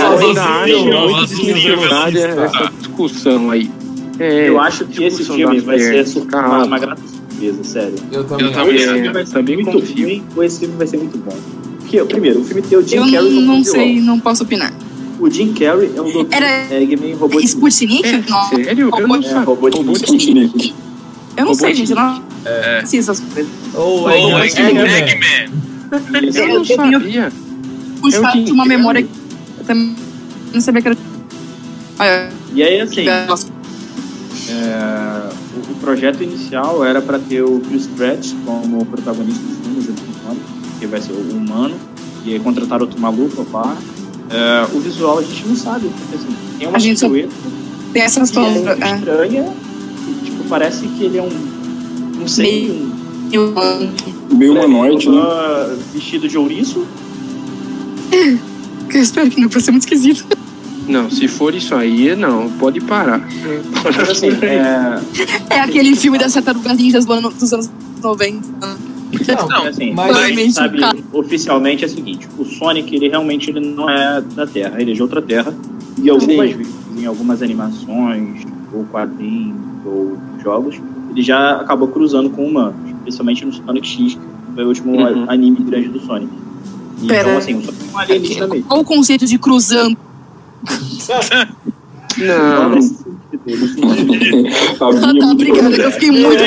[0.68, 3.70] eu desnecessária nível essa discussão aí.
[4.18, 6.48] É, Eu acho que esse filme vai ser pernas, sur- calma.
[6.58, 7.94] uma, uma grata surpresa, sério.
[8.12, 8.46] Eu também.
[8.46, 10.24] Eu também filme vai ser Também muito confio.
[10.42, 11.36] esse filme vai ser muito bom.
[11.90, 13.64] Porque, primeiro, o filme tem o Jim Eu Carrey não, como não vilão.
[13.64, 14.72] sei, não posso opinar.
[15.18, 16.26] O Jim Carrey é um Dr.
[16.30, 18.24] Era- Eggman robô de Sputnik?
[18.30, 18.90] Não, Sério?
[18.96, 20.74] Eu não É, robô de Sputnik.
[21.36, 22.82] eu não sei, Robô gente, eu não É.
[22.86, 23.50] sei essas coisas.
[23.74, 25.50] Ou é Eggman.
[25.90, 27.32] Eu não Eu tenho- sabia.
[28.04, 29.08] Jim de uma memória que
[29.58, 29.96] eu também
[30.54, 30.96] não sabia que era.
[32.54, 33.04] E aí, assim,
[34.48, 39.80] é, o, o projeto inicial era para ter o Chris Pratt como protagonista do filme,
[39.82, 40.02] junto
[40.86, 41.74] com o Sonic, que vai ser o humano,
[42.24, 43.76] e aí contrataram outro maluco lá.
[44.30, 47.32] É, o visual a gente não sabe, porque assim, tem uma A gente só- silhueta
[47.92, 49.52] tem essas que é É, estranha,
[50.08, 51.28] e, tipo, parece que ele é um,
[52.18, 52.90] não sei, um
[53.32, 53.52] eu-
[54.30, 55.20] Meio humanoide, né?
[55.92, 56.86] vestido de ouriço,
[58.12, 60.24] eu espero que não, vai ser muito esquisito.
[60.88, 62.48] Não, se for isso aí, não.
[62.58, 63.20] Pode parar.
[64.10, 65.00] assim, é,
[65.54, 67.70] É aquele filme das tartarugas ninjas do ano- dos anos
[68.02, 68.48] 90.
[69.48, 70.80] Não, assim, mas- a gente sabe
[71.12, 74.94] oficialmente é o seguinte: o Sonic ele realmente ele não é da Terra, ele é
[74.94, 75.52] de outra Terra.
[76.02, 78.42] E algumas vezes, em algumas animações,
[78.72, 80.76] ou quadrinhos, ou jogos,
[81.10, 84.20] ele já acabou cruzando com humanos, especialmente no Sonic X, que
[84.54, 85.24] foi o último Uhum.
[85.28, 86.32] anime grande do Sonic.
[87.02, 87.28] E, Pera.
[87.28, 88.64] Então, assim, o Sonic é um alienígena mesmo.
[88.68, 89.96] Qual o conceito de cruzando?
[92.18, 92.80] Não, Não,
[93.46, 94.50] sentido.
[94.80, 96.42] Ah, tá, obrigada, que eu fiquei muito.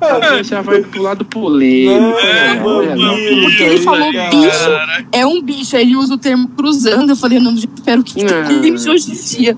[0.00, 2.16] a já vai pro lado polêmico.
[2.62, 3.40] Não, né?
[3.42, 4.30] Porque ele falou Cara.
[4.30, 7.10] bicho, é um bicho, aí ele usa o termo cruzando.
[7.10, 8.60] Eu falei, não, espero que Não.
[8.60, 9.56] nem bicho hoje em dia.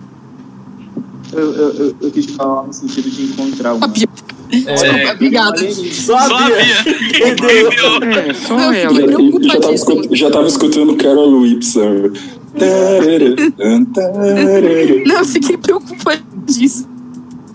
[1.32, 3.86] Eu, eu, eu, eu quis falar no sentido de encontrar uma.
[3.86, 5.58] É, Obrigada.
[5.92, 6.28] Só a.
[6.28, 7.32] Bia.
[7.32, 7.70] Entendeu?
[8.02, 10.16] É, só ela.
[10.16, 12.10] já tava escutando Carol Whipson.
[15.06, 16.88] Não, eu fiquei preocupadíssima.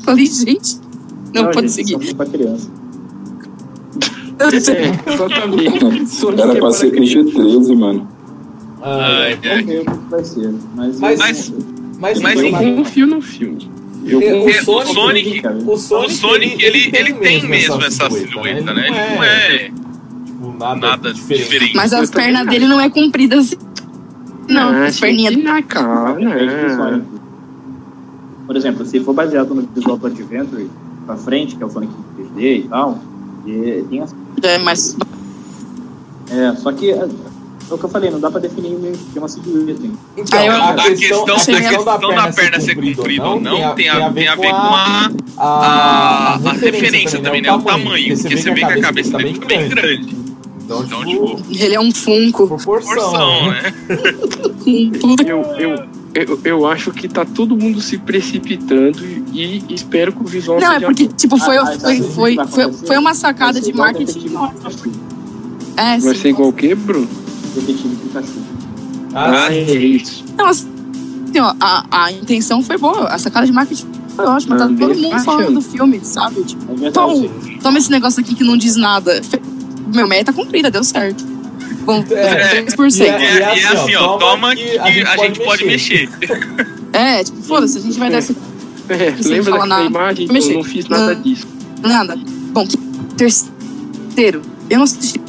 [0.03, 0.77] Falei, gente,
[1.33, 2.07] não, pode gente, seguir.
[2.07, 2.69] Só pra criança.
[4.37, 4.47] É,
[5.13, 6.09] exatamente.
[6.09, 7.31] Sonic Era é pra ser criança.
[7.31, 8.07] PG-13, mano.
[8.81, 9.63] Ai, ai.
[9.63, 10.53] Vamos ver o que vai ser.
[10.75, 11.53] Mas, Mas- Mas-
[11.97, 13.71] Mas, Mas Eu enfim, confio no filme.
[14.05, 14.51] Eu É, confio.
[14.51, 18.87] É, o Sonic, o Sonic, o Sonic ele, ele tem mesmo essa silhueta, né?
[18.87, 19.71] Ele não é
[20.25, 21.43] tipo, nada, nada diferente.
[21.45, 21.75] diferente.
[21.75, 22.49] Mas as pernas acho.
[22.51, 23.55] dele não é comprida assim.
[24.47, 25.33] Não, as perninhas.
[25.33, 27.01] gente, Na cara, Depende do né?
[28.47, 30.69] Por exemplo, se for baseado no visual do Adventure
[31.05, 32.99] pra frente, que é o Sonic 3D e tal,
[33.45, 34.15] e tem as...
[34.43, 34.95] É, mas
[36.29, 37.07] É, só que é, é
[37.73, 39.81] o que eu falei, não dá pra definir meio que uma silhueta.
[40.15, 44.27] Então, eu- a questão, a questão da perna ser comprida ou não tem a, tem
[44.27, 47.51] a ver com a, a, a, a referência também, né?
[47.51, 48.15] O tamanho.
[48.15, 50.24] Porque você vê que a cabeça dele fica bem grande.
[50.65, 52.47] Então, Então, tipo, tipo, ele é um funko.
[52.47, 52.93] proporção.
[52.95, 53.61] porção, né?
[53.61, 53.73] né?
[55.27, 55.85] Eu, eu,
[56.15, 60.59] eu, eu acho que tá todo mundo se precipitando e, e espero que o visual
[60.59, 63.71] Não, é porque, tipo, foi, Ah, ah, foi, foi, foi, foi uma sacada Vai ser
[63.71, 64.31] de marketing.
[65.77, 67.07] É, Vai ser igual o quê, Bruno?
[67.53, 68.39] Detetive Pikachu.
[69.13, 70.25] Ah, é isso.
[70.37, 70.67] Não, assim,
[71.39, 73.07] ó, a, a intenção foi boa.
[73.07, 73.85] A sacada de marketing
[74.15, 74.57] foi ótima.
[74.57, 76.43] Tá Ah, todo mundo falando do filme, sabe?
[76.43, 76.93] Tipo, É verdade.
[76.93, 77.29] Tom,
[77.61, 79.21] toma esse negócio aqui que não diz nada.
[79.93, 81.23] Meu meta cumprida, deu certo.
[81.85, 82.61] Bom, É.
[82.63, 82.99] 3%.
[82.99, 86.09] E é, e é assim, ó, toma que a gente pode mexer.
[86.93, 88.35] É, tipo, foda-se, a gente vai dar esse
[88.87, 89.85] É, Sem lembra falar daquela nada.
[89.85, 90.27] imagem?
[90.31, 90.51] Mexer.
[90.51, 91.21] Eu não fiz nada Não.
[91.21, 91.47] disso.
[91.81, 92.15] nada.
[92.51, 92.67] Bom,
[93.17, 95.19] terceiro, eu não assisti.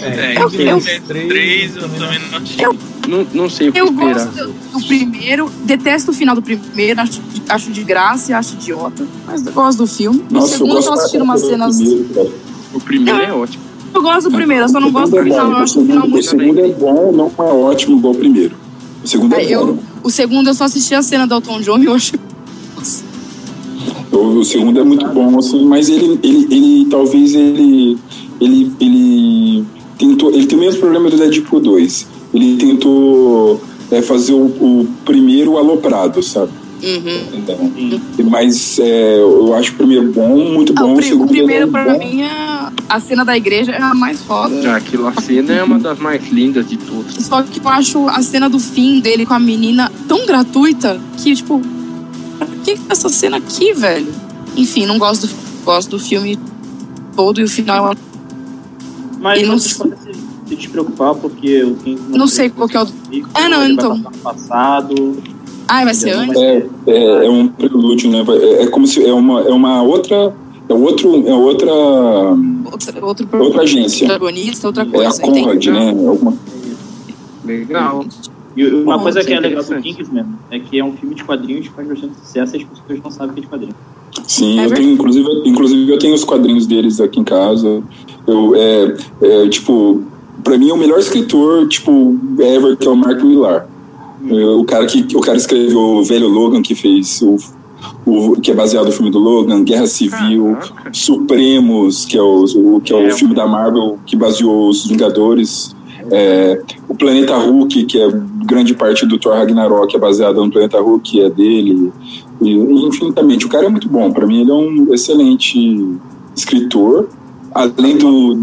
[0.00, 0.80] É, Eu- eu-
[1.28, 2.64] três eu também não achei.
[3.08, 4.14] Não, não sei o que Eu esperar.
[4.26, 9.06] gosto do primeiro, detesto o final do primeiro, acho, acho de graça e acho idiota,
[9.26, 10.22] mas eu gosto do filme.
[10.30, 11.76] o Nossa, eu segundo eu tô assistindo umas cenas.
[11.76, 12.32] primeiro.
[12.74, 13.64] O primeiro é ótimo.
[13.94, 15.50] Eu gosto do primeiro, eu só não gosto do O é final.
[15.50, 16.24] Eu acho o o final muito.
[16.24, 18.54] O segundo é bom, não é ótimo igual o primeiro.
[19.02, 19.78] O segundo é É, eu- bom.
[20.04, 22.12] O segundo eu só assisti a cena do Elton John e eu acho.
[24.12, 27.96] O, o segundo é muito bom, assim, mas ele, ele, ele talvez ele,
[28.40, 29.64] ele, ele
[29.98, 32.06] tentou, ele tem o mesmo problema do Deadpool 2.
[32.34, 36.52] Ele tentou é, fazer o, o primeiro aloprado, sabe?
[36.80, 37.22] Uhum.
[37.34, 37.72] Então,
[38.30, 40.92] mas é, eu acho o primeiro bom, muito Ah, bom.
[40.92, 41.98] o, pri- o segundo primeiro, é pra bom.
[41.98, 44.62] mim, é a cena da igreja é a mais foda.
[44.62, 47.14] Já aquela cena é uma das mais lindas de todas.
[47.14, 51.34] Só que eu acho a cena do fim dele com a menina tão gratuita que,
[51.34, 51.60] tipo,
[52.38, 54.12] pra que que tá essa cena aqui, velho?
[54.56, 55.34] Enfim, não gosto do,
[55.64, 56.38] gosto do filme
[57.16, 57.92] todo e o final.
[59.20, 59.58] Mas E não
[60.48, 62.86] se, se despreocupar porque o King Não sei qual que é o-
[63.34, 64.00] Ah, não, então.
[64.22, 65.16] Passado.
[65.68, 66.36] Ai, vai ser antes?
[66.40, 68.24] É, é, é um prelúdio, né?
[68.28, 70.34] É, é como se é uma, é uma outra.
[70.68, 74.06] É outro, é outra, Outro, outro outra agência.
[74.06, 75.22] protagonista, outra É a coisa.
[75.22, 75.88] Conrad, né?
[76.06, 76.34] Alguma,
[77.44, 78.04] Legal.
[78.56, 79.80] E uma Bom, coisa que é é legal do.
[79.80, 83.02] Kingsman é que é um filme de quadrinhos que faz bastante sucesso e as pessoas
[83.02, 83.76] não sabem que é de quadrinhos.
[84.26, 87.82] Sim, É eu tenho, inclusive, inclusive eu tenho os quadrinhos deles aqui em casa.
[88.26, 90.02] Eu, é, é, tipo,
[90.48, 93.66] pra mim é o melhor escritor, tipo, ever, que é o Mark Millar.
[94.58, 97.36] O cara que o cara escreveu o velho Logan que fez o,
[98.04, 100.90] o que é baseado no filme do Logan, Guerra Civil, Caraca.
[100.92, 103.10] Supremos, que é o, o- que é o É.
[103.12, 105.76] filme da Marvel que baseou os Vingadores.
[106.10, 108.08] É, o Planeta Hulk, que é
[108.46, 111.92] grande parte do Thor Ragnarok, é baseado no Planeta Hulk, que é dele.
[112.40, 112.50] E,
[112.86, 113.44] infinitamente.
[113.46, 114.10] O cara é muito bom.
[114.10, 115.86] Para mim, ele é um excelente
[116.34, 117.08] escritor.
[117.54, 118.38] Além do.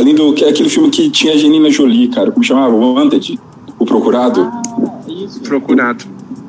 [0.00, 0.32] Além do.
[0.32, 2.30] que é aquele filme que tinha a Janina Jolie, cara.
[2.32, 2.74] Como chamava?
[2.74, 3.38] Wanted,
[3.78, 4.40] O Procurado.
[4.42, 5.40] Ah, isso.
[5.42, 6.04] Procurado.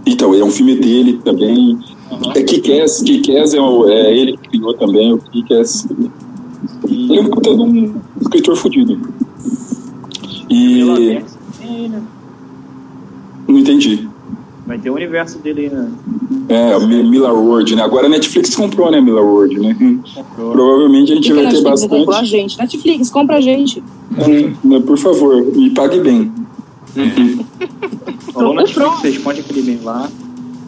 [0.06, 1.78] Então, é um filme dele também.
[2.12, 2.32] Uhum.
[2.34, 3.02] É Kick-Ass.
[3.02, 5.86] Kick-Ass é, o- é ele que criou também o Kick-Ass.
[6.88, 8.98] Ele é um puta de um escritor fodido.
[10.50, 11.22] E.
[13.48, 14.08] Não entendi.
[14.72, 15.92] Vai ter o universo dele aí, né?
[16.48, 17.82] É, Miller World, né?
[17.82, 19.76] Agora a Netflix comprou, né, Miller World, né?
[20.16, 20.54] Comprou.
[20.54, 22.30] Provavelmente a gente que vai ter Netflix não comprou a bastante.
[22.30, 22.58] gente?
[22.58, 23.84] Netflix, compra a gente.
[24.12, 26.32] Hum, né, Por favor, e pague bem.
[28.32, 29.12] Falou O Netflix, próximo.
[29.12, 30.10] responde aquele e-mail lá.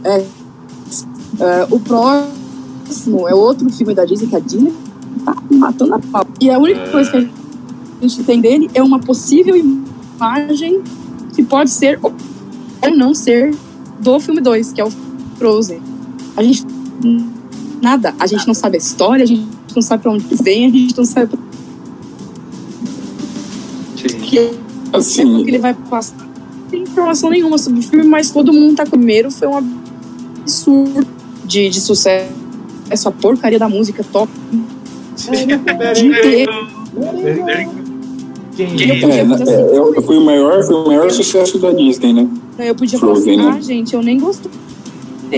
[0.03, 0.25] É,
[1.71, 4.73] o próximo é outro filme da Disney que a Disney
[5.23, 6.27] tá matando a pau.
[6.41, 10.81] E a única coisa que a gente tem dele é uma possível imagem
[11.33, 12.13] que pode ser ou
[12.97, 13.55] não ser
[14.03, 14.91] do filme 2, que é o
[15.37, 15.81] Frozen.
[16.35, 16.65] A gente.
[17.81, 18.13] Nada.
[18.19, 20.97] A gente não sabe a história, a gente não sabe pra onde vem, a gente
[20.97, 21.31] não sabe
[23.95, 24.07] Sim.
[24.19, 24.53] que é
[24.93, 26.15] Assim, que ele vai passar.
[26.15, 29.31] Não tem informação nenhuma sobre o filme, mas todo mundo tá com primeiro.
[29.31, 31.07] Foi um absurdo
[31.43, 32.31] de, de sucesso.
[32.89, 34.31] Essa porcaria da música top.
[38.55, 42.29] Eu é, é, assim, é, foi, o maior, foi o maior sucesso da Disney, né?
[42.57, 43.53] Eu podia falar assim, né?
[43.57, 44.51] ah, gente, eu nem gostei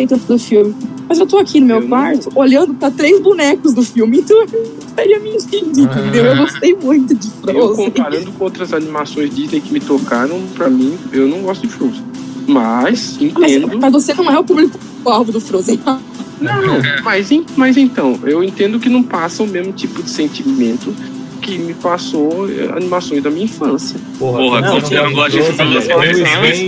[0.08, 0.76] tanto do filme.
[1.08, 4.20] Mas eu tô aqui no meu Eu não- quarto, olhando pra três bonecos do filme,
[4.20, 6.26] então eu estaria mentindo, entendeu?
[6.26, 7.86] Eu gostei muito de Eu Frozen.
[7.92, 12.04] comparando com outras animações Disney que me tocaram, pra mim, eu não gosto de Frozen.
[12.48, 13.80] Mas, Mas, entendo.
[13.80, 15.80] mas você não é o público-alvo do Frozen.
[16.42, 16.54] Não,
[17.04, 20.94] mas, mas então, eu entendo que não passa o mesmo tipo de sentimento
[21.42, 24.00] que me passou eh, animações da minha infância.
[24.18, 25.38] Porra, Não, como você não gosta de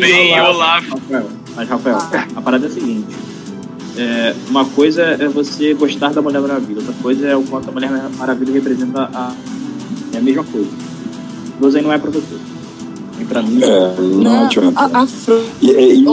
[0.05, 0.85] e Olaf.
[0.89, 1.97] Rafael, mas Rafael,
[2.35, 3.15] a parada é a seguinte.
[3.97, 7.71] É, uma coisa é você gostar da Mulher Maravilha, outra coisa é o quanto a
[7.71, 9.33] Mulher Maravilha representa a,
[10.13, 10.69] é a mesma coisa.
[11.59, 12.35] Frozen não é você.
[13.17, 13.59] Nem pra mim.
[13.63, 14.79] É, não, Não, adianta.
[14.79, 15.45] a, a Frozen.
[15.61, 16.03] E, e,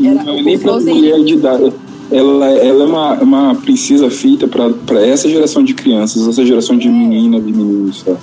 [0.00, 1.72] e era- não nem pra mulher de idade.
[2.10, 6.76] Ela, ela é uma, uma princesa feita pra, pra essa geração de crianças, essa geração
[6.76, 8.16] de meninas e meninos, sabe?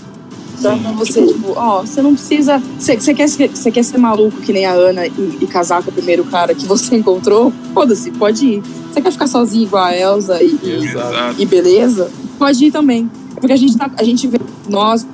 [0.58, 2.62] Então, pra você, tipo, ó, você não precisa.
[2.80, 5.84] Você você quer, ser- você quer ser maluco que nem a Ana e, e casar
[5.84, 7.54] com o primeiro cara que você encontrou?
[7.74, 8.64] Foda-se, pode ir.
[8.92, 12.10] Você quer ficar sozinho igual a Elsa e, e, e beleza?
[12.40, 13.08] Pode ir também.
[13.36, 15.06] Porque a gente, tá, a gente vê, nós,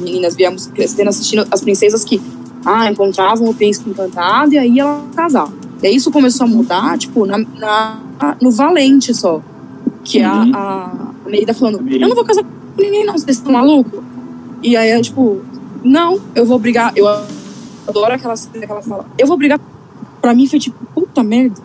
[0.00, 2.18] meninas, viemos crescendo assistindo as princesas que,
[2.64, 5.52] ah, encontravam o príncipe encantado e aí ela casava.
[5.82, 7.98] E aí isso começou a mudar, tipo, na, na-
[8.40, 9.40] no Valente só.
[10.04, 10.52] Que a, Uhum.
[10.54, 14.00] a Merida falando, eu não vou casar com ninguém não, vocês estão malucos?
[14.62, 15.40] E aí é tipo,
[15.82, 16.92] não, eu vou brigar.
[16.96, 17.06] Eu
[17.86, 19.58] adoro aquela cena que ela fala, eu vou brigar.
[20.20, 21.60] Pra mim foi tipo, puta merda.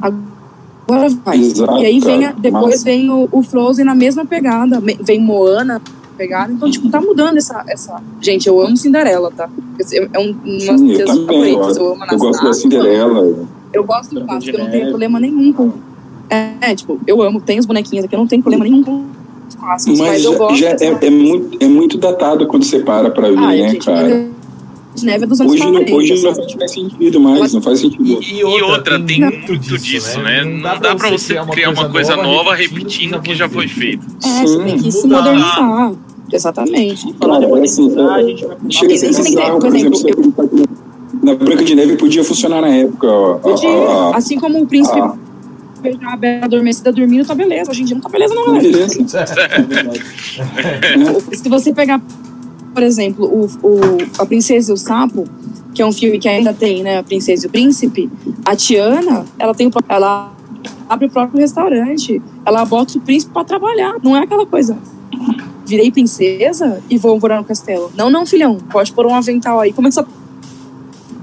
[0.00, 1.38] Agora vai.
[1.38, 4.80] Exato, e aí vem a- depois vem o, o Frozen na mesma pegada.
[5.00, 5.80] Vem Moana na
[6.12, 6.52] pegada.
[6.52, 7.64] Então, tipo, tá mudando essa.
[7.66, 8.00] essa...
[8.20, 9.48] Gente, eu amo Cinderela, tá?
[10.12, 11.26] É um, uma Sim, eu das também.
[11.54, 11.76] favoritas.
[11.76, 12.52] Eu, Eu amo eu gosto da.
[12.52, 13.36] Cinderela.
[13.72, 15.72] Eu gosto do clássico, eu não tenho problema nenhum com.
[16.28, 19.04] É, é, tipo, eu amo, tem os bonequinhos aqui, eu não tenho problema nenhum com
[19.48, 20.56] os clássicos, mas, Mas eu já, gosto.
[20.56, 23.84] já é, é muito, é muito datado quando você para pra ver, Ah, né, gente,
[23.86, 24.26] cara?
[24.94, 25.94] De Neve é dos anos Hoje, não, 40.
[25.94, 26.58] hoje não sabe?
[26.58, 28.22] faz sentido mais, não faz sentido.
[28.22, 30.44] E outra, tem muito disso, né?
[30.44, 34.06] Não dá pra você criar uma coisa nova repetindo o que já foi feito.
[34.24, 35.16] É, você tem que se Mudar.
[35.22, 35.92] modernizar.
[36.30, 37.12] Exatamente.
[37.14, 39.42] Cara, assim, é- a gente vai falar Chega a Isso- ser isso tem que ter,
[39.42, 40.34] bizarro, por exemplo,
[41.22, 43.08] na Branca de Neve podia funcionar na época.
[43.42, 43.68] Podia.
[43.68, 45.14] a- a- Assim como o príncipe a-
[45.82, 47.70] beijar a Bela adormecida dormindo, tá beleza.
[47.70, 48.62] Hoje em dia não tá beleza, não, galera.
[48.62, 49.00] beleza.
[49.50, 50.02] É verdade.
[51.36, 52.00] Se você pegar,
[52.72, 53.80] por exemplo, o, o,
[54.18, 55.24] A Princesa e o Sapo,
[55.74, 58.10] que é um filme que ainda tem, né, A Princesa e o Príncipe,
[58.44, 60.32] a Tiana, ela tem ela
[60.88, 64.76] abre o próprio restaurante, ela bota o príncipe pra trabalhar, não é aquela coisa.
[65.64, 67.90] Virei princesa e vou morar no castelo.
[67.96, 69.72] Não, não, filhão, pode pôr um avental aí.
[69.72, 70.06] Começa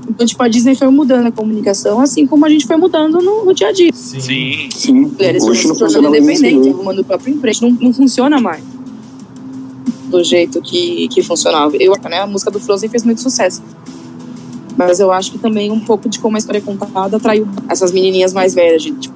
[0.09, 3.45] então, tipo, a Disney foi mudando a comunicação, assim como a gente foi mudando no,
[3.45, 3.91] no dia a dia.
[3.93, 4.19] Sim.
[4.19, 4.69] Sim.
[4.73, 6.75] Sim, Mulheres hoje não se tornando assim, independentes, isso.
[6.75, 7.57] arrumando o próprio emprego.
[7.61, 8.63] Não, não funciona mais
[10.09, 11.75] do jeito que, que funcionava.
[11.77, 13.61] Eu, né, a música do Frozen fez muito sucesso.
[14.77, 17.91] Mas eu acho que também um pouco de como a história é contada atraiu essas
[17.91, 19.15] menininhas mais velhas, de tipo,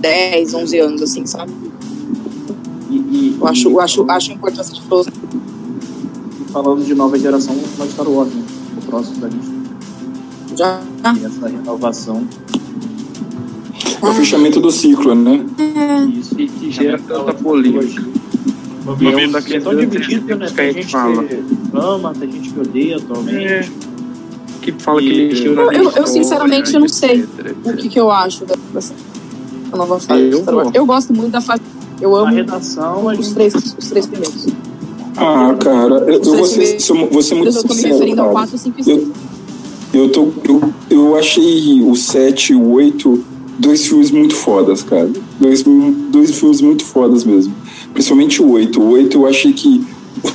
[0.00, 1.52] 10, 11 anos, assim, sabe?
[2.90, 5.12] E, e- Eu acho, e eu acho, acho a importância de Frozen.
[6.52, 8.42] falando de nova geração, vamos falar de Star Wars, né?
[8.78, 9.52] O próximo da lista.
[10.56, 10.80] Já.
[11.20, 12.26] E essa renovação.
[14.02, 15.44] É o fechamento do ciclo, né?
[16.14, 16.38] Isso.
[16.38, 18.04] E que gera tanta polêmica.
[18.86, 20.46] É são divididos, né?
[20.54, 21.24] Tem gente fala.
[21.24, 21.42] que
[21.72, 23.44] ama, tem gente que odeia atualmente.
[23.46, 23.68] É.
[24.60, 27.26] Que fala que E- na Eu- eu- eu, sinceramente, eu não sei.
[27.64, 28.94] O que, que eu acho da- dessa
[29.74, 30.44] nova fase Eu.
[30.72, 31.62] Eu gosto muito da fase.
[32.00, 34.46] Eu A amo redação, a os gente três, os três primeiros.
[35.16, 38.20] Ah, cara, eu, eu vou, ser, sou- vou ser muito Eu tô me sincero, referindo
[38.20, 38.38] ao cara.
[38.40, 39.08] 4, 5 e 6.
[39.94, 43.24] Eu, tô, eu, eu achei o 7 e o 8
[43.58, 45.08] dois filmes muito fodas, cara.
[45.38, 47.54] Dois, dois filmes muito fodas mesmo.
[47.94, 48.80] Principalmente o 8.
[48.80, 49.82] O 8 eu achei que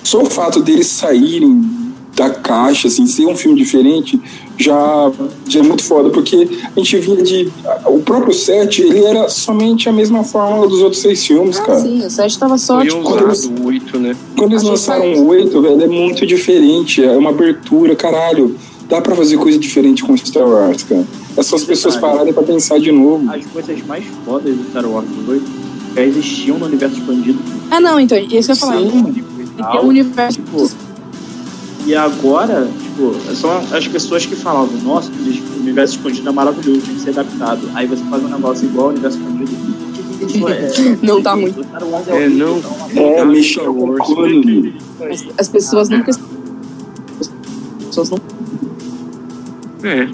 [0.03, 1.77] só o fato deles saírem
[2.15, 4.19] da caixa, assim, ser um filme diferente,
[4.57, 5.09] já,
[5.47, 7.49] já é muito foda, porque a gente vinha de.
[7.85, 11.79] O próprio 7, ele era somente a mesma fórmula dos outros seis filmes, Ah, cara.
[11.79, 14.15] sim, o 7 tava só, Foi tipo, ousado o 8, né?
[14.37, 17.01] Quando eles lançaram o 8, velho, é muito diferente.
[17.03, 18.55] É uma abertura, caralho.
[18.89, 21.05] Dá pra fazer coisa diferente com Star Wars, cara.
[21.37, 23.31] É só as pessoas pararem pra pensar de novo.
[23.31, 25.58] as coisas mais fodas do Star Wars 8
[25.99, 27.39] já existiam no universo expandido.
[27.69, 28.77] Ah, não, então, isso que eu ia falar.
[28.77, 29.13] Sim.
[29.13, 30.39] Que ter um universo.
[30.39, 30.69] Tipo,
[31.85, 36.95] e agora, tipo, são as pessoas que falavam, nossa, o universo expandido é maravilhoso, tem
[36.95, 37.69] que ser adaptado.
[37.73, 39.51] Aí você faz um negócio igual ao universo expandido.
[40.27, 41.53] Tipo, é- Não tá ruim.
[41.57, 42.61] O Star Wars É, não.
[42.95, 43.23] É,
[43.67, 44.07] o Wars.
[44.07, 44.75] cânone.
[45.11, 46.11] As, as pessoas nunca.
[46.11, 46.19] As
[47.87, 48.19] pessoas não.
[49.83, 50.09] É.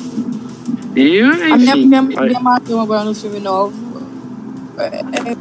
[0.95, 3.73] E, A minha, minha, minha marca agora no filme novo
[4.77, 4.99] é,
[5.31, 5.35] é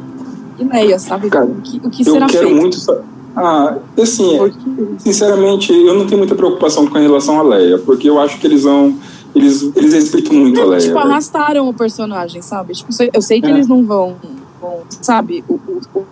[0.59, 1.29] ideia, sabe?
[1.29, 2.61] Cara, o que, o que Eu será quero feito?
[2.61, 2.79] muito.
[2.79, 3.01] sa-
[3.35, 4.51] Ah, assim, é,
[4.97, 8.63] sinceramente, eu não tenho muita preocupação com relação a Leia, porque eu acho que eles
[8.63, 8.95] vão
[9.35, 10.79] Eles, eles respeitam muito a Leia.
[10.79, 11.05] Tipo, velho.
[11.11, 12.73] arrastaram o personagem, sabe?
[12.73, 13.49] Tipo, eu sei que É.
[13.49, 14.15] eles não vão,
[14.61, 15.43] vão, sabe?
[15.49, 16.05] O, o, o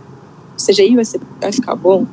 [0.57, 2.05] CGI vai, ser, vai ficar bom.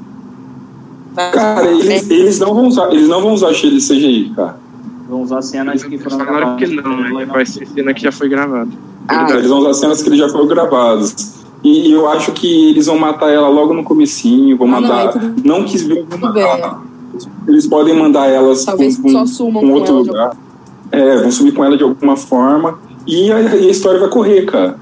[1.12, 4.32] Vai Cara, ficar eles, eles não vão usar, eles não vão usar cheio de CGI,
[4.36, 4.56] cara.
[5.08, 7.24] Vão usar cenas que foram Falaram que gravadas não, né?
[7.26, 8.70] Vai ser cena que já foi gravada.
[9.08, 11.39] Ah, Eles vão usar cenas que já foram gravadas.
[11.62, 15.08] E eu acho que eles vão matar ela logo no comecinho, vão Ah, não, mandar.
[15.12, 16.82] tudo- Não, quis ver, vão matar.
[17.46, 20.36] Eles podem mandar elas Talvez com, só sumam com com outro de lugar.
[20.92, 22.78] É, vão subir com ela de alguma forma.
[23.06, 24.78] E a, e a história vai correr, cara.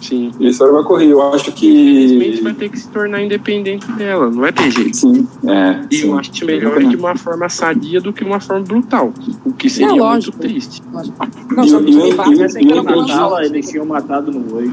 [0.00, 0.30] Sim.
[0.38, 1.06] E a história vai correr.
[1.06, 2.42] Eu acho Infelizmente que.
[2.42, 4.96] vai ter que se tornar independente dela, não vai ter jeito.
[4.96, 5.80] Sim, é.
[5.90, 6.08] E sim.
[6.08, 9.12] eu acho melhor de uma forma sadia do que uma forma brutal.
[9.44, 10.38] O que seria É, muito lógico.
[10.38, 10.82] triste.
[10.92, 13.44] Não, E- só que e- base, e- assim, que ela e- vai e- matar.
[13.44, 14.70] Eles tinham matado no oi.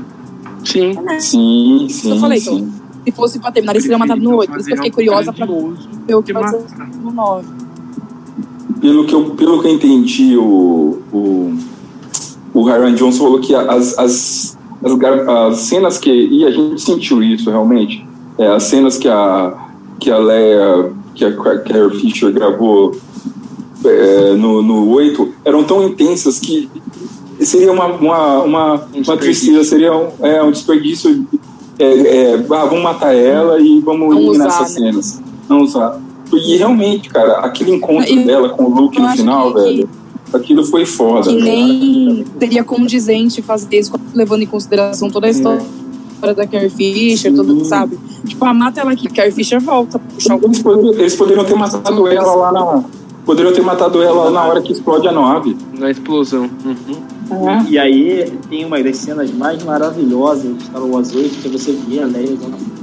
[0.64, 0.94] Sim.
[1.20, 2.12] Sim, sim.
[2.12, 2.56] Eu falei, sim.
[2.56, 2.74] então,
[3.06, 4.50] se fosse pra terminar, eles seriam matados no 8.
[4.50, 6.64] Por isso que eu fiquei curiosa pra ver o que vai ser
[7.02, 7.48] no 9.
[8.80, 11.58] Pelo que eu, pelo que eu entendi, o, o,
[12.54, 16.12] o Ryan Johnson falou que as, as, as, as cenas que.
[16.12, 18.06] E a gente sentiu isso realmente.
[18.38, 19.54] É, as cenas que a,
[20.00, 22.96] que a Leia, que a Carrie Fisher gravou
[23.86, 26.70] é, no, no 8 eram tão intensas que
[27.46, 29.18] seria uma, uma, uma, uma desperdício.
[29.18, 31.28] tristeza, seria um, é, um desperdício.
[31.80, 34.92] É, é, ah, vamos matar ela e vamos Não ir usar, nessas né?
[34.92, 35.22] cenas.
[35.50, 36.00] Não usar.
[36.32, 39.90] E realmente, cara, aquele encontro E- dela com o Luke eu no final, que- velho,
[40.34, 41.30] aquilo foi foda.
[41.30, 41.46] Que velho.
[41.46, 45.62] nem seria condizente fazer isso, levando em consideração toda a história
[46.36, 48.00] da Carrie Fisher, tudo, sabe?
[48.26, 52.08] Tipo, ah, mata ela aqui, Carrie Fisher volta, puxar Eles poderiam, eles poderiam ter matado
[52.08, 52.84] ela lá na.
[53.26, 55.56] Poderiam ter matado ela na hora que explode a nave.
[55.78, 56.50] Na explosão.
[56.66, 56.96] Uhum.
[57.70, 61.72] E aí tem uma das cenas mais maravilhosas de Star Wars 8, que é você
[61.88, 62.74] vê a Leia usando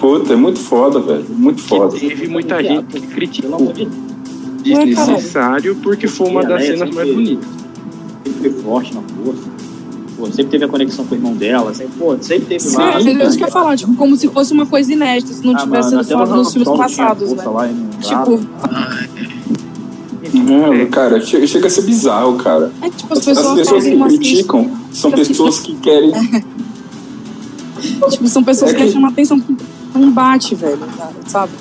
[0.00, 1.24] Puta, é muito foda, velho.
[1.30, 1.96] Muito foda.
[1.96, 3.72] Teve muita gente que criticou
[4.62, 7.48] desnecessário porque foi uma Sim, das cenas mais bonitas.
[8.24, 9.42] sempre foi forte na força.
[10.16, 12.94] Pô, sempre teve a conexão com o irmão dela, sempre, pô, sempre teve Sim, lá.
[12.94, 15.54] é isso que eu ia falar, tipo, como se fosse uma coisa inédita, se não
[15.56, 17.44] Ah, tivesse sido falado no nos filmes passados, né?
[17.44, 18.40] lá e não Tipo,
[20.34, 22.70] Não, cara, chega, a ser bizarro, cara.
[22.82, 26.12] é tipo, as As, pessoas, as pessoas que criticam são pessoas que querem.
[28.10, 31.52] Tipo, são pessoas É que querem que- chamar atenção pra um embate, velho, cara, sabe?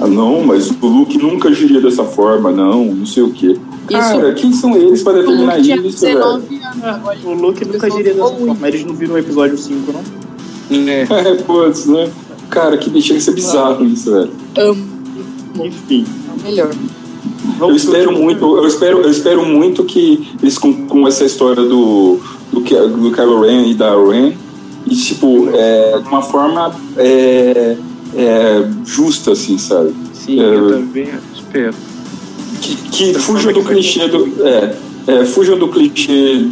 [0.00, 3.56] Ah, não, mas o Luke nunca agiria dessa forma, não, não sei o quê.
[3.86, 5.68] Cara, quem são eles para determinar isso,
[6.00, 6.18] velho?
[6.18, 7.18] 19 anos agora.
[7.24, 10.00] O Luke nunca diria dessa forma, eles não viram o episódio 5, não?
[10.88, 11.02] É.
[11.30, 12.10] É, putz, né?
[12.48, 14.30] Cara, que chega a ser bizarro isso, velho.
[14.58, 14.84] Amo,
[15.64, 16.04] Enfim.
[16.28, 16.70] é o melhor.
[17.60, 22.18] Eu espero muito, eu espero, eu espero muito que eles com, com essa história do,
[22.52, 24.32] do, do Kylo Ren e da Ren,
[24.86, 27.76] e tipo, é, de uma forma é,
[28.14, 29.92] é, justa, assim, sabe?
[30.12, 30.54] Sim, É.
[30.54, 31.74] eu também espero.
[32.60, 34.46] Que, que fujam do clichê do.
[34.46, 34.76] É,
[35.08, 36.44] é, fujam do clichê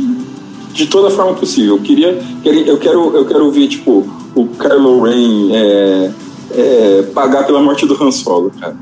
[0.73, 1.77] de toda forma possível.
[1.77, 2.19] Eu queria.
[2.43, 6.11] quero- Eu quero, eu quero ver, tipo, o Kylo Ren é,
[6.53, 8.77] é, pagar pela morte do Han Solo, cara.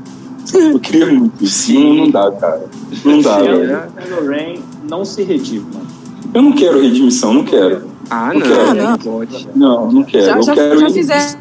[0.53, 1.73] Eu queria muito isso.
[1.73, 2.65] Não, não dá, cara.
[3.05, 3.79] Não dá, velho.
[3.97, 4.59] Kylo Ren
[4.89, 5.87] não se redime, mano.
[6.33, 7.83] Eu não quero redimissão, não quero.
[8.09, 8.41] Ah, Não não.
[8.41, 8.61] quero.
[8.69, 8.97] Ah, não.
[8.97, 9.47] Pode.
[9.55, 10.25] Não, não quero.
[10.25, 11.35] Já, já, quero já fizemos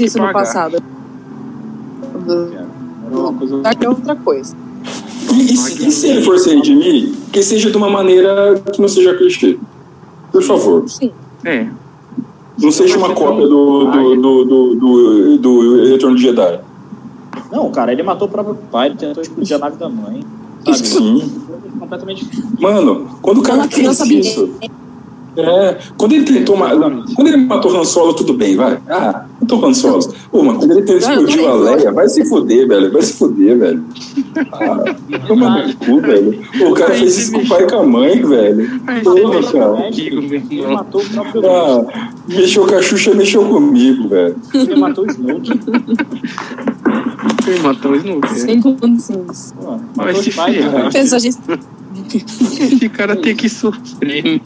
[0.00, 0.76] isso no passado.
[2.26, 2.66] Era
[3.18, 3.58] uma coisa.
[3.58, 4.54] Daqui é outra coisa.
[5.32, 8.80] E, e se- e se ele for se redimir, que seja de uma maneira que
[8.80, 9.58] não seja clichê.
[10.32, 10.88] Por favor.
[10.88, 11.12] Sim.
[11.44, 11.66] É.
[12.60, 16.60] Não seja uma cópia do, do, do, do, do, do Retorno de Jedi.
[17.52, 20.22] Não, cara, ele matou o próprio pai, ele tentou explodir a nave da mãe.
[20.64, 20.78] Sabe?
[20.86, 21.32] Sim.
[21.78, 22.28] Completamente.
[22.60, 24.50] Mano, quando o cara fez criança isso.
[25.36, 26.56] É, quando ele tentou.
[26.56, 26.70] ma-
[27.14, 28.78] Quando ele matou Han Solo, tudo bem, vai.
[28.88, 30.00] Ah, matou Han Solo.
[30.30, 32.92] Pô, mas quando ele tentou explodiu a Leia, vai se fuder, velho.
[32.92, 33.84] Vai se fuder, velho.
[34.52, 34.94] Ah,
[35.28, 36.42] toma no cu, velho.
[36.58, 38.80] Pô, o cara fez isso com o pai e com a mãe, velho.
[39.04, 39.72] Porra, cara.
[39.72, 44.36] Meu Ele matou o próprio Ah, mexeu com a Xuxa, mexeu comigo, velho.
[44.52, 45.52] Ele matou o Snoke.
[47.46, 48.38] Ele matou o Snoke.
[48.38, 49.54] Sem condições.
[49.94, 50.72] Vai se ferrar.
[50.72, 50.90] cara.
[50.90, 51.38] Pensa, gente
[52.14, 54.40] Esse cara tem que sofrer.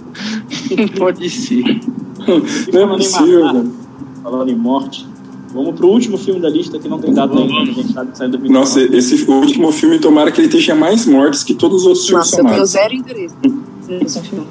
[0.76, 1.80] Não pode ser.
[2.72, 3.72] Não é possível, velho.
[4.22, 5.06] Falando em morte.
[5.52, 7.70] Vamos pro último filme da lista que não tem data ainda.
[7.70, 8.52] A gente sabe que sai em 2019.
[8.52, 12.30] Nossa, esse último filme, tomara que ele tenha mais mortes que todos os outros filmes
[12.32, 13.34] Nossa, eu tenho zero interesse
[13.88, 14.46] nesse filme.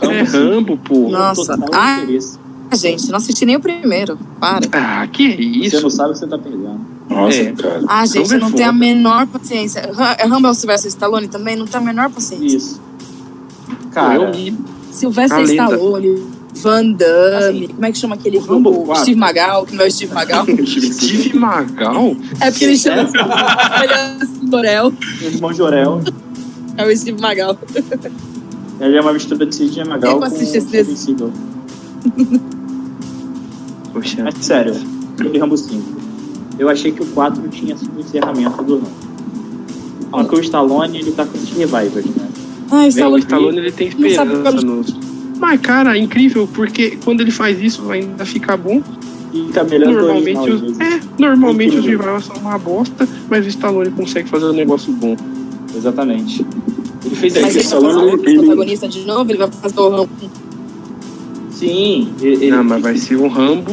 [0.00, 1.08] É Rambo, pô.
[1.08, 1.58] Nossa.
[1.72, 2.38] Ah, interesse.
[2.74, 4.16] gente, não assisti nem o primeiro.
[4.38, 4.64] Para.
[4.70, 5.82] Ah, que Você isso?
[5.82, 6.80] não sabe o que você tá perdendo.
[7.22, 7.52] Nossa, É.
[7.52, 7.82] cara.
[7.88, 9.80] Ah, gente, é não tem a menor paciência.
[10.18, 11.56] É Rambo Sylvester Stallone também?
[11.56, 12.56] Não tem a menor paciência.
[12.56, 12.80] Isso.
[13.68, 14.56] eu Cara, li.
[14.90, 15.64] Sylvester A lenda.
[15.64, 16.26] Stallone,
[16.62, 18.84] Van Damme, Assim, como é que chama aquele Rambo Rambo?
[18.86, 19.02] 4.
[19.04, 20.44] Steve Magal, que não é o Steve Magal.
[20.66, 22.16] Steve Magal?
[22.40, 23.02] é porque ele chama
[23.84, 24.88] ele é Dorel.
[24.88, 26.00] o irmão de Orel.
[26.76, 27.56] É o Steve Magal.
[28.80, 31.18] Ele é uma mistura de Sidney Magal Eu com assisti esse Steven desenho.
[31.18, 31.32] Seagal.
[33.92, 34.74] Poxa, Mas sério,
[35.16, 35.97] sobre Rambo 5.
[36.58, 39.08] Eu achei que o 4 tinha sido o encerramento do Rambo.
[40.10, 42.28] Porque o Stallone, ele tá com esses revivals, né?
[42.70, 43.20] Ai, o Stallone.
[43.22, 44.96] Stallone ele tem esperança nos.
[45.38, 48.82] Mas, cara, é incrível, porque quando ele faz isso ainda fica bom.
[49.30, 53.48] Fica melhor que o Normalmente, os, é, normalmente os rivais são uma bosta, mas o
[53.48, 55.14] Stallone consegue fazer um negócio bom.
[55.76, 56.44] Exatamente.
[57.04, 59.38] Ele fez Mas que ele o vai fazer Stallone, o ele- protagonista de novo, ele
[59.38, 60.08] vai fazer o Rambo.
[61.50, 63.72] Sim, ele, ele- Não, mas vai ser um Rambo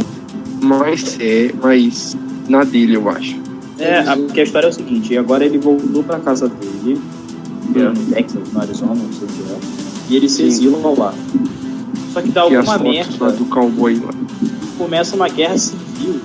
[0.62, 3.40] mais, é, mais na dele, eu acho.
[3.78, 7.02] É, a, porque a história é o seguinte, agora ele voltou pra casa dele,
[7.76, 9.58] é no Texas, no Arizona, não sei o que é,
[10.10, 11.14] e ele se exila lá.
[12.14, 14.14] Só que dá as alguma lá merda, do cowboy lá.
[14.78, 16.22] começa uma guerra civil.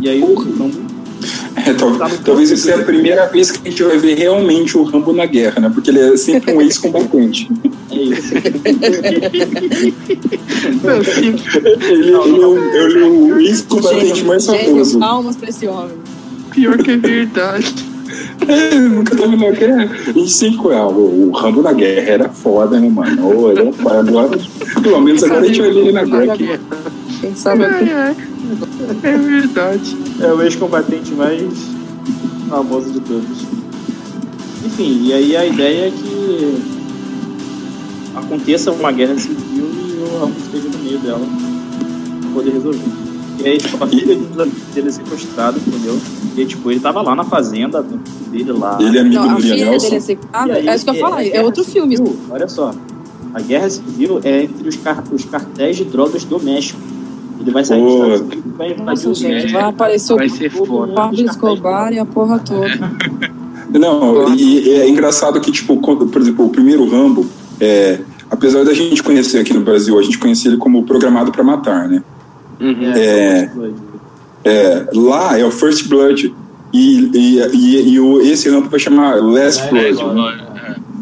[0.00, 0.81] E aí o Rambo
[1.56, 4.82] É, talvez campo isso seja a primeira vez que a gente vai ver realmente o
[4.82, 5.70] Rambo na guerra, né?
[5.72, 7.48] Porque ele é sempre um ex-combatente.
[7.90, 8.34] é isso.
[11.56, 14.98] Ele, ele é o, ele é o ex-combatente mais famoso.
[14.98, 15.96] palmas pra esse homem.
[16.52, 17.74] Pior que é verdade.
[18.46, 19.90] É, nunca tava na guerra.
[20.06, 23.26] A gente sempre ah, o, o Rambo na guerra era foda, né, mano?
[23.26, 24.00] Ô, era foda.
[24.00, 24.38] Agora,
[24.82, 26.60] pelo menos agora a gente vai ver ele na guerra.
[27.22, 29.96] Que é, Quem sabe é, é, é verdade.
[30.20, 31.42] É o ex-combatente mais
[32.48, 33.42] famoso de todos.
[34.66, 36.62] Enfim, e aí a ideia é que
[38.16, 41.20] aconteça uma guerra civil e o Rambo esteja no meio dela
[42.20, 42.80] pra poder resolver.
[43.38, 44.16] E aí, tipo, a filha
[44.74, 45.98] dele é sequestrada, entendeu?
[46.36, 47.82] E tipo, ele tava lá na fazenda
[48.30, 48.78] dele lá.
[48.80, 50.18] Ele é amigo Não, do filha Liam dele é.
[50.46, 51.96] E aí, É isso que eu ia É guerra outro filme.
[51.96, 52.74] civil, Olha só.
[53.34, 56.78] A guerra civil é entre os, car os cartéis de drogas do México.
[57.42, 57.94] Ele vai sair Pô.
[57.94, 60.86] Estados Unidos e vai Nossa, o gente, vai aparecer Vai o ser Todo foda.
[60.86, 62.92] mundo Pablo de Escobar e a porra toda.
[63.78, 67.26] Não, e, e é engraçado que, tipo, quando, por exemplo, o primeiro Rambo,
[67.58, 68.00] é,
[68.30, 71.88] apesar da gente conhecer aqui no Brasil, a gente conhecia ele como Programado pra Matar,
[71.88, 72.02] né?
[72.60, 72.92] Uhum.
[72.94, 73.50] É.
[74.44, 76.34] É, lá é o First Blood.
[76.72, 80.51] E, e, e, e o, esse Rambo vai chamar Last Blood.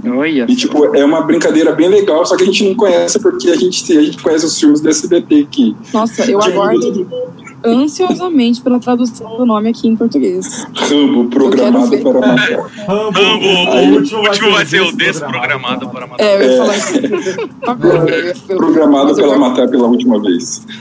[0.06, 0.46] Olha.
[0.48, 3.56] E, tipo, é uma brincadeira bem legal, só que a gente não conhece porque a
[3.56, 5.76] gente, a gente conhece os filmes do SBT que.
[5.92, 7.06] Nossa, eu aguardo
[7.62, 10.66] ansiosamente pela tradução do nome aqui em português.
[10.74, 12.70] Rambo, programado para matar.
[12.88, 16.24] Rambo, Rambo, Aí- o último vai ser o desprogramado para matar.
[16.24, 16.56] É, eu ia É.
[16.56, 16.94] falar isso.
[18.48, 20.66] Eu- Programado guardo- matar pela última vez.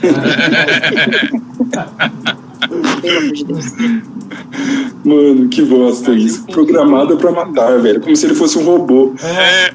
[3.02, 3.64] Pelo amor de Deus.
[5.04, 6.44] Mano, que bosta isso.
[6.46, 8.00] Programado pra matar, velho.
[8.00, 9.12] Como se ele fosse um robô.
[9.22, 9.70] É,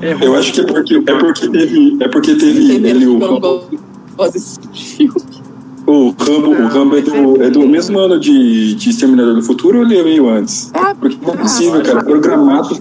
[0.00, 1.96] É, Eu acho que é porque, é porque teve.
[2.00, 3.80] É porque teve ele, o filme.
[5.86, 9.78] O Rambo, o Rambo é, do, é do mesmo ano de, de Exterminador do Futuro
[9.78, 10.70] ou ele veio antes?
[10.74, 12.04] Ah, Porque não é possível, cara.
[12.04, 12.78] Programado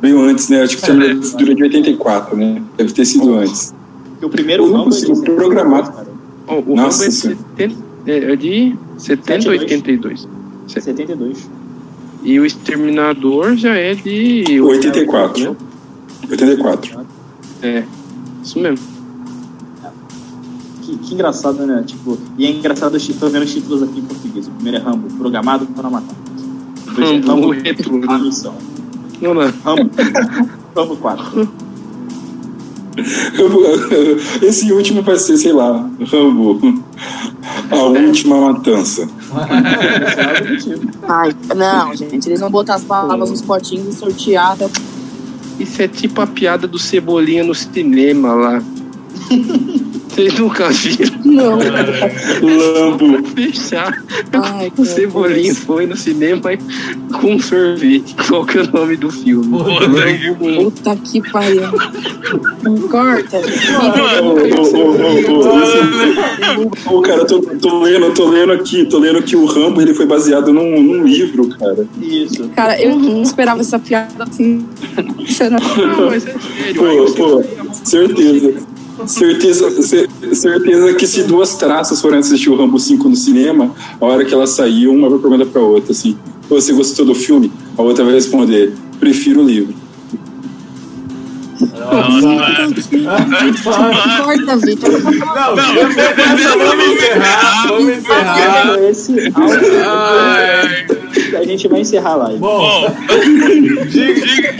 [0.00, 0.62] veio antes, né?
[0.62, 2.62] Acho que Exterminador do Futuro é de 84, né?
[2.76, 3.74] Deve ter sido antes.
[4.22, 5.92] O primeiro Não é Rambo é programado.
[6.46, 7.38] o Nossa Rambo é, de Senhora.
[7.56, 7.74] 70,
[8.06, 10.28] é de 70 ou 82.
[10.66, 11.50] 72.
[12.22, 15.50] E o Exterminador já é de 84.
[15.50, 15.56] né?
[16.30, 17.00] 84.
[17.62, 17.84] É,
[18.42, 18.84] isso mesmo.
[20.82, 21.82] Que, que engraçado, né?
[21.86, 24.46] Tipo, e é engraçado, eu tô vendo os títulos aqui em português.
[24.46, 26.14] O primeiro é Rambo, programado para matar.
[26.96, 28.10] É Rambo, Rambo, o retorno.
[28.10, 28.54] a missão.
[29.20, 29.42] Não, não.
[29.64, 29.90] Rambo,
[30.76, 31.48] Rambo 4.
[34.42, 36.82] Esse último vai ser, sei lá, Rambo.
[37.70, 39.08] A última matança.
[41.08, 42.28] Ai, não, gente.
[42.28, 44.68] Eles vão botar as palavras nos potinhos e sortear até
[45.58, 48.62] Isso é tipo a piada do Cebolinha no cinema lá.
[50.12, 51.18] Vocês nunca viram?
[51.24, 51.58] Não.
[52.42, 53.24] Lambo.
[53.28, 54.04] Fechar.
[54.32, 56.50] Ai, O Cebolinha foi no cinema
[57.18, 58.14] com sorvete.
[58.28, 59.48] Qual que é o nome do filme?
[59.48, 60.32] Puta que
[60.64, 61.62] Puta que pariu.
[62.62, 63.38] Não corta.
[63.38, 63.40] Ô,
[64.20, 64.92] ô, ô,
[65.30, 69.46] ô, ô, ô, cara, eu tô, tô lendo, tô lendo aqui, tô lendo que o
[69.46, 71.86] Rambo ele foi baseado num, num livro, cara.
[72.00, 72.50] Isso.
[72.50, 74.66] Cara, eu não esperava essa piada assim.
[75.42, 77.06] Não, mas é sério.
[77.06, 77.44] Pô, pô,
[77.84, 78.72] certeza.
[79.06, 84.04] Certeza, cer- certeza que se duas traças forem assistir o Rambo 5 no cinema, a
[84.04, 86.16] hora que elas saíam, uma vai perguntar pra outra assim:
[86.48, 87.50] "Pô, você gostou do filme?
[87.76, 89.74] A outra vai responder: prefiro o livro.
[94.24, 94.90] Corta, Vitor.
[95.02, 98.78] Não, vamos encerrar, vamos encerrar.
[98.90, 99.68] Esse áudio,
[101.36, 102.38] a gente vai encerrar a live.
[102.38, 102.96] Bom, bom,
[103.88, 104.52] diga.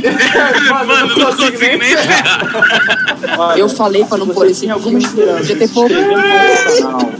[0.70, 3.38] mano, Mano, não consigo nem encerrar.
[3.38, 6.06] Olha, Eu falei pra não se pôr você esse alguma esperança de ter se inscrever
[6.06, 7.12] no nosso canal,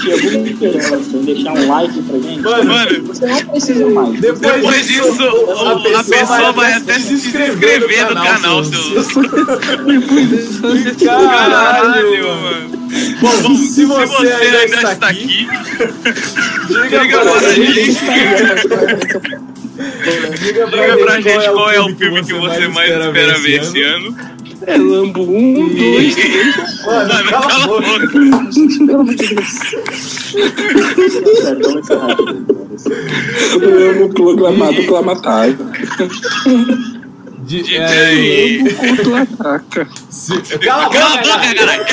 [0.00, 2.40] chegou me esperando, deixar um like pra gente.
[2.40, 4.20] Mano, mano você não precisa mais.
[4.20, 9.08] Depois, depois disso, a, a, pessoa, pessoa vai, até se inscrever no canal, seus.
[11.04, 12.77] Caralho, mano.
[13.20, 15.48] Bom, Bom se, você se, você ainda, está, está aqui,
[16.68, 17.98] diga, diga pra gente.
[20.38, 23.82] Diga pra, diga pra gente qual é o filme que você mais espera ver esse
[23.82, 24.16] ano.
[24.66, 26.84] É Lambo 1, 2, 3.
[26.84, 28.08] Mano, Mano cala a boca.
[28.86, 29.58] Pelo amor de Deus.
[33.62, 35.56] Eu amo proclamado clamatário.
[37.48, 39.88] De, é, Lambo contra-ataca.
[40.62, 41.84] Cala a boca, caralho.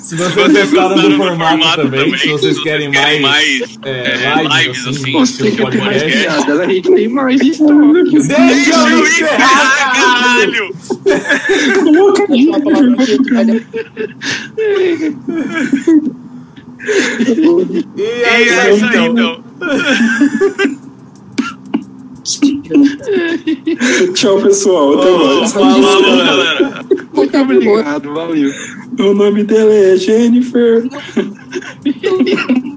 [0.00, 3.78] Se vocês, vocês gostaram do, do formato, formato também, também, se vocês querem mais, mais
[3.82, 8.04] é, lives, lives assim, assim tipo podcast, a gente tem mais história.
[8.04, 10.72] Deixa eu encerrar, caralho!
[17.96, 19.44] e é isso aí, então.
[24.14, 24.98] Tchau, pessoal.
[24.98, 25.52] Até oh, mais.
[25.52, 26.84] Falou, galera.
[27.12, 28.50] Muito obrigado, valeu.
[28.98, 30.88] O nome dela é Jennifer.